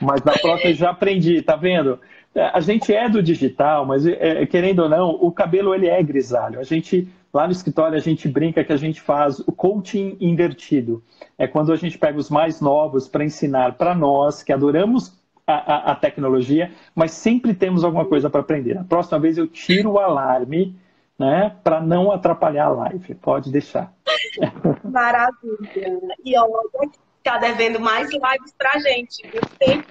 Mas 0.00 0.22
na 0.22 0.32
próxima 0.32 0.72
já 0.74 0.90
aprendi, 0.90 1.42
tá 1.42 1.56
vendo? 1.56 1.98
A 2.34 2.60
gente 2.60 2.94
é 2.94 3.08
do 3.08 3.22
digital, 3.22 3.84
mas 3.84 4.06
é, 4.06 4.46
querendo 4.46 4.80
ou 4.80 4.88
não, 4.88 5.10
o 5.10 5.32
cabelo 5.32 5.74
ele 5.74 5.88
é 5.88 6.00
grisalho. 6.02 6.60
A 6.60 6.62
gente 6.62 7.08
lá 7.32 7.46
no 7.46 7.52
escritório 7.52 7.96
a 7.96 8.00
gente 8.00 8.28
brinca 8.28 8.62
que 8.62 8.72
a 8.72 8.76
gente 8.76 9.00
faz 9.00 9.40
o 9.40 9.52
coaching 9.52 10.16
invertido. 10.20 11.02
É 11.36 11.46
quando 11.46 11.72
a 11.72 11.76
gente 11.76 11.98
pega 11.98 12.18
os 12.18 12.30
mais 12.30 12.60
novos 12.60 13.08
para 13.08 13.24
ensinar 13.24 13.76
para 13.76 13.94
nós 13.94 14.42
que 14.42 14.52
adoramos 14.52 15.17
a, 15.48 15.54
a, 15.54 15.92
a 15.92 15.94
tecnologia, 15.94 16.70
mas 16.94 17.12
sempre 17.12 17.54
temos 17.54 17.82
alguma 17.82 18.04
coisa 18.04 18.28
para 18.28 18.42
aprender. 18.42 18.76
A 18.76 18.84
próxima 18.84 19.18
vez 19.18 19.38
eu 19.38 19.48
tiro 19.48 19.92
o 19.92 19.98
alarme, 19.98 20.78
né, 21.18 21.56
para 21.64 21.80
não 21.80 22.12
atrapalhar 22.12 22.66
a 22.66 22.68
live. 22.68 23.14
Pode 23.14 23.50
deixar. 23.50 23.92
Maravilha. 24.84 25.98
E 26.22 26.38
olha, 26.38 26.90
está 27.16 27.38
devendo 27.38 27.80
mais 27.80 28.10
lives 28.10 28.54
para 28.56 28.72
a 28.74 28.78
gente. 28.78 29.22
Tem, 29.58 29.82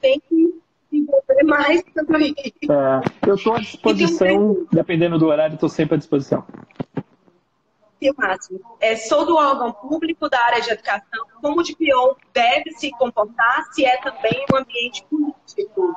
tem 0.00 0.20
que 0.20 0.60
desenvolver 0.92 1.44
mais 1.44 1.82
também. 1.94 2.34
É, 2.38 3.28
eu 3.28 3.36
estou 3.36 3.54
à 3.54 3.58
disposição, 3.58 4.66
dependendo 4.70 5.18
do 5.18 5.26
horário, 5.26 5.54
estou 5.54 5.68
sempre 5.68 5.94
à 5.94 5.98
disposição. 5.98 6.44
Sim, 8.02 8.12
máximo. 8.16 8.60
É, 8.80 8.96
sou 8.96 9.26
do 9.26 9.36
órgão 9.36 9.72
público 9.72 10.28
da 10.28 10.38
área 10.46 10.62
de 10.62 10.70
educação. 10.70 11.26
Como 11.42 11.60
o 11.60 11.62
DPO 11.62 12.16
deve 12.32 12.70
se 12.72 12.90
comportar 12.92 13.64
se 13.72 13.84
é 13.84 13.98
também 13.98 14.44
um 14.52 14.56
ambiente 14.56 15.04
político? 15.04 15.94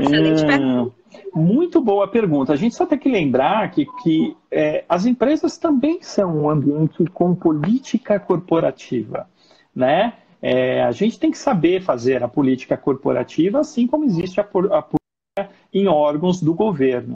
Excelente 0.00 0.44
é, 0.44 0.46
pergunta. 0.46 0.96
Muito 1.34 1.80
boa 1.80 2.06
pergunta. 2.06 2.52
A 2.52 2.56
gente 2.56 2.76
só 2.76 2.86
tem 2.86 2.98
que 2.98 3.08
lembrar 3.08 3.68
que, 3.72 3.84
que 4.02 4.36
é, 4.50 4.84
as 4.88 5.06
empresas 5.06 5.58
também 5.58 6.00
são 6.02 6.42
um 6.42 6.48
ambiente 6.48 7.04
com 7.06 7.34
política 7.34 8.20
corporativa, 8.20 9.28
né? 9.74 10.14
É, 10.40 10.84
a 10.84 10.92
gente 10.92 11.18
tem 11.18 11.30
que 11.30 11.38
saber 11.38 11.82
fazer 11.82 12.22
a 12.22 12.28
política 12.28 12.76
corporativa, 12.76 13.60
assim 13.60 13.86
como 13.86 14.04
existe 14.04 14.40
a, 14.40 14.42
a 14.42 14.82
política 14.82 15.50
em 15.72 15.88
órgãos 15.88 16.40
do 16.40 16.54
governo. 16.54 17.14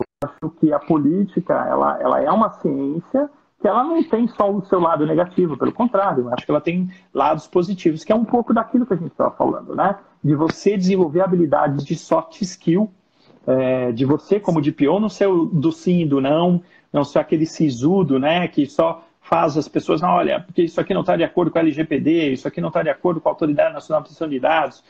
Eu 0.00 0.28
acho 0.28 0.56
que 0.58 0.72
a 0.72 0.78
política 0.80 1.66
ela, 1.68 2.00
ela 2.00 2.22
é 2.22 2.30
uma 2.30 2.50
ciência 2.50 3.30
ela 3.66 3.84
não 3.84 4.02
tem 4.02 4.26
só 4.28 4.50
o 4.50 4.64
seu 4.66 4.80
lado 4.80 5.06
negativo, 5.06 5.56
pelo 5.56 5.72
contrário, 5.72 6.28
acho 6.32 6.44
que 6.44 6.50
ela 6.50 6.60
tem 6.60 6.90
lados 7.12 7.46
positivos, 7.46 8.04
que 8.04 8.12
é 8.12 8.14
um 8.14 8.24
pouco 8.24 8.52
daquilo 8.52 8.86
que 8.86 8.94
a 8.94 8.96
gente 8.96 9.12
estava 9.12 9.30
falando, 9.30 9.74
né? 9.74 9.96
De 10.22 10.34
você 10.34 10.76
desenvolver 10.76 11.20
habilidades 11.20 11.84
de 11.84 11.94
soft 11.94 12.40
skill, 12.42 12.90
é, 13.46 13.92
de 13.92 14.04
você 14.04 14.38
como 14.38 14.60
DPO 14.60 15.00
não 15.00 15.08
ser 15.08 15.28
do 15.28 15.72
sim 15.72 16.02
e 16.02 16.06
do 16.06 16.20
não, 16.20 16.62
não 16.92 17.04
ser 17.04 17.18
aquele 17.18 17.46
sisudo, 17.46 18.18
né? 18.18 18.48
Que 18.48 18.66
só 18.66 19.04
faz 19.20 19.56
as 19.56 19.68
pessoas, 19.68 20.00
não, 20.00 20.10
olha, 20.10 20.40
porque 20.40 20.62
isso 20.62 20.80
aqui 20.80 20.92
não 20.92 21.02
está 21.02 21.16
de 21.16 21.24
acordo 21.24 21.50
com 21.50 21.58
a 21.58 21.62
LGPD, 21.62 22.32
isso 22.32 22.46
aqui 22.46 22.60
não 22.60 22.68
está 22.68 22.82
de 22.82 22.90
acordo 22.90 23.20
com 23.20 23.28
a 23.28 23.32
Autoridade 23.32 23.72
Nacional 23.72 24.02
de 24.02 24.08
Proteção 24.08 24.28
de 24.28 24.38
Dados. 24.38 24.84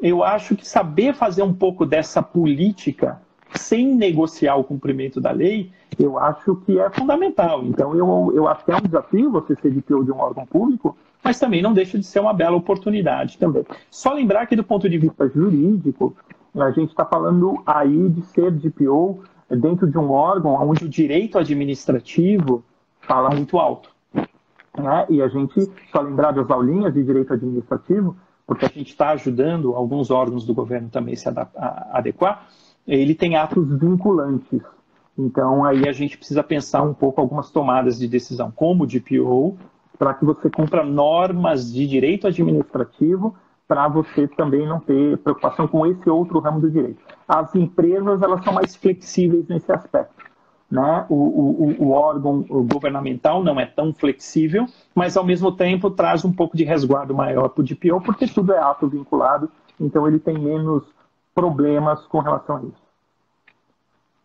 Eu 0.00 0.22
acho 0.22 0.54
que 0.56 0.66
saber 0.66 1.14
fazer 1.14 1.42
um 1.42 1.54
pouco 1.54 1.86
dessa 1.86 2.22
política 2.22 3.20
sem 3.54 3.94
negociar 3.94 4.56
o 4.56 4.64
cumprimento 4.64 5.20
da 5.20 5.30
lei, 5.30 5.70
eu 5.98 6.18
acho 6.18 6.56
que 6.56 6.78
é 6.78 6.90
fundamental. 6.90 7.64
Então, 7.64 7.94
eu, 7.94 8.32
eu 8.34 8.48
acho 8.48 8.64
que 8.64 8.70
é 8.70 8.76
um 8.76 8.80
desafio 8.80 9.30
você 9.30 9.54
ser 9.56 9.70
DPO 9.70 10.04
de 10.04 10.12
um 10.12 10.18
órgão 10.18 10.44
público, 10.44 10.96
mas 11.22 11.38
também 11.38 11.62
não 11.62 11.72
deixa 11.72 11.98
de 11.98 12.04
ser 12.04 12.20
uma 12.20 12.32
bela 12.32 12.56
oportunidade 12.56 13.38
também. 13.38 13.64
Só 13.90 14.12
lembrar 14.12 14.46
que, 14.46 14.56
do 14.56 14.64
ponto 14.64 14.88
de 14.88 14.98
vista 14.98 15.28
jurídico, 15.28 16.14
a 16.54 16.70
gente 16.70 16.90
está 16.90 17.04
falando 17.04 17.62
aí 17.66 18.08
de 18.08 18.22
ser 18.26 18.50
DPO 18.50 19.22
dentro 19.50 19.86
de 19.86 19.98
um 19.98 20.10
órgão 20.10 20.54
onde 20.54 20.84
o 20.84 20.88
direito 20.88 21.38
administrativo 21.38 22.64
fala 23.00 23.30
muito 23.30 23.58
alto. 23.58 23.90
Né? 24.76 25.06
E 25.08 25.22
a 25.22 25.28
gente, 25.28 25.70
só 25.90 26.00
lembrar 26.00 26.32
das 26.32 26.50
aulinhas 26.50 26.92
de 26.92 27.02
direito 27.02 27.32
administrativo, 27.32 28.16
porque 28.46 28.66
a 28.66 28.68
gente 28.68 28.90
está 28.90 29.10
ajudando 29.10 29.74
alguns 29.74 30.10
órgãos 30.10 30.44
do 30.46 30.54
governo 30.54 30.88
também 30.88 31.16
se 31.16 31.28
adequar, 31.90 32.46
ele 32.86 33.14
tem 33.14 33.36
atos 33.36 33.68
vinculantes. 33.78 34.62
Então, 35.18 35.64
aí 35.64 35.88
a 35.88 35.92
gente 35.92 36.16
precisa 36.16 36.42
pensar 36.42 36.82
um 36.82 36.92
pouco 36.92 37.20
algumas 37.20 37.50
tomadas 37.50 37.98
de 37.98 38.06
decisão, 38.06 38.50
como 38.50 38.84
o 38.84 38.86
DPO, 38.86 39.56
para 39.98 40.12
que 40.14 40.24
você 40.24 40.50
cumpra 40.50 40.84
normas 40.84 41.72
de 41.72 41.86
direito 41.86 42.26
administrativo, 42.26 43.34
para 43.66 43.88
você 43.88 44.28
também 44.28 44.66
não 44.66 44.78
ter 44.78 45.18
preocupação 45.18 45.66
com 45.66 45.86
esse 45.86 46.08
outro 46.08 46.38
ramo 46.38 46.60
do 46.60 46.70
direito. 46.70 47.02
As 47.26 47.54
empresas, 47.54 48.22
elas 48.22 48.44
são 48.44 48.52
mais 48.52 48.76
flexíveis 48.76 49.48
nesse 49.48 49.72
aspecto. 49.72 50.24
Né? 50.70 51.06
O, 51.08 51.14
o, 51.14 51.84
o 51.84 51.90
órgão 51.90 52.42
governamental 52.42 53.42
não 53.42 53.58
é 53.58 53.66
tão 53.66 53.92
flexível, 53.94 54.66
mas, 54.94 55.16
ao 55.16 55.24
mesmo 55.24 55.50
tempo, 55.50 55.90
traz 55.90 56.24
um 56.24 56.32
pouco 56.32 56.56
de 56.56 56.64
resguardo 56.64 57.14
maior 57.14 57.48
para 57.48 57.62
o 57.62 57.64
DPO, 57.64 58.00
porque 58.02 58.26
tudo 58.26 58.52
é 58.52 58.58
ato 58.58 58.86
vinculado, 58.86 59.50
então 59.80 60.06
ele 60.06 60.18
tem 60.18 60.38
menos 60.38 60.84
problemas 61.36 62.06
com 62.06 62.20
relação 62.20 62.56
a 62.56 62.62
isso. 62.62 62.86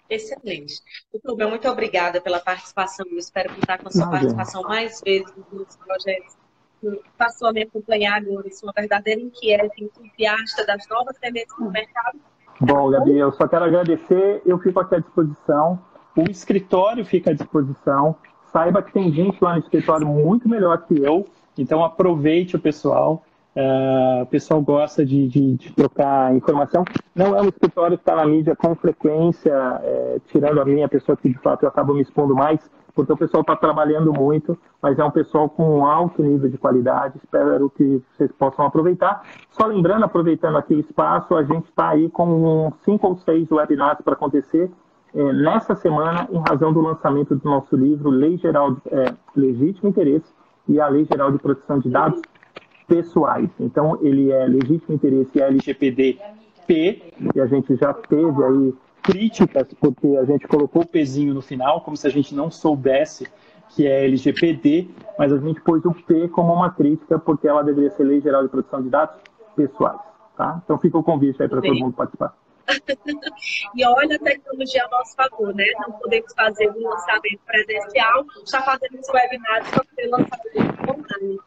Excelente. 0.09 0.81
Doutor, 1.13 1.49
muito 1.49 1.67
obrigada 1.67 2.21
pela 2.21 2.39
participação. 2.39 3.05
Eu 3.11 3.17
espero 3.17 3.53
contar 3.53 3.77
com 3.77 3.89
a 3.89 3.91
sua 3.91 4.03
Imagina. 4.03 4.19
participação 4.19 4.63
mais 4.63 5.01
vezes 5.01 5.33
nos 5.51 5.75
projetos. 5.75 6.37
Passou 7.17 7.49
a 7.49 7.53
me 7.53 7.63
acompanhar 7.63 8.17
agora, 8.17 8.49
sou 8.51 8.67
uma 8.67 8.73
verdadeira 8.75 9.21
inquieta, 9.21 9.71
entusiasta 9.77 10.65
das 10.65 10.87
novas 10.89 11.17
tendências 11.17 11.57
no 11.59 11.69
mercado. 11.69 12.19
Bom, 12.59 12.89
Gabi, 12.89 13.17
eu 13.17 13.31
só 13.33 13.47
quero 13.47 13.65
agradecer, 13.65 14.41
eu 14.45 14.57
fico 14.59 14.79
aqui 14.79 14.95
à 14.95 14.99
disposição, 14.99 15.79
o 16.15 16.29
escritório 16.29 17.05
fica 17.05 17.31
à 17.31 17.33
disposição, 17.33 18.15
saiba 18.51 18.81
que 18.81 18.91
tem 18.91 19.11
gente 19.11 19.41
lá 19.43 19.53
no 19.53 19.59
escritório 19.59 20.07
muito 20.07 20.49
melhor 20.49 20.85
que 20.85 20.99
eu, 20.99 21.27
então 21.57 21.83
aproveite 21.83 22.55
o 22.55 22.59
pessoal, 22.59 23.23
Uh, 23.53 24.23
o 24.23 24.25
pessoal 24.27 24.61
gosta 24.61 25.05
de, 25.05 25.27
de, 25.27 25.55
de, 25.55 25.73
trocar 25.73 26.33
informação. 26.33 26.85
Não 27.13 27.35
é 27.35 27.41
um 27.41 27.49
escritório 27.49 27.97
que 27.97 28.01
está 28.01 28.15
na 28.15 28.25
mídia 28.25 28.55
com 28.55 28.73
frequência, 28.75 29.51
é, 29.83 30.21
tirando 30.27 30.61
a 30.61 30.65
minha 30.65 30.87
pessoa 30.87 31.17
que 31.17 31.27
de 31.27 31.37
fato 31.37 31.63
eu 31.63 31.69
acabo 31.69 31.93
me 31.93 32.01
expondo 32.01 32.33
mais, 32.33 32.61
porque 32.95 33.11
o 33.11 33.17
pessoal 33.17 33.41
está 33.41 33.53
trabalhando 33.57 34.13
muito, 34.13 34.57
mas 34.81 34.97
é 34.97 35.03
um 35.03 35.11
pessoal 35.11 35.49
com 35.49 35.79
um 35.79 35.85
alto 35.85 36.23
nível 36.23 36.49
de 36.49 36.57
qualidade. 36.57 37.17
Espero 37.21 37.69
que 37.69 38.01
vocês 38.15 38.31
possam 38.31 38.65
aproveitar. 38.65 39.21
Só 39.49 39.65
lembrando, 39.65 40.05
aproveitando 40.05 40.57
aqui 40.57 40.73
o 40.73 40.79
espaço, 40.79 41.35
a 41.35 41.43
gente 41.43 41.65
está 41.65 41.89
aí 41.89 42.09
com 42.09 42.71
cinco 42.85 43.07
ou 43.07 43.17
seis 43.17 43.51
webinars 43.51 43.99
para 44.01 44.13
acontecer 44.13 44.71
é, 45.13 45.33
nessa 45.33 45.75
semana, 45.75 46.25
em 46.31 46.41
razão 46.47 46.71
do 46.71 46.79
lançamento 46.79 47.35
do 47.35 47.49
nosso 47.49 47.75
livro 47.75 48.09
Lei 48.09 48.37
Geral 48.37 48.71
de 48.71 48.81
é, 48.91 49.13
Legítimo 49.35 49.89
Interesse 49.89 50.31
e 50.69 50.79
a 50.79 50.87
Lei 50.87 51.03
Geral 51.03 51.33
de 51.33 51.37
Proteção 51.37 51.79
de 51.79 51.89
Dados 51.89 52.21
pessoais. 52.91 53.49
Então, 53.57 53.97
ele 54.01 54.31
é 54.31 54.45
legítimo 54.45 54.93
interesse 54.93 55.41
LGPD-P, 55.41 57.13
e 57.33 57.39
a 57.39 57.45
gente 57.45 57.73
já 57.77 57.93
teve 57.93 58.43
aí 58.43 58.73
críticas, 59.01 59.67
porque 59.79 60.17
a 60.17 60.25
gente 60.25 60.45
colocou 60.45 60.81
o 60.81 60.85
pezinho 60.85 61.33
no 61.33 61.41
final, 61.41 61.79
como 61.81 61.95
se 61.95 62.05
a 62.05 62.09
gente 62.09 62.35
não 62.35 62.51
soubesse 62.51 63.25
que 63.69 63.87
é 63.87 64.03
LGPD, 64.03 64.89
mas 65.17 65.31
a 65.31 65.37
gente 65.37 65.61
pôs 65.61 65.85
o 65.85 65.93
P 65.93 66.27
como 66.27 66.53
uma 66.53 66.69
crítica, 66.69 67.17
porque 67.17 67.47
ela 67.47 67.63
deveria 67.63 67.89
ser 67.91 68.03
Lei 68.03 68.19
Geral 68.19 68.43
de 68.43 68.49
Proteção 68.49 68.81
de 68.81 68.89
Dados 68.89 69.15
Pessoais. 69.55 70.01
Tá? 70.35 70.59
Então, 70.61 70.77
fica 70.77 70.97
o 70.97 71.03
convite 71.03 71.41
aí 71.41 71.47
para 71.47 71.61
todo 71.61 71.73
mundo 71.75 71.93
participar. 71.93 72.35
e 73.73 73.85
olha 73.85 74.17
a 74.17 74.19
tecnologia 74.19 74.83
a 74.83 74.89
nosso 74.89 75.15
favor, 75.15 75.55
né? 75.55 75.63
Não 75.79 75.93
podemos 75.93 76.33
fazer 76.33 76.69
um 76.69 76.89
lançamento 76.89 77.39
presencial, 77.45 78.25
está 78.43 78.61
fazendo 78.61 78.99
os 78.99 79.09
webinários 79.09 79.69
para 79.69 79.83
poder 79.85 80.07
lançar 80.07 80.39
online. 80.89 81.39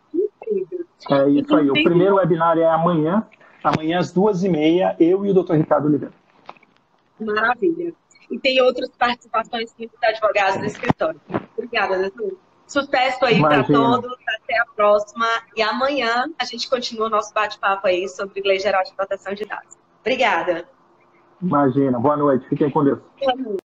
É 1.10 1.28
isso 1.28 1.56
aí. 1.56 1.70
O 1.70 1.72
primeiro 1.72 2.16
webinar 2.16 2.58
é 2.58 2.66
amanhã, 2.66 3.26
amanhã 3.62 3.98
às 3.98 4.12
duas 4.12 4.42
e 4.44 4.48
meia, 4.48 4.96
eu 4.98 5.24
e 5.24 5.30
o 5.30 5.34
doutor 5.34 5.56
Ricardo 5.56 5.86
Oliveira. 5.86 6.14
Maravilha. 7.20 7.92
E 8.30 8.38
tem 8.38 8.60
outras 8.62 8.90
participações 8.90 9.74
de 9.78 9.90
advogados 10.02 10.58
do 10.58 10.66
escritório. 10.66 11.20
Obrigada, 11.56 11.98
doutor. 11.98 12.38
Sucesso 12.66 13.24
aí 13.24 13.40
para 13.40 13.62
todos, 13.62 14.10
até 14.26 14.58
a 14.58 14.64
próxima. 14.74 15.26
E 15.54 15.62
amanhã 15.62 16.24
a 16.38 16.44
gente 16.44 16.68
continua 16.68 17.06
o 17.06 17.10
nosso 17.10 17.32
bate-papo 17.34 17.86
aí 17.86 18.08
sobre 18.08 18.40
Lei 18.40 18.58
Geral 18.58 18.82
de 18.82 18.94
Proteção 18.94 19.34
de 19.34 19.44
Dados. 19.44 19.76
Obrigada. 20.00 20.66
Imagina. 21.42 21.98
Boa 21.98 22.16
noite. 22.16 22.48
Fiquem 22.48 22.70
com 22.70 22.84
Deus. 22.84 22.98
Boa 23.20 23.36
noite. 23.36 23.63